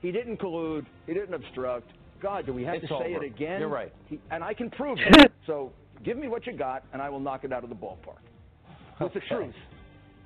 [0.00, 0.86] He didn't collude.
[1.06, 1.90] He didn't obstruct.
[2.22, 3.24] God, do we have It's to say over.
[3.24, 3.60] it again?
[3.60, 3.92] You're right.
[4.06, 5.32] He, and I can prove it.
[5.46, 5.72] so
[6.04, 8.20] give me what you got, and I will knock it out of the ballpark
[9.00, 9.28] with the Okay.
[9.28, 9.54] truth.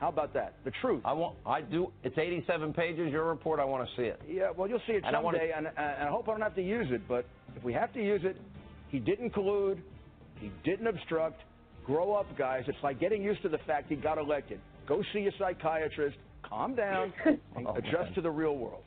[0.01, 0.55] How about that?
[0.65, 1.03] The truth.
[1.05, 1.37] I want.
[1.45, 1.93] I do.
[2.05, 3.13] It's 87 pages.
[3.13, 3.61] Your report.
[3.61, 4.21] I want to see it.
[4.27, 6.63] Yeah, well, you'll see it And I and, and I hope I don't have to
[6.63, 7.03] use it.
[7.07, 8.37] But if we have to use it,
[8.89, 9.79] he didn't collude,
[10.39, 11.41] he didn't obstruct.
[11.85, 12.65] Grow up, guys.
[12.67, 14.59] It's like getting used to the fact he got elected.
[14.87, 18.15] Go see a psychiatrist, calm down, and Oh, adjust man.
[18.15, 18.83] to the real world.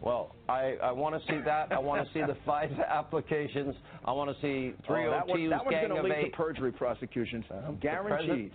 [0.00, 1.72] Well, I, I want to see that.
[1.72, 3.74] I want to see the FISA applications.
[4.04, 6.18] I want to see three Oh, that, one, OTUs, that gang going of to lead
[6.26, 6.30] eight.
[6.32, 8.52] to perjury prosecutions, president- guaranteed.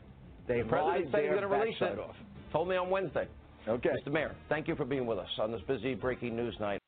[0.48, 2.02] They the president lied said he's going to release backside it.
[2.02, 2.16] off.
[2.52, 3.28] Told me on Wednesday.
[3.68, 3.90] Okay.
[4.06, 4.12] Mr.
[4.12, 6.80] Mayor, thank you for being with us on this busy breaking news night.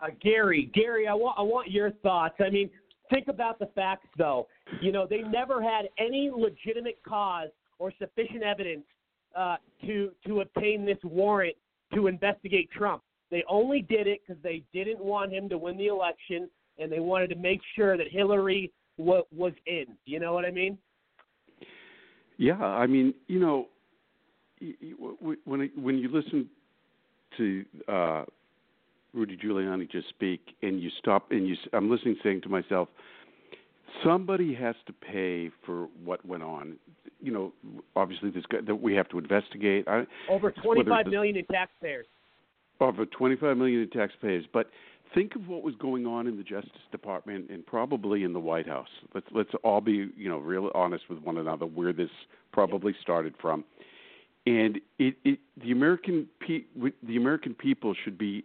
[0.00, 2.34] Uh, Gary, Gary, I want I want your thoughts.
[2.44, 2.68] I mean,
[3.10, 4.48] think about the facts, though.
[4.80, 7.48] You know, they never had any legitimate cause
[7.78, 8.84] or sufficient evidence
[9.36, 9.56] uh,
[9.86, 11.54] to to obtain this warrant
[11.94, 13.02] to investigate Trump.
[13.30, 16.48] They only did it because they didn't want him to win the election,
[16.78, 19.86] and they wanted to make sure that Hillary wa- was in.
[20.04, 20.76] You know what I mean?
[22.36, 23.68] Yeah, I mean, you know,
[24.60, 26.48] w- when when you listen
[27.38, 28.24] to uh,
[29.14, 32.88] Rudy Giuliani just speak, and you stop and you, I'm listening, saying to myself,
[34.04, 36.76] somebody has to pay for what went on.
[37.20, 37.52] You know,
[37.96, 39.86] obviously this guy that we have to investigate.
[39.88, 42.06] I, Over whether twenty-five it's- million in taxpayers.
[42.80, 44.44] over 25 million in taxpayers.
[44.52, 44.70] But
[45.14, 48.66] think of what was going on in the Justice Department and probably in the White
[48.66, 48.88] House.
[49.14, 52.10] Let's let's all be you know real honest with one another where this
[52.52, 53.64] probably started from.
[54.46, 56.64] And it, it the American pe-
[57.04, 58.44] the American people should be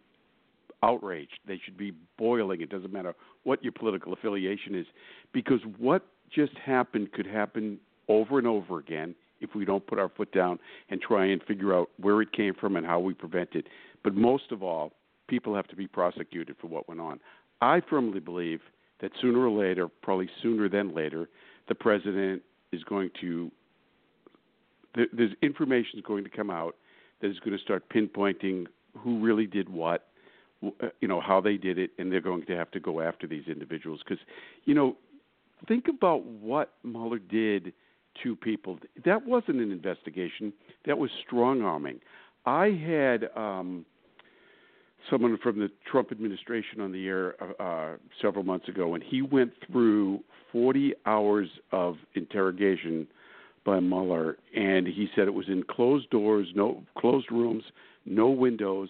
[0.84, 1.40] outraged.
[1.48, 2.62] They should be boiling.
[2.62, 4.86] It doesn't matter what your political affiliation is,
[5.34, 10.10] because what just happened could happen over and over again if we don't put our
[10.10, 10.60] foot down
[10.90, 13.68] and try and figure out where it came from and how we prevent it.
[14.04, 14.94] But most of all,
[15.28, 17.20] people have to be prosecuted for what went on.
[17.62, 18.62] I firmly believe
[19.02, 21.30] that sooner or later, probably sooner than later,
[21.68, 22.42] the president
[22.72, 23.52] is going to.
[24.96, 26.76] There's information is going to come out
[27.22, 28.66] that is going to start pinpointing
[28.98, 30.08] who really did what,
[30.62, 33.48] you know, how they did it, and they're going to have to go after these
[33.48, 34.24] individuals because,
[34.66, 34.96] you know,
[35.68, 37.74] think about what Mueller did
[38.24, 38.80] to people.
[39.06, 40.52] That wasn't an investigation.
[40.86, 42.00] That was strong arming.
[42.46, 43.86] I had um,
[45.10, 49.22] someone from the Trump administration on the air uh, uh, several months ago, and he
[49.22, 50.22] went through
[50.52, 53.08] 40 hours of interrogation
[53.66, 57.64] by Mueller, and he said it was in closed doors, no closed rooms,
[58.06, 58.90] no windows,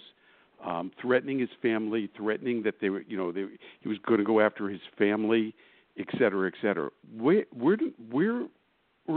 [0.65, 3.45] um, threatening his family, threatening that they were, you know, they,
[3.81, 5.53] he was going to go after his family,
[5.97, 6.89] et cetera, et cetera.
[7.17, 7.77] Where we're
[8.11, 8.47] we're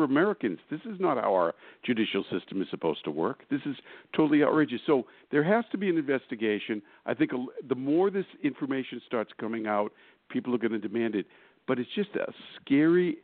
[0.04, 0.58] Americans.
[0.70, 1.54] This is not how our
[1.84, 3.42] judicial system is supposed to work.
[3.50, 3.74] This is
[4.14, 4.80] totally outrageous.
[4.86, 6.80] So there has to be an investigation.
[7.06, 7.32] I think
[7.68, 9.92] the more this information starts coming out,
[10.28, 11.26] people are going to demand it.
[11.66, 13.18] But it's just a scary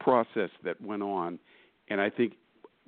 [0.00, 1.38] process that went on,
[1.88, 2.34] and I think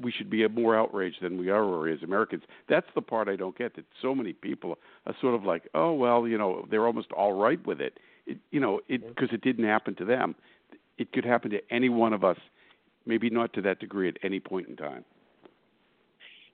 [0.01, 2.43] we should be more outraged than we are as Americans.
[2.69, 3.77] That's the part I don't get.
[3.77, 7.33] That so many people are sort of like, oh well, you know, they're almost all
[7.33, 7.99] right with it.
[8.27, 10.35] it you know, it because it didn't happen to them.
[10.99, 12.37] It could happen to any one of us
[13.07, 15.05] maybe not to that degree at any point in time.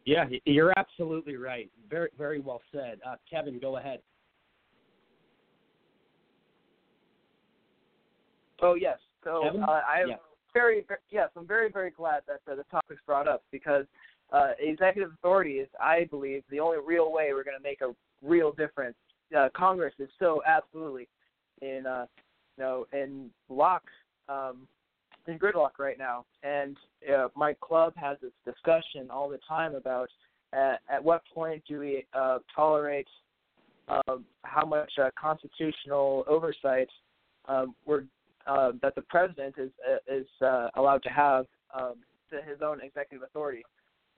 [0.05, 1.70] Yeah, you're absolutely right.
[1.90, 2.98] Very, very well said.
[3.06, 4.01] Uh, Kevin, go ahead.
[8.62, 8.98] Oh yes.
[9.24, 10.15] So uh, I am Yeah.
[10.59, 13.85] Very, very yes, I'm very, very glad that uh, the topic's brought up because
[14.33, 17.95] uh, executive authority is, I believe, the only real way we're going to make a
[18.23, 18.97] real difference.
[19.37, 21.07] Uh, Congress is so absolutely
[21.63, 22.07] in, uh,
[22.57, 23.85] you know, in lock
[24.29, 24.67] um,
[25.29, 26.77] in gridlock right now, and
[27.15, 30.09] uh, my club has this discussion all the time about
[30.55, 33.07] uh, at what point do we uh, tolerate
[33.89, 36.89] uh, how much uh, constitutional oversight
[37.47, 38.05] um, we're,
[38.49, 41.95] uh, that the president is uh, is uh, allowed to have um,
[42.31, 43.62] to his own executive authority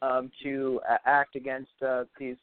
[0.02, 2.36] um, to uh, act against uh, these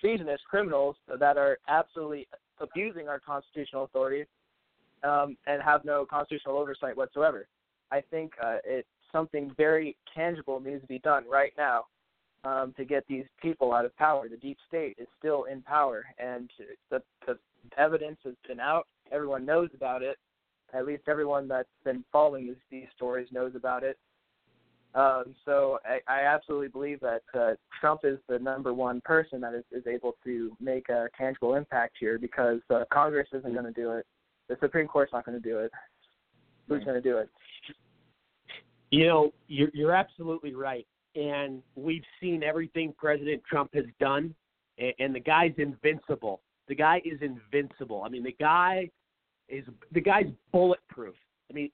[0.00, 2.26] treasonous criminals that are absolutely
[2.60, 4.24] abusing our constitutional authority
[5.02, 7.46] um, and have no constitutional oversight whatsoever.
[7.90, 11.86] I think uh, it's something very tangible needs to be done right now
[12.44, 14.28] um, to get these people out of power.
[14.28, 16.50] The deep state is still in power, and
[16.90, 17.38] the, the
[17.76, 18.86] evidence has been out.
[19.10, 20.16] Everyone knows about it.
[20.74, 23.98] At least everyone that's been following these, stories knows about it.
[24.94, 29.54] Um, so I, I absolutely believe that uh, Trump is the number one person that
[29.54, 33.72] is, is able to make a tangible impact here because uh, Congress isn't going to
[33.72, 34.06] do it.
[34.48, 35.70] The Supreme Court's not going to do it.
[36.68, 37.28] Who's going to do it?
[38.90, 40.86] You know, you're, you're absolutely right.
[41.14, 44.34] And we've seen everything President Trump has done,
[44.78, 46.40] and, and the guy's invincible.
[46.68, 48.02] The guy is invincible.
[48.04, 48.90] I mean, the guy
[49.48, 51.14] is the guy's bulletproof.
[51.50, 51.70] I mean,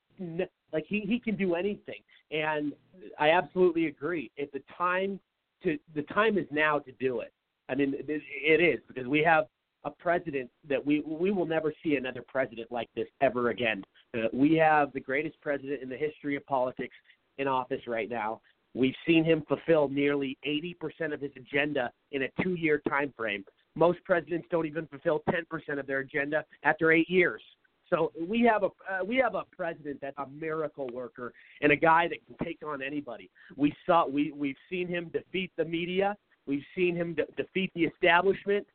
[0.71, 2.73] like he he can do anything, and
[3.19, 4.31] I absolutely agree.
[4.37, 5.19] If the time
[5.63, 7.33] to the time is now to do it.
[7.67, 9.45] I mean, it, it is because we have
[9.83, 13.83] a president that we we will never see another president like this ever again.
[14.13, 16.95] Uh, we have the greatest president in the history of politics
[17.37, 18.41] in office right now.
[18.73, 23.45] We've seen him fulfill nearly 80% of his agenda in a two-year time frame.
[23.75, 27.41] Most presidents don't even fulfill 10% of their agenda after eight years.
[27.89, 31.75] So we have a uh, we have a president that's a miracle worker and a
[31.75, 33.29] guy that can take on anybody.
[33.55, 36.15] We saw we we've seen him defeat the media.
[36.47, 38.65] We've seen him de- defeat the establishment.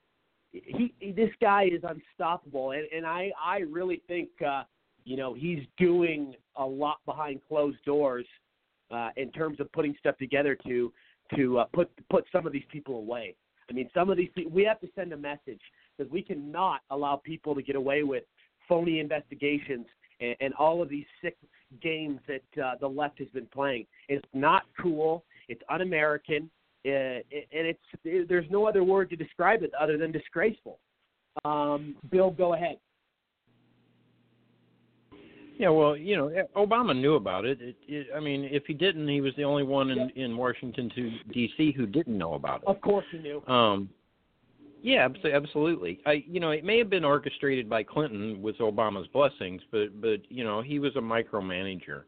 [0.52, 4.62] He, he this guy is unstoppable, and and I I really think uh,
[5.04, 8.26] you know he's doing a lot behind closed doors
[8.90, 10.92] uh, in terms of putting stuff together to
[11.36, 13.34] to uh, put put some of these people away.
[13.68, 15.60] I mean, some of these we have to send a message
[15.96, 18.24] because we cannot allow people to get away with
[18.70, 19.86] phony investigations
[20.20, 21.36] and, and all of these sick
[21.82, 23.86] games that uh, the left has been playing.
[24.08, 25.24] It's not cool.
[25.48, 26.48] It's un-American,
[26.86, 27.22] uh, and
[27.52, 30.78] it's it, there's no other word to describe it other than disgraceful.
[31.44, 32.78] Um, Bill, go ahead.
[35.58, 37.60] Yeah, well, you know, Obama knew about it.
[37.60, 38.06] It, it.
[38.16, 41.74] I mean, if he didn't, he was the only one in in Washington to D.C.
[41.76, 42.68] who didn't know about it.
[42.68, 43.42] Of course, he knew.
[43.46, 43.90] Um,
[44.82, 46.00] yeah, absolutely.
[46.06, 50.20] I, you know, it may have been orchestrated by Clinton with Obama's blessings, but but
[50.28, 52.02] you know, he was a micromanager,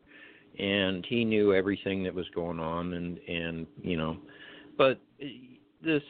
[0.58, 4.16] and he knew everything that was going on, and and you know,
[4.76, 5.26] but eh,
[5.84, 6.02] this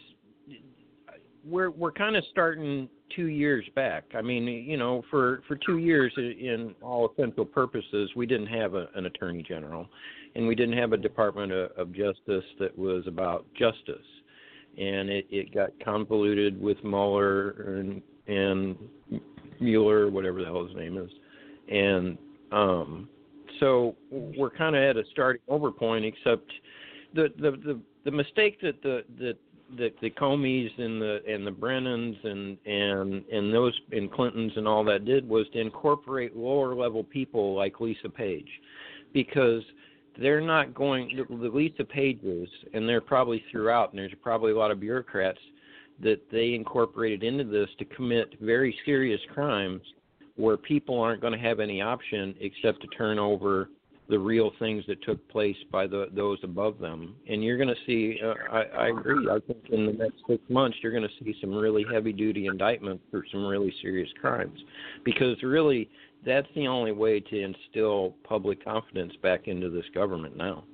[1.45, 4.05] we're we're kind of starting two years back.
[4.15, 8.47] I mean, you know, for for two years, eh, in all essential purposes, we didn't
[8.49, 9.89] have a, an attorney general,
[10.35, 14.07] and we didn't have a Department of, of Justice that was about justice,
[14.79, 18.77] and it, it got convoluted with Mueller and and
[19.61, 21.11] Mueller, whatever the hell his name is,
[21.69, 22.19] and
[22.53, 23.09] um,
[23.61, 26.05] so we're kind of at a starting over point.
[26.05, 26.51] Except
[27.15, 29.37] the the the, the mistake that the that
[29.77, 34.67] the the Comeys and the and the Brennans and and and those and Clintons and
[34.69, 38.49] all that did was to incorporate lower level people like Lisa Page,
[39.13, 39.63] because
[40.21, 44.59] they're not going the, the Lisa Pages and they're probably throughout and there's probably a
[44.59, 45.39] lot of bureaucrats
[46.03, 49.83] that they incorporated into this to commit very serious crimes
[50.37, 53.69] where people aren't going to have any option except to turn over
[54.09, 57.15] the real things that took place by the those above them.
[57.29, 58.19] And you're going to see.
[58.23, 59.29] Uh, I, I agree.
[59.31, 62.47] I think in the next six months you're going to see some really heavy duty
[62.47, 64.59] indictments for some really serious crimes,
[65.05, 65.89] because really
[66.25, 70.65] that's the only way to instill public confidence back into this government now.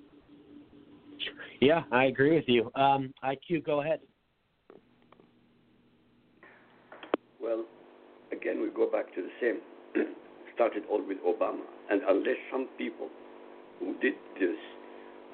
[1.60, 2.70] Yeah, I agree with you.
[2.74, 4.00] Um, IQ, go ahead.
[7.40, 7.64] Well,
[8.30, 9.60] again, we go back to the same.
[10.54, 11.62] Started all with Obama.
[11.90, 13.08] And unless some people
[13.80, 14.56] who did this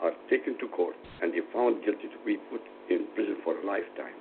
[0.02, 3.66] are taken to court and they found guilty to be put in prison for a
[3.66, 4.16] lifetime,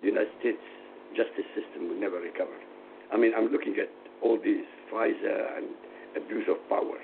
[0.00, 0.62] the United States
[1.16, 2.54] justice system will never recover.
[3.12, 3.90] I mean, I'm looking at
[4.22, 5.66] all these FISA and
[6.16, 6.98] abuse of power,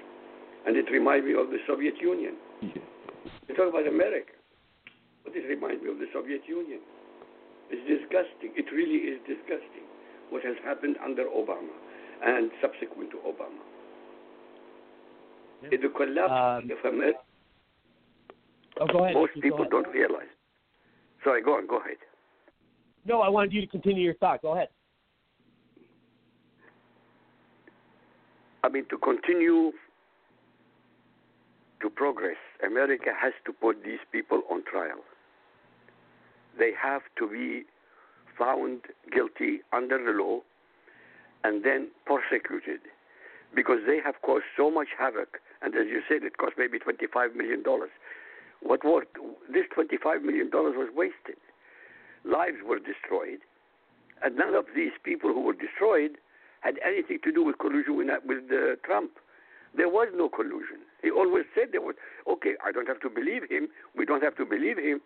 [0.66, 2.34] and it reminds me of the Soviet Union.
[2.62, 4.34] You talk about America,
[5.24, 6.80] but it reminds me of the Soviet Union.
[7.70, 8.54] It's disgusting.
[8.54, 9.86] It really is disgusting
[10.30, 11.74] what has happened under Obama
[12.24, 13.62] and subsequent to Obama.
[15.62, 15.78] Yeah.
[15.82, 17.18] The collapse um, of America.
[18.80, 19.14] Oh, go ahead.
[19.14, 19.70] Most people ahead.
[19.70, 20.30] don't realize.
[21.24, 21.66] Sorry, go on.
[21.66, 21.96] Go ahead.
[23.04, 24.42] No, I wanted you to continue your thought.
[24.42, 24.68] Go ahead.
[28.66, 29.70] I mean, to continue
[31.80, 32.36] to progress,
[32.66, 34.98] America has to put these people on trial.
[36.59, 37.62] They have to be
[38.36, 38.80] found
[39.14, 40.40] guilty under the law
[41.44, 42.80] and then prosecuted
[43.55, 45.38] because they have caused so much havoc.
[45.62, 47.62] And as you said, it cost maybe $25 million.
[48.62, 49.05] What was
[49.48, 51.38] this $25 million was wasted.
[52.24, 53.38] Lives were destroyed.
[54.24, 56.18] And none of these people who were destroyed
[56.60, 59.12] had anything to do with collusion with, with uh, Trump.
[59.76, 60.80] There was no collusion.
[61.02, 61.96] He always said there was,
[62.26, 63.68] okay, I don't have to believe him.
[63.96, 65.00] We don't have to believe him.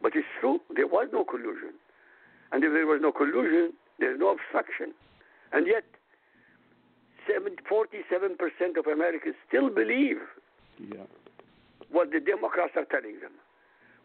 [0.00, 1.74] But it's true, there was no collusion.
[2.52, 4.94] And if there was no collusion, there's no obstruction.
[5.52, 5.84] And yet,
[7.26, 10.18] 47% of Americans still believe
[10.78, 11.08] yeah.
[11.90, 13.32] what the Democrats are telling them.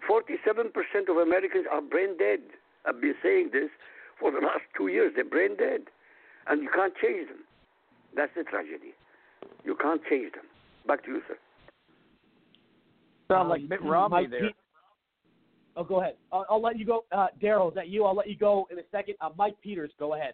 [0.08, 0.72] 47%
[1.10, 2.40] of Americans are brain dead.
[2.86, 3.70] I've been saying this
[4.20, 5.12] for the last two years.
[5.16, 5.82] They're brain dead.
[6.48, 7.40] And you can't change them.
[8.16, 8.94] That's the tragedy.
[9.64, 10.46] You can't change them.
[10.88, 11.38] Back to you, sir.
[13.32, 14.42] Sound like Mitt Romney Mike there.
[14.42, 14.56] Pe-
[15.76, 16.16] oh, go ahead.
[16.32, 17.06] I'll, I'll let you go.
[17.12, 18.06] Uh, Daryl, is that you?
[18.06, 19.16] I'll let you go in a second.
[19.22, 20.34] Uh, Mike Peters, go ahead.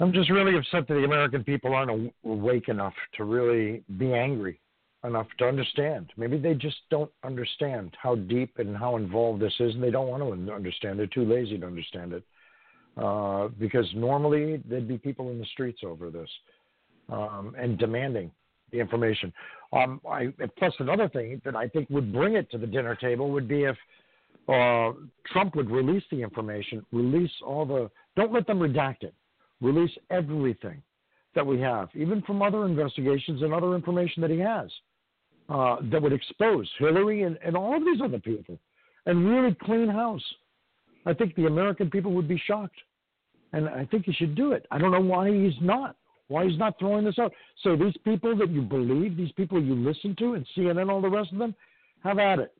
[0.00, 4.60] I'm just really upset that the American people aren't awake enough to really be angry
[5.04, 6.10] enough to understand.
[6.16, 10.08] Maybe they just don't understand how deep and how involved this is, and they don't
[10.08, 10.98] want to understand.
[10.98, 12.22] They're too lazy to understand it.
[12.98, 16.28] Uh, because normally there'd be people in the streets over this
[17.08, 18.28] um, and demanding
[18.72, 19.32] the information.
[19.72, 23.30] Um, I, plus, another thing that I think would bring it to the dinner table
[23.30, 23.76] would be if
[24.48, 24.98] uh,
[25.30, 29.14] Trump would release the information, release all the, don't let them redact it,
[29.60, 30.82] release everything
[31.34, 34.70] that we have, even from other investigations and other information that he has,
[35.50, 38.58] uh, that would expose Hillary and, and all of these other people
[39.06, 40.24] and really clean house.
[41.06, 42.74] I think the American people would be shocked.
[43.52, 44.66] And I think he should do it.
[44.70, 45.96] I don't know why he's not.
[46.28, 47.32] Why he's not throwing this out.
[47.62, 51.08] So these people that you believe, these people you listen to, and CNN, all the
[51.08, 51.54] rest of them,
[52.04, 52.54] have at it.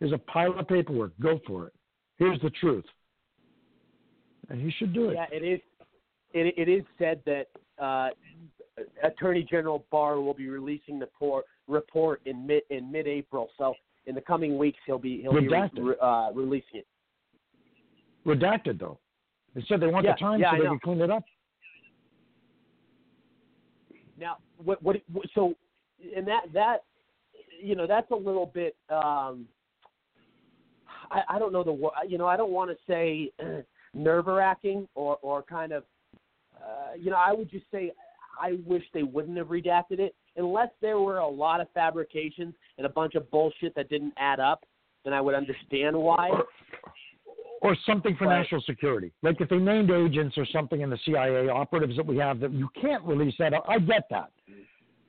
[0.00, 1.12] Here's a pile of paperwork.
[1.20, 1.72] Go for it.
[2.16, 2.84] Here's the truth.
[4.48, 5.14] And he should do it.
[5.14, 5.60] Yeah, it is.
[6.34, 7.46] It, it is said that
[7.80, 8.08] uh,
[9.04, 13.50] Attorney General Barr will be releasing the por- report in mid in mid April.
[13.56, 13.74] So
[14.06, 15.74] in the coming weeks, he'll be he'll Redacted.
[15.76, 16.86] be re- uh, releasing it.
[18.26, 18.98] Redacted, though.
[19.54, 20.70] They said they want Yeah, the time yeah, so I they know.
[20.70, 21.24] can clean it up.
[24.18, 24.96] Now, what, what,
[25.34, 25.54] so,
[26.16, 26.84] and that that,
[27.60, 28.76] you know, that's a little bit.
[28.88, 29.46] Um,
[31.10, 33.30] I, I don't know the you know I don't want to say
[33.94, 35.84] nerve wracking or or kind of,
[36.56, 37.92] uh, you know, I would just say
[38.40, 42.86] I wish they wouldn't have redacted it unless there were a lot of fabrications and
[42.86, 44.64] a bunch of bullshit that didn't add up.
[45.04, 46.30] Then I would understand why.
[47.62, 48.38] Or something for Right.
[48.40, 49.12] national security.
[49.22, 52.50] Like if they named agents or something in the CIA, operatives that we have, that
[52.52, 53.54] you can't release that.
[53.68, 54.30] I get that.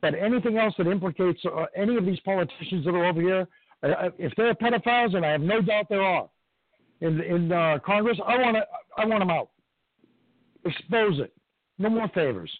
[0.01, 3.47] But anything else that implicates uh, any of these politicians that are over here,
[3.81, 6.29] uh, if they're pedophiles, and I have no doubt there are,
[7.01, 8.65] in in uh, Congress, I want to
[8.97, 9.49] I want them out.
[10.65, 11.33] Expose it.
[11.79, 12.51] No more favors.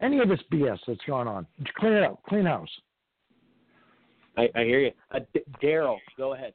[0.00, 2.20] Any of this BS that's going on, just clean it up.
[2.28, 2.68] Clean house.
[4.36, 4.90] I, I hear you.
[5.12, 6.54] Uh, D- Daryl, go ahead.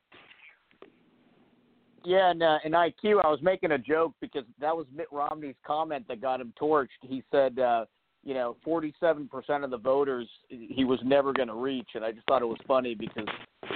[2.08, 5.58] Yeah, and uh, in IQ, I was making a joke because that was Mitt Romney's
[5.66, 6.88] comment that got him torched.
[7.02, 7.84] He said, uh,
[8.24, 9.28] you know, 47%
[9.66, 12.60] of the voters he was never going to reach, and I just thought it was
[12.66, 13.28] funny because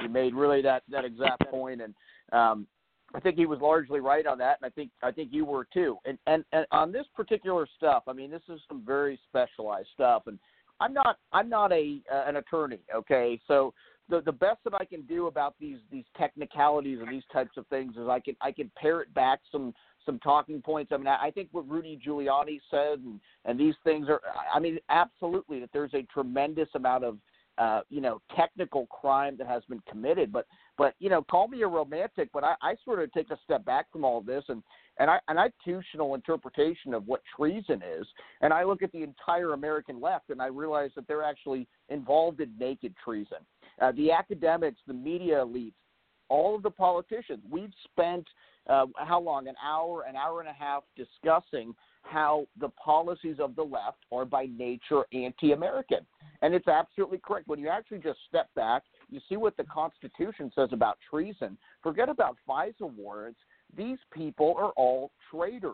[0.01, 1.93] he made really that that exact point, and
[2.31, 2.67] um,
[3.13, 5.67] I think he was largely right on that, and I think I think you were
[5.73, 5.97] too.
[6.05, 10.23] And and, and on this particular stuff, I mean, this is some very specialized stuff,
[10.27, 10.39] and
[10.79, 13.41] I'm not I'm not a uh, an attorney, okay?
[13.45, 13.73] So
[14.11, 17.65] the the best that I can do about these these technicalities and these types of
[17.67, 19.73] things is I can I can parrot back some
[20.05, 20.91] some talking points.
[20.93, 24.21] I mean, I I think what Rudy Giuliani said and and these things are
[24.53, 27.17] I mean, absolutely that there's a tremendous amount of
[27.57, 30.31] uh, you know, technical crime that has been committed.
[30.31, 30.47] But
[30.77, 33.65] but you know, call me a romantic, but I, I sort of take a step
[33.65, 34.63] back from all this and
[35.01, 38.05] and I an institutional interpretation of what treason is,
[38.41, 42.39] and I look at the entire American left and I realize that they're actually involved
[42.39, 43.39] in naked treason.
[43.81, 45.73] Uh, the academics, the media elites,
[46.29, 47.39] all of the politicians.
[47.49, 48.27] We've spent
[48.69, 49.47] uh, how long?
[49.47, 51.73] An hour, an hour and a half discussing
[52.03, 56.05] how the policies of the left are by nature anti-American,
[56.41, 57.47] and it's absolutely correct.
[57.47, 61.57] When you actually just step back, you see what the Constitution says about treason.
[61.81, 63.39] Forget about FISA warrants.
[63.77, 65.73] These people are all traitors.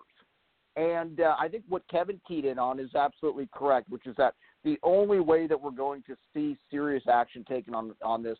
[0.75, 4.35] And uh, I think what Kevin keyed in on is absolutely correct, which is that
[4.63, 8.37] the only way that we're going to see serious action taken on on this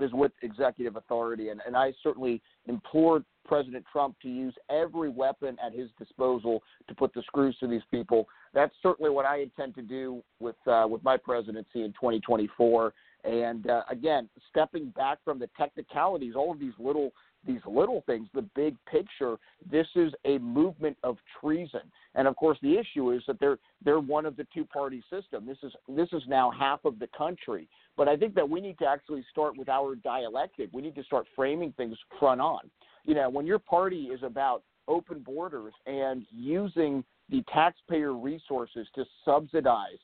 [0.00, 1.48] is with executive authority.
[1.48, 6.94] And, and I certainly implore President Trump to use every weapon at his disposal to
[6.94, 8.28] put the screws to these people.
[8.52, 12.92] That's certainly what I intend to do with uh, with my presidency in 2024.
[13.24, 17.10] And uh, again, stepping back from the technicalities, all of these little
[17.46, 19.36] these little things, the big picture,
[19.70, 21.80] this is a movement of treason.
[22.14, 25.46] And of course, the issue is that they're they're one of the two party system.
[25.46, 27.68] This is this is now half of the country.
[27.96, 30.70] But I think that we need to actually start with our dialectic.
[30.72, 32.70] We need to start framing things front on.
[33.04, 39.04] You know, when your party is about open borders and using the taxpayer resources to
[39.24, 39.98] subsidize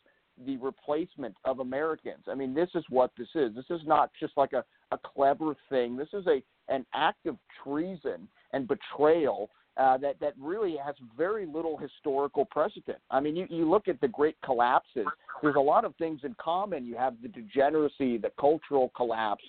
[0.47, 2.25] the replacement of Americans.
[2.29, 3.55] I mean, this is what this is.
[3.55, 5.97] This is not just like a, a clever thing.
[5.97, 11.47] This is a an act of treason and betrayal uh, that that really has very
[11.47, 12.99] little historical precedent.
[13.11, 15.07] I mean, you, you look at the great collapses.
[15.43, 16.87] There's a lot of things in common.
[16.87, 19.43] You have the degeneracy, the cultural collapse,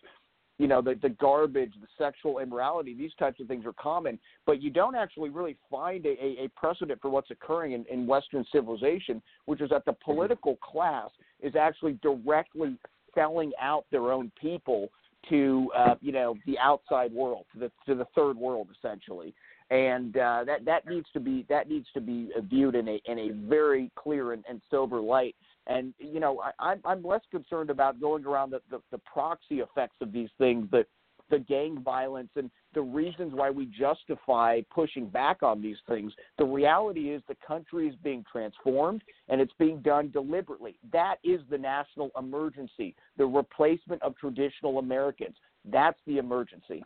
[0.58, 2.96] you know, the the garbage, the sexual immorality.
[2.96, 4.18] These types of things are common,
[4.48, 8.08] but you don't actually really find a, a, a precedent for what's occurring in, in
[8.08, 12.78] Western civilization, which is that the political class is actually directly
[13.14, 14.90] selling out their own people
[15.30, 19.34] to uh, you know the outside world, to the to the third world essentially,
[19.70, 23.20] and uh, that that needs to be that needs to be viewed in a in
[23.20, 25.36] a very clear and, and sober light.
[25.68, 29.60] And you know I, I'm I'm less concerned about going around the, the the proxy
[29.60, 30.86] effects of these things, the
[31.30, 36.14] the gang violence and the reasons why we justify pushing back on these things.
[36.38, 40.78] The reality is the country is being transformed and it's being done deliberately.
[40.92, 45.36] That is the national emergency, the replacement of traditional Americans.
[45.66, 46.84] That's the emergency.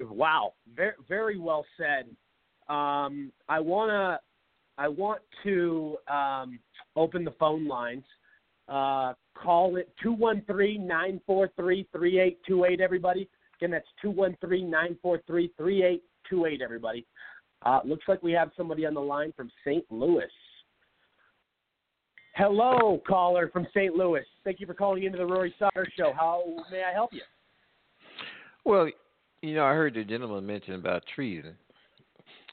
[0.00, 2.06] Wow, very very well said.
[2.68, 4.18] Um, I wanna
[4.76, 6.58] I want to um,
[6.96, 8.04] open the phone lines.
[8.68, 13.28] Uh, call it 213-943-3828, everybody.
[13.56, 16.00] Again, that's 213-943-3828,
[16.62, 17.06] everybody.
[17.62, 19.84] Uh, looks like we have somebody on the line from St.
[19.90, 20.30] Louis.
[22.34, 23.94] Hello, caller from St.
[23.94, 24.22] Louis.
[24.44, 26.12] Thank you for calling into the Rory Sauter Show.
[26.16, 27.22] How may I help you?
[28.64, 28.88] Well,
[29.42, 31.56] you know, I heard the gentleman mention about treason.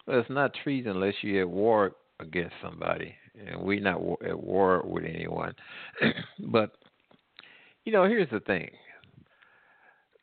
[0.08, 3.14] Well, it's not treason unless you're at war against somebody,
[3.58, 5.54] we're not at war with anyone.
[6.40, 6.72] but
[7.84, 8.70] you know, here's the thing: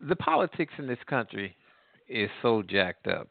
[0.00, 1.56] the politics in this country
[2.08, 3.28] is so jacked up,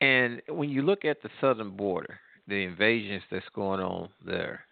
[0.00, 4.64] and when you look at the southern border, the invasions that's going on there,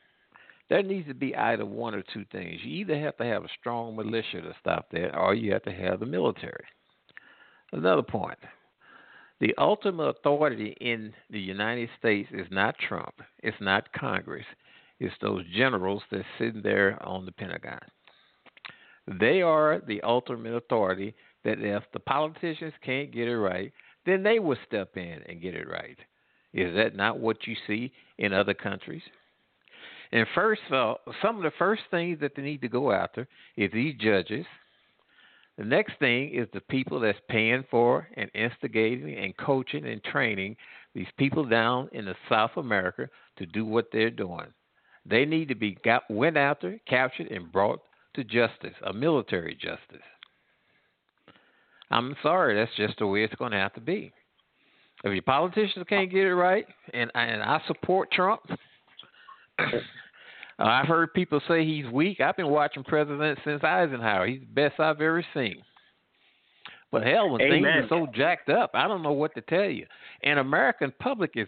[0.69, 2.61] there needs to be either one or two things.
[2.63, 5.73] You either have to have a strong militia to stop that, or you have to
[5.73, 6.65] have the military.
[7.73, 8.39] Another point
[9.41, 14.47] the ultimate authority in the United States is not Trump, it's not Congress,
[14.99, 17.81] it's those generals that's sitting there on the Pentagon.
[19.21, 23.73] They are the ultimate authority that if the politicians can't get it right,
[24.05, 25.99] then they will step in and get it right.
[26.53, 29.03] Is that not what you see in other countries?
[30.13, 33.71] And first, uh, some of the first things that they need to go after is
[33.73, 34.47] these judges.
[35.59, 40.57] The next thing is the people that's paying for and instigating and coaching and training
[40.95, 43.09] these people down in the South America
[43.39, 44.47] to do what they're doing.
[45.05, 47.81] They need to be got, went after, captured, and brought
[48.15, 50.05] to justice, a military justice.
[51.91, 54.13] I'm sorry, that's just the way it's going to have to be.
[55.03, 58.43] If your politicians can't get it right, and and I support Trump,
[60.59, 62.21] Uh, I've heard people say he's weak.
[62.21, 64.27] I've been watching presidents since Eisenhower.
[64.27, 65.63] He's the best I've ever seen.
[66.91, 67.63] But hell, when Amen.
[67.63, 69.87] things are so jacked up, I don't know what to tell you.
[70.23, 71.47] And American public is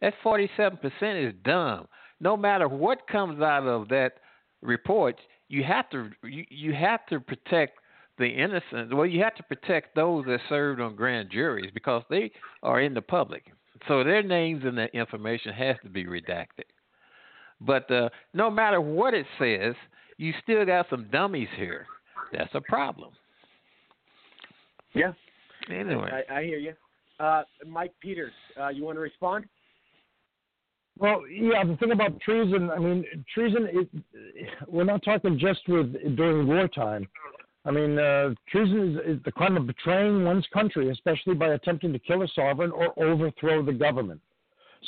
[0.00, 1.86] that forty-seven percent is dumb.
[2.20, 4.14] No matter what comes out of that
[4.62, 5.16] report,
[5.48, 7.78] you have to you, you have to protect
[8.18, 8.92] the innocent.
[8.92, 12.32] Well, you have to protect those that served on grand juries because they
[12.62, 13.44] are in the public.
[13.86, 16.64] So their names and their information has to be redacted.
[17.60, 19.74] But uh, no matter what it says,
[20.16, 21.86] you still got some dummies here.
[22.32, 23.10] That's a problem.
[24.94, 25.12] Yeah.
[25.70, 26.10] Anyway.
[26.28, 26.72] I, I hear you.
[27.20, 29.44] Uh, Mike Peters, uh, you want to respond?
[30.98, 34.02] Well, yeah, the thing about treason, I mean, treason, is,
[34.66, 37.06] we're not talking just with during wartime.
[37.64, 41.92] I mean, uh, treason is, is the crime of betraying one's country, especially by attempting
[41.92, 44.20] to kill a sovereign or overthrow the government.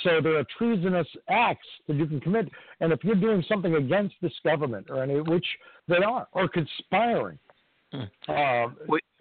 [0.02, 2.48] So there are treasonous acts that you can commit,
[2.80, 5.46] and if you're doing something against this government or any, which
[5.88, 7.38] they are, or conspiring,
[7.92, 8.66] uh,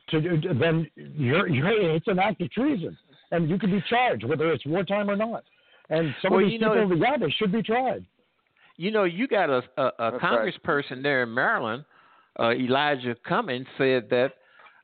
[0.10, 2.98] to, to then you're, you're, it's an act of treason,
[3.32, 5.44] and you can be charged whether it's wartime or not.
[5.90, 8.06] And some Well, of these you know, people, yeah, they should be tried.
[8.78, 10.54] You know, you got a a, a That's right.
[10.64, 11.84] congressperson there in Maryland,
[12.40, 14.34] uh, Elijah Cummings, said that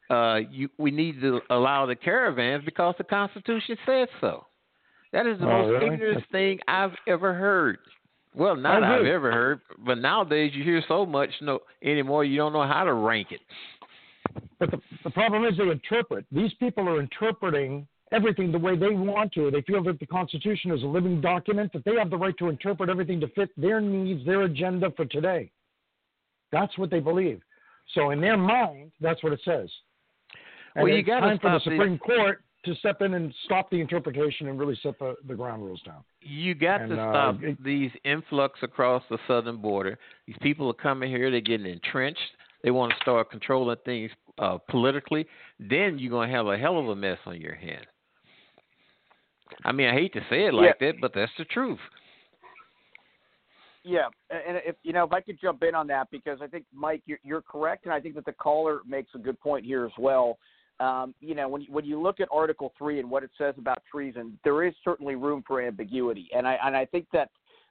[0.10, 4.46] uh, you we need to allow the caravans because the Constitution says so.
[5.16, 5.94] That is the Oh, most really?
[5.96, 7.78] ignorant thing I've ever heard.
[8.36, 12.26] Well, not I've ever heard, but nowadays you hear so much no anymore.
[12.26, 13.40] You don't know how to rank it.
[14.60, 16.26] But the, the problem is they interpret.
[16.34, 19.50] These people are interpreting everything the way they want to.
[19.52, 22.50] They feel that the Constitution is a living document, that they have the right to
[22.50, 25.50] interpret everything to fit their needs, their agenda for today.
[26.52, 27.42] That's what they believe.
[27.94, 29.70] So in their mind, that's what it says.
[30.76, 33.80] And Well, you for the stop the- Supreme Court to step in and stop the
[33.80, 36.04] interpretation and really set the, the ground rules down.
[36.22, 39.98] You got And, to uh, stop it- these influx across the southern border.
[40.28, 41.32] These people are coming here.
[41.32, 42.20] They're getting entrenched.
[42.64, 45.26] They want to start controlling things uh, politically.
[45.60, 47.86] Then you're gonna have a hell of a mess on your hands.
[49.64, 51.80] I mean, I hate to say it like that, but that's the truth.
[53.84, 56.66] Yeah, and if you know, if I could jump in on that because I think
[56.74, 59.86] Mike, you're, you're correct, and I think that the caller makes a good point here
[59.86, 60.40] as well.
[60.80, 63.82] Um, you know, when when you look at Article Three and what it says about
[63.90, 67.30] treason, there is certainly room for ambiguity, and I and I think that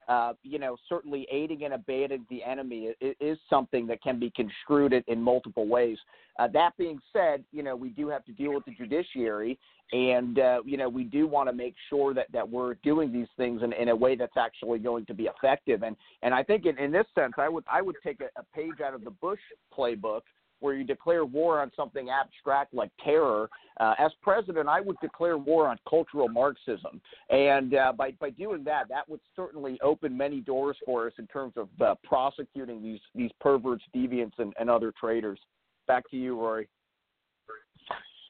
[0.09, 4.31] uh, you know certainly aiding and abetting the enemy is, is something that can be
[4.31, 5.99] construed in, in multiple ways.
[6.39, 9.59] Uh, that being said, you know we do have to deal with the judiciary,
[9.93, 13.29] and uh, you know we do want to make sure that, that we're doing these
[13.37, 15.83] things in, in a way that's actually going to be effective.
[15.83, 18.45] And and I think in, in this sense, I would I would take a, a
[18.55, 19.41] page out of the Bush
[19.77, 20.23] playbook
[20.61, 23.49] where you declare war on something abstract like terror.
[23.81, 27.01] Uh, as president, I would declare war on cultural Marxism,
[27.31, 31.27] and uh, by by doing that, that would certainly open many doors for us in
[31.27, 35.39] terms of uh, prosecuting these these perverts, deviants, and, and other traitors.
[35.87, 36.69] Back to you, Rory.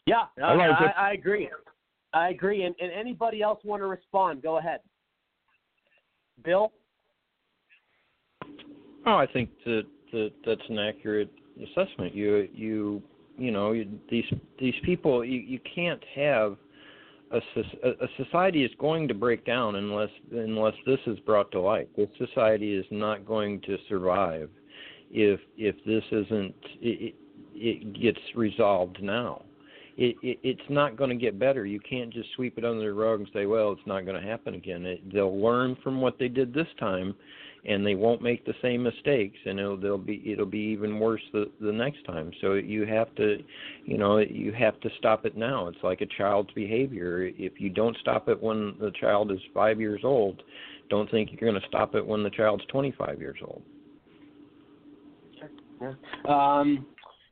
[0.07, 0.93] Yeah, I I, I.
[0.97, 1.49] I agree.
[2.13, 2.63] I agree.
[2.63, 4.43] And, and anybody else want to respond?
[4.43, 4.81] Go ahead.
[6.45, 6.73] Bill?
[9.07, 9.83] Oh, I think that,
[10.13, 11.31] that that's an accurate
[11.63, 12.15] assessment.
[12.15, 13.03] You you
[13.37, 14.25] you know you, these
[14.59, 16.57] these people you, you can't have
[17.31, 17.41] a,
[17.85, 21.89] a society is going to break down unless unless this is brought to light.
[21.97, 24.51] This society is not going to survive
[25.11, 27.15] if if this isn't it,
[27.55, 29.43] it gets resolved now.
[29.97, 31.65] It, it it's not going to get better.
[31.65, 34.27] You can't just sweep it under the rug and say, "Well, it's not going to
[34.27, 37.15] happen again." It, they'll learn from what they did this time,
[37.67, 41.23] and they won't make the same mistakes, and it'll they'll be it'll be even worse
[41.33, 42.31] the the next time.
[42.41, 43.39] So you have to,
[43.85, 45.69] you know, you have to stop it now.
[45.69, 47.31] It's like a child's behavior.
[47.39, 50.43] If you don't stop it when the child is five years old,
[50.91, 53.63] don't think you're going to stop it when the child's 25 years old.
[56.27, 56.87] Um,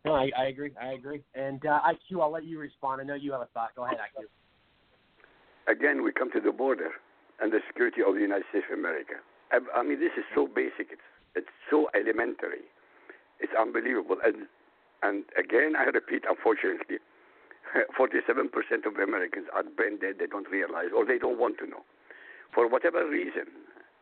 [0.05, 0.73] no, I, I agree.
[0.81, 1.23] I agree.
[1.35, 3.01] And uh, IQ, I'll let you respond.
[3.01, 3.71] I know you have a thought.
[3.77, 4.25] Go ahead, IQ.
[5.73, 6.91] Again, we come to the border
[7.41, 9.15] and the security of the United States of America.
[9.53, 10.91] I, I mean, this is so basic.
[10.93, 12.65] It's it's so elementary.
[13.41, 14.19] It's unbelievable.
[14.25, 14.49] And
[15.03, 16.99] And again, I repeat, unfortunately,
[17.99, 20.17] 47% of Americans are brain dead.
[20.19, 21.83] They don't realize or they don't want to know.
[22.55, 23.51] For whatever reason,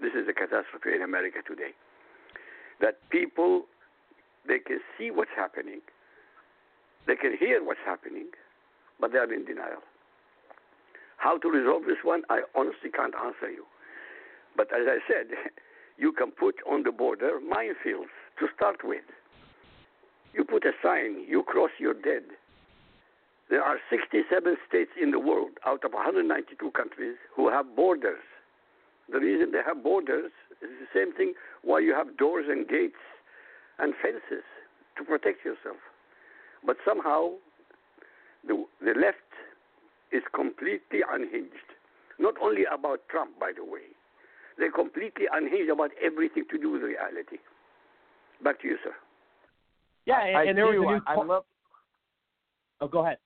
[0.01, 1.73] this is a catastrophe in America today.
[2.81, 3.65] That people,
[4.47, 5.81] they can see what's happening,
[7.07, 8.29] they can hear what's happening,
[9.01, 9.81] but they are in denial.
[11.17, 13.65] How to resolve this one, I honestly can't answer you.
[14.57, 15.37] But as I said,
[15.99, 19.05] you can put on the border minefields to start with.
[20.33, 22.23] You put a sign, you cross, you're dead.
[23.49, 28.23] There are 67 states in the world out of 192 countries who have borders.
[29.11, 30.31] The reason they have borders
[30.63, 33.03] is the same thing why you have doors and gates
[33.81, 34.45] and fences
[34.97, 35.79] to protect yourself.
[36.65, 37.33] But somehow
[38.47, 39.19] the, the left
[40.13, 41.75] is completely unhinged.
[42.21, 43.91] Not only about Trump, by the way.
[44.61, 47.39] They're completely unhinged about everything to do with reality.
[48.45, 48.93] Back to you, sir.
[50.05, 50.89] Yeah, and, I and there was do.
[50.89, 51.01] a new.
[51.07, 51.45] I love.
[52.83, 53.17] oh, go ahead.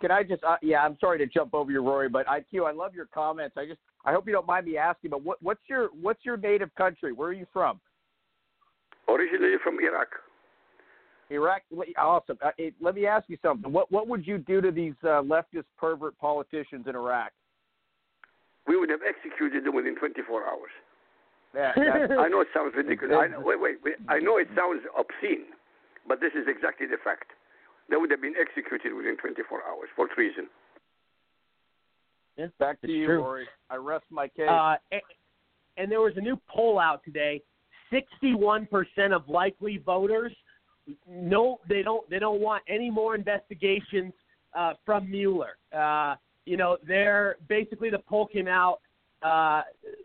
[0.00, 0.42] Can I just?
[0.42, 3.56] Uh, yeah, I'm sorry to jump over you, Rory, but IQ, I love your comments.
[3.58, 6.38] I just, I hope you don't mind me asking, but what, what's your, what's your
[6.38, 7.12] native country?
[7.12, 7.80] Where are you from?
[9.08, 10.08] Originally from Iraq.
[11.30, 11.62] Iraq.
[11.98, 12.38] Awesome.
[12.42, 13.70] Uh, it, let me ask you something.
[13.70, 17.32] What, what would you do to these uh, leftist pervert politicians in Iraq?
[18.66, 20.72] We would have executed them within 24 hours.
[21.54, 21.72] Yeah,
[22.18, 23.14] I know it sounds ridiculous.
[23.14, 23.94] I know, wait, wait, wait.
[24.08, 25.54] I know it sounds obscene,
[26.08, 27.30] but this is exactly the fact.
[27.90, 30.48] They would have been executed within 24 hours for treason.
[32.58, 33.22] Back to It's you, true.
[33.22, 33.46] Rory.
[33.70, 34.48] I rest my case.
[34.50, 35.02] Uh, and,
[35.76, 37.40] and there was a new poll out today.
[37.90, 40.32] Sixty-one percent of likely voters
[41.08, 42.08] no, they don't.
[42.10, 44.12] They don't want any more investigations
[44.56, 45.56] uh, from Mueller.
[45.72, 48.80] Uh, you know, they're basically the poll came out.
[49.22, 49.62] Uh,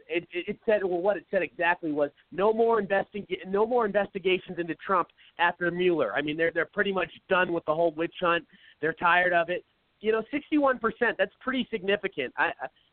[0.07, 4.57] it, it, said, well, what it said exactly was no more investing, no more investigations
[4.57, 5.09] into Trump
[5.39, 6.13] after Mueller.
[6.15, 8.45] I mean, they're they're pretty much done with the whole witch hunt.
[8.79, 9.65] They're tired of it.
[9.99, 10.79] You know, 61%.
[11.17, 12.33] That's pretty significant.
[12.37, 12.51] I,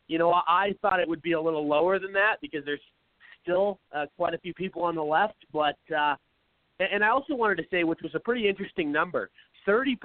[0.08, 2.80] you know, I, thought it would be a little lower than that because there's
[3.42, 5.36] still uh, quite a few people on the left.
[5.52, 6.16] But uh,
[6.80, 9.30] and I also wanted to say, which was a pretty interesting number,
[9.66, 9.96] 30%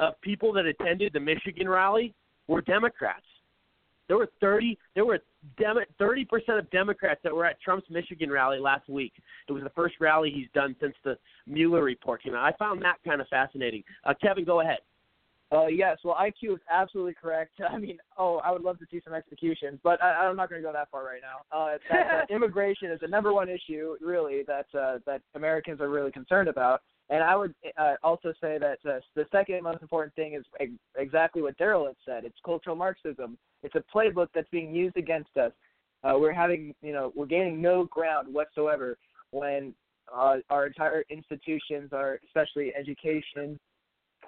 [0.00, 2.14] of people that attended the Michigan rally
[2.50, 3.24] were Democrats.
[4.08, 5.20] There were 30 there were
[5.60, 6.26] 30%
[6.58, 9.12] of Democrats that were at Trump's Michigan rally last week.
[9.48, 11.16] It was the first rally he's done since the
[11.46, 12.44] Mueller report came out.
[12.44, 13.84] I found that kind of fascinating.
[14.04, 14.78] Uh, Kevin, go ahead.
[15.52, 17.52] Uh, yes, well, IQ is absolutely correct.
[17.70, 20.62] I mean, oh, I would love to see some executions, but I, I'm not going
[20.62, 21.56] to go that far right now.
[21.56, 25.88] Uh, that, that immigration is the number one issue, really, that uh, that Americans are
[25.88, 26.82] really concerned about.
[27.10, 30.70] And I would uh, also say that uh, the second most important thing is ex-
[30.96, 32.24] exactly what Daryl had said.
[32.24, 33.36] It's cultural Marxism.
[33.64, 35.50] It's a playbook that's being used against us.
[36.04, 38.96] Uh, we're having, you know, we're gaining no ground whatsoever
[39.32, 39.74] when
[40.14, 43.58] uh, our entire institutions, our especially education,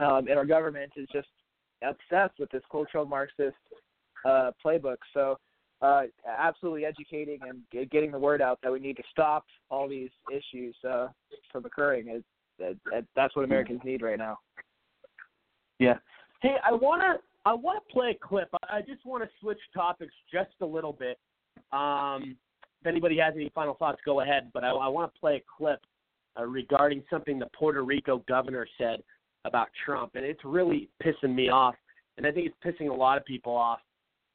[0.01, 1.29] um, and our government is just
[1.83, 3.57] obsessed with this cultural Marxist
[4.25, 4.99] uh, playbook.
[5.15, 5.39] So,
[5.81, 6.03] uh,
[6.39, 10.77] absolutely educating and getting the word out that we need to stop all these issues
[10.89, 11.09] uh,
[11.51, 12.09] from occurring.
[12.09, 12.23] Is
[13.15, 14.39] that's what Americans need right now.
[15.79, 15.99] Yeah.
[16.41, 18.49] Hey, I wanna I wanna play a clip.
[18.69, 21.19] I just want to switch topics just a little bit.
[21.73, 22.37] Um,
[22.81, 24.51] if anybody has any final thoughts, go ahead.
[24.53, 25.81] But I, I want to play a clip
[26.39, 29.03] uh, regarding something the Puerto Rico governor said
[29.45, 31.75] about Trump, and it's really pissing me off.
[32.17, 33.81] And I think it's pissing a lot of people off.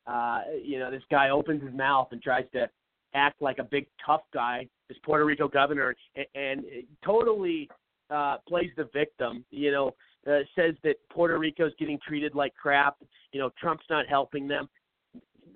[0.06, 2.70] Uh, you know, this guy opens his mouth and tries to
[3.14, 6.66] act like a big tough guy, this Puerto Rico governor, and, and
[7.04, 7.70] totally
[8.10, 9.46] uh, plays the victim.
[9.52, 9.96] You know,
[10.28, 12.98] uh, says that Puerto Rico's getting treated like crap.
[13.32, 14.68] You know, Trump's not helping them.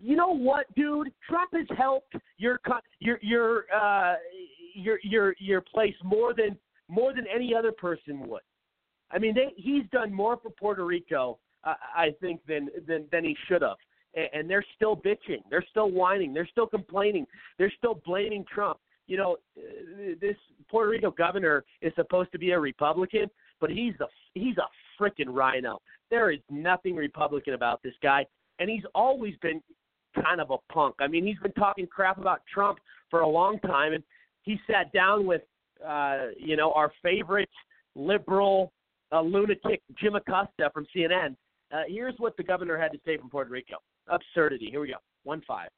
[0.02, 1.12] You know what, dude?
[1.30, 2.60] Trump has helped your
[3.00, 4.16] your your uh,
[4.74, 6.58] your your your place more than
[6.88, 8.42] more than any other person would.
[9.12, 13.24] I mean, they, he's done more for Puerto Rico, uh, I think, than than than
[13.24, 13.78] he should have.
[14.16, 15.42] And, and they're still bitching.
[15.50, 16.34] They're still whining.
[16.34, 17.28] They're still complaining.
[17.58, 18.80] They're still blaming Trump.
[19.08, 20.36] You know, uh, this
[20.70, 23.30] Puerto Rico governor is supposed to be a Republican,
[23.60, 25.80] but he's a he's a freaking RINO.
[26.10, 28.26] There is nothing Republican about this guy,
[28.60, 29.62] and he's always been
[30.24, 30.96] kind of a punk.
[31.00, 32.80] I mean, he's been talking crap about Trump
[33.10, 34.04] for a long time, and
[34.44, 35.42] he sat down with
[35.86, 37.50] uh, you know our favorite
[37.96, 38.72] liberal
[39.12, 41.36] uh, lunatic Jim Acosta from CNN.
[41.72, 43.78] Uh, here's what the governor had to say from Puerto Rico.
[44.08, 44.70] Absurdity.
[44.70, 44.96] Here we go.
[45.24, 45.70] One five.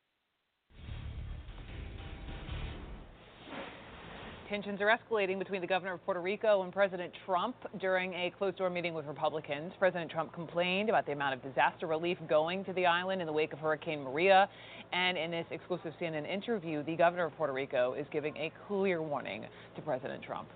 [4.53, 8.55] Tensions are escalating between the governor of Puerto Rico and President Trump during a closed
[8.55, 9.73] door meeting with Republicans.
[9.80, 13.34] President Trump complained about the amount of disaster relief going to the island in the
[13.34, 14.47] wake of Hurricane Maria.
[14.91, 19.01] And in this exclusive CNN interview, the governor of Puerto Rico is giving a clear
[19.01, 19.43] warning
[19.75, 20.47] to President Trump.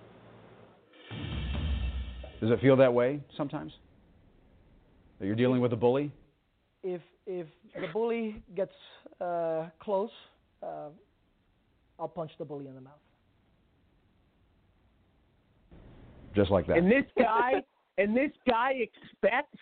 [2.40, 3.72] Does it feel that way sometimes?
[5.18, 6.12] That you're dealing with a bully?
[6.84, 8.76] If if the bully gets
[9.20, 10.12] uh, close,
[10.62, 10.90] uh,
[12.00, 13.00] I'll punch the bully in the mouth.
[16.38, 16.78] Just like that.
[16.78, 17.54] And this guy,
[17.98, 19.58] and this guy expects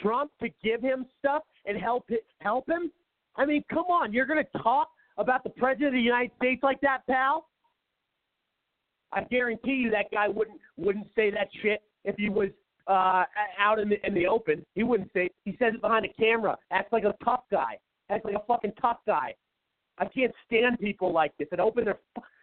[0.00, 2.08] Trump to give him stuff and help
[2.40, 2.92] help him.
[3.36, 6.62] I mean, come on, you're going to talk about the president of the United States
[6.62, 7.48] like that, pal?
[9.12, 12.50] I guarantee you that guy wouldn't wouldn't say that shit if he was
[12.86, 13.24] uh,
[13.58, 14.64] out in the in the open.
[14.76, 15.30] He wouldn't say.
[15.44, 16.56] He says it behind a camera.
[16.70, 17.76] Acts like a tough guy.
[18.08, 19.34] Acts like a fucking tough guy.
[19.98, 21.98] I can't stand people like this that open their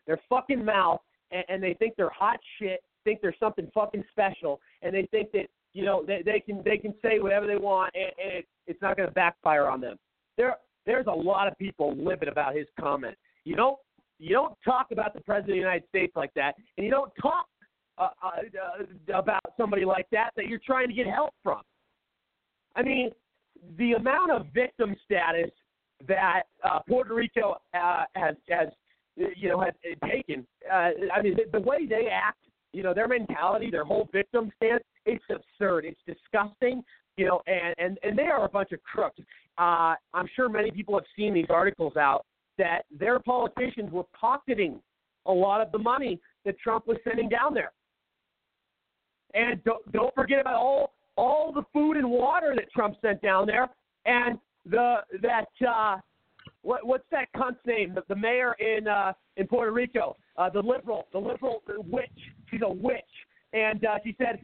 [0.08, 1.00] their fucking mouth
[1.32, 5.32] and, and they think they're hot shit, think they're something fucking special, and they think
[5.32, 8.46] that you know they, they can they can say whatever they want and, and it,
[8.68, 9.98] it's not going to backfire on them.
[10.38, 13.16] There there's a lot of people livid about his comment.
[13.44, 13.78] You don't
[14.20, 17.12] you don't talk about the president of the United States like that, and you don't
[17.22, 17.48] talk
[17.98, 18.30] uh, uh,
[19.14, 21.62] uh, about somebody like that that you're trying to get help from.
[22.76, 23.12] I mean,
[23.78, 25.52] the amount of victim status
[26.08, 28.68] that uh, Puerto Rico uh, has has
[29.16, 29.74] you know has
[30.10, 30.46] taken.
[30.72, 32.40] Uh, I mean, the, the way they act,
[32.74, 35.86] you know, their mentality, their whole victim stance, it's absurd.
[35.86, 36.84] It's disgusting.
[37.18, 39.20] You know, and and and they are a bunch of crooks.
[39.58, 42.26] Uh, I'm sure many people have seen these articles out
[42.58, 44.80] that their politicians were pocketing
[45.26, 47.72] a lot of the money that Trump was sending down there.
[49.34, 53.48] And don't, don't forget about all all the food and water that Trump sent down
[53.48, 53.70] there,
[54.06, 55.98] and the that uh,
[56.66, 57.94] what what's that cunt's name?
[57.94, 62.10] The, the mayor in uh, in Puerto Rico, uh, the liberal, the liberal the witch.
[62.50, 63.04] She's a witch,
[63.54, 64.40] and uh, she said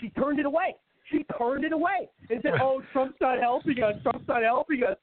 [0.00, 0.74] she turned it away.
[1.10, 3.94] She turned it away and said, "Oh, Trump's not helping us.
[4.02, 4.96] Trump's not helping us."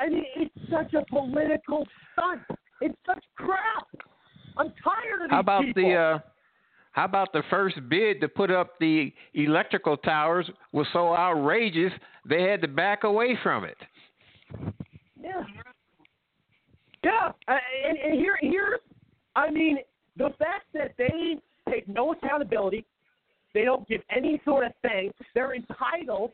[0.00, 2.42] I mean, it's such a political stunt.
[2.80, 3.86] It's such crap.
[4.56, 5.82] I'm tired of these How about people.
[5.82, 6.18] the uh,
[6.92, 11.92] how about the first bid to put up the electrical towers was so outrageous
[12.28, 13.76] they had to back away from it.
[17.04, 17.32] Yeah.
[17.46, 17.56] Uh,
[17.88, 18.80] and, and here, here,
[19.36, 19.78] I mean,
[20.16, 21.36] the fact that they
[21.70, 22.84] take no accountability,
[23.54, 25.16] they don't give any sort of thanks.
[25.34, 26.32] They're entitled.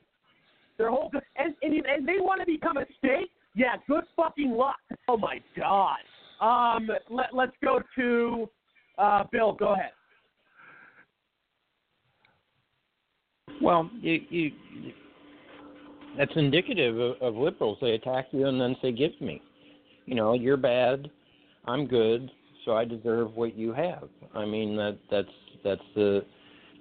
[0.76, 3.30] Their whole and and, and they want to become a state.
[3.54, 4.80] Yeah, good fucking luck.
[5.06, 5.98] Oh my god.
[6.40, 8.48] Um, let let's go to
[8.98, 9.52] uh, Bill.
[9.52, 9.92] Go ahead.
[13.62, 14.50] Well, you, you
[16.18, 17.78] that's indicative of, of liberals.
[17.80, 19.40] They attack you and then say, "Give me."
[20.06, 21.10] You know, you're bad,
[21.66, 22.30] I'm good,
[22.64, 24.08] so I deserve what you have.
[24.34, 25.28] I mean that that's
[25.62, 26.24] that's the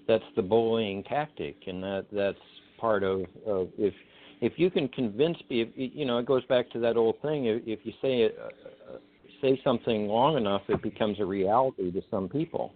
[0.08, 2.38] that's the bullying tactic, and that that's
[2.78, 3.94] part of, of if
[4.42, 7.46] if you can convince if you know it goes back to that old thing.
[7.46, 8.98] If, if you say it, uh,
[9.42, 12.74] say something long enough, it becomes a reality to some people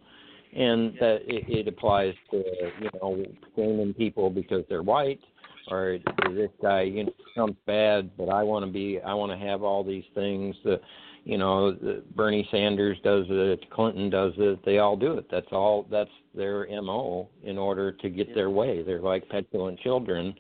[0.53, 2.38] and that it, it applies to
[2.82, 3.24] you know
[3.56, 5.19] shaming people because they're white
[5.69, 5.98] or
[6.34, 9.64] this guy you know Trump's bad but I want to be I want to have
[9.64, 10.80] all these things the
[11.23, 15.27] you know the, Bernie Sanders does it Clinton does it they all do it.
[15.30, 18.81] That's all that's their mo in order to get their way.
[18.84, 20.34] They're like petulant children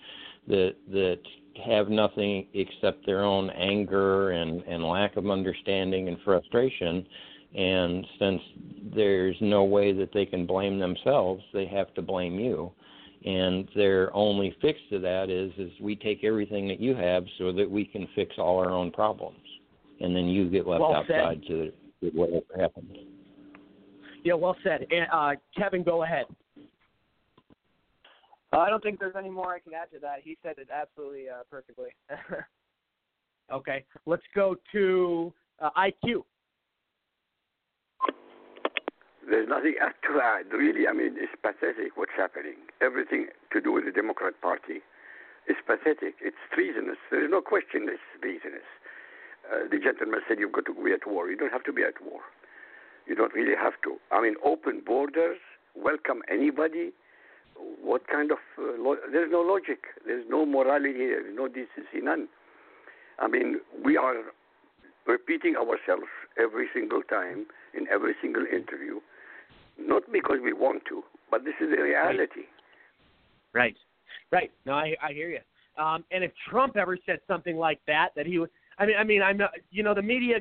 [0.47, 1.19] that that
[1.65, 7.05] have nothing except their own anger and and lack of understanding and frustration.
[7.55, 8.41] And since
[8.93, 12.71] there's no way that they can blame themselves, they have to blame you.
[13.25, 17.51] And their only fix to that is is we take everything that you have so
[17.51, 19.39] that we can fix all our own problems,
[19.99, 21.71] and then you get left Well outside to,
[22.01, 22.91] to whatever happens.
[24.23, 24.85] Yeah, well said.
[24.91, 26.25] And, uh, Kevin, go ahead.
[28.53, 30.19] Uh, I don't think there's any more I can add to that.
[30.23, 31.89] He said it absolutely uh, perfectly.
[33.51, 36.23] Okay, let's go to uh, IQ.
[39.29, 40.87] There's nothing else to add, really.
[40.87, 42.55] I mean, it's pathetic what's happening.
[42.81, 44.79] Everything to do with the Democrat Party
[45.47, 46.15] is pathetic.
[46.21, 46.97] It's treasonous.
[47.11, 48.67] There is no question it's treasonous.
[49.43, 51.29] Uh, the gentleman said you've got to be at war.
[51.29, 52.21] You don't have to be at war.
[53.05, 53.97] You don't really have to.
[54.11, 55.39] I mean, open borders,
[55.75, 56.91] welcome anybody.
[57.81, 58.39] What kind of.
[58.57, 59.85] Uh, lo- there's no logic.
[60.05, 61.21] There's no morality here.
[61.23, 62.27] There's no decency, none.
[63.19, 64.15] I mean, we are
[65.07, 68.99] repeating ourselves every single time in every single interview,
[69.79, 72.41] not because we want to, but this is the reality.
[73.53, 73.75] Right,
[74.31, 74.51] right.
[74.65, 75.39] No, I I hear you.
[75.81, 78.49] Um, and if Trump ever said something like that, that he would.
[78.79, 79.51] I mean, I mean, I'm not.
[79.71, 80.35] You know, the media.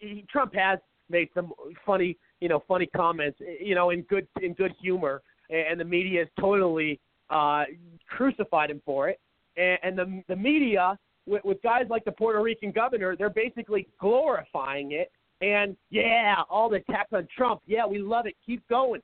[0.00, 0.78] He, Trump has
[1.10, 1.52] made some
[1.84, 3.38] funny, you know, funny comments.
[3.60, 7.00] You know, in good in good humor, and the media has totally
[7.30, 7.64] uh,
[8.08, 9.20] crucified him for it.
[9.56, 13.88] And, and the the media, with, with guys like the Puerto Rican governor, they're basically
[14.00, 15.10] glorifying it.
[15.40, 17.60] And yeah, all the attacks on Trump.
[17.66, 18.34] Yeah, we love it.
[18.44, 19.00] Keep going.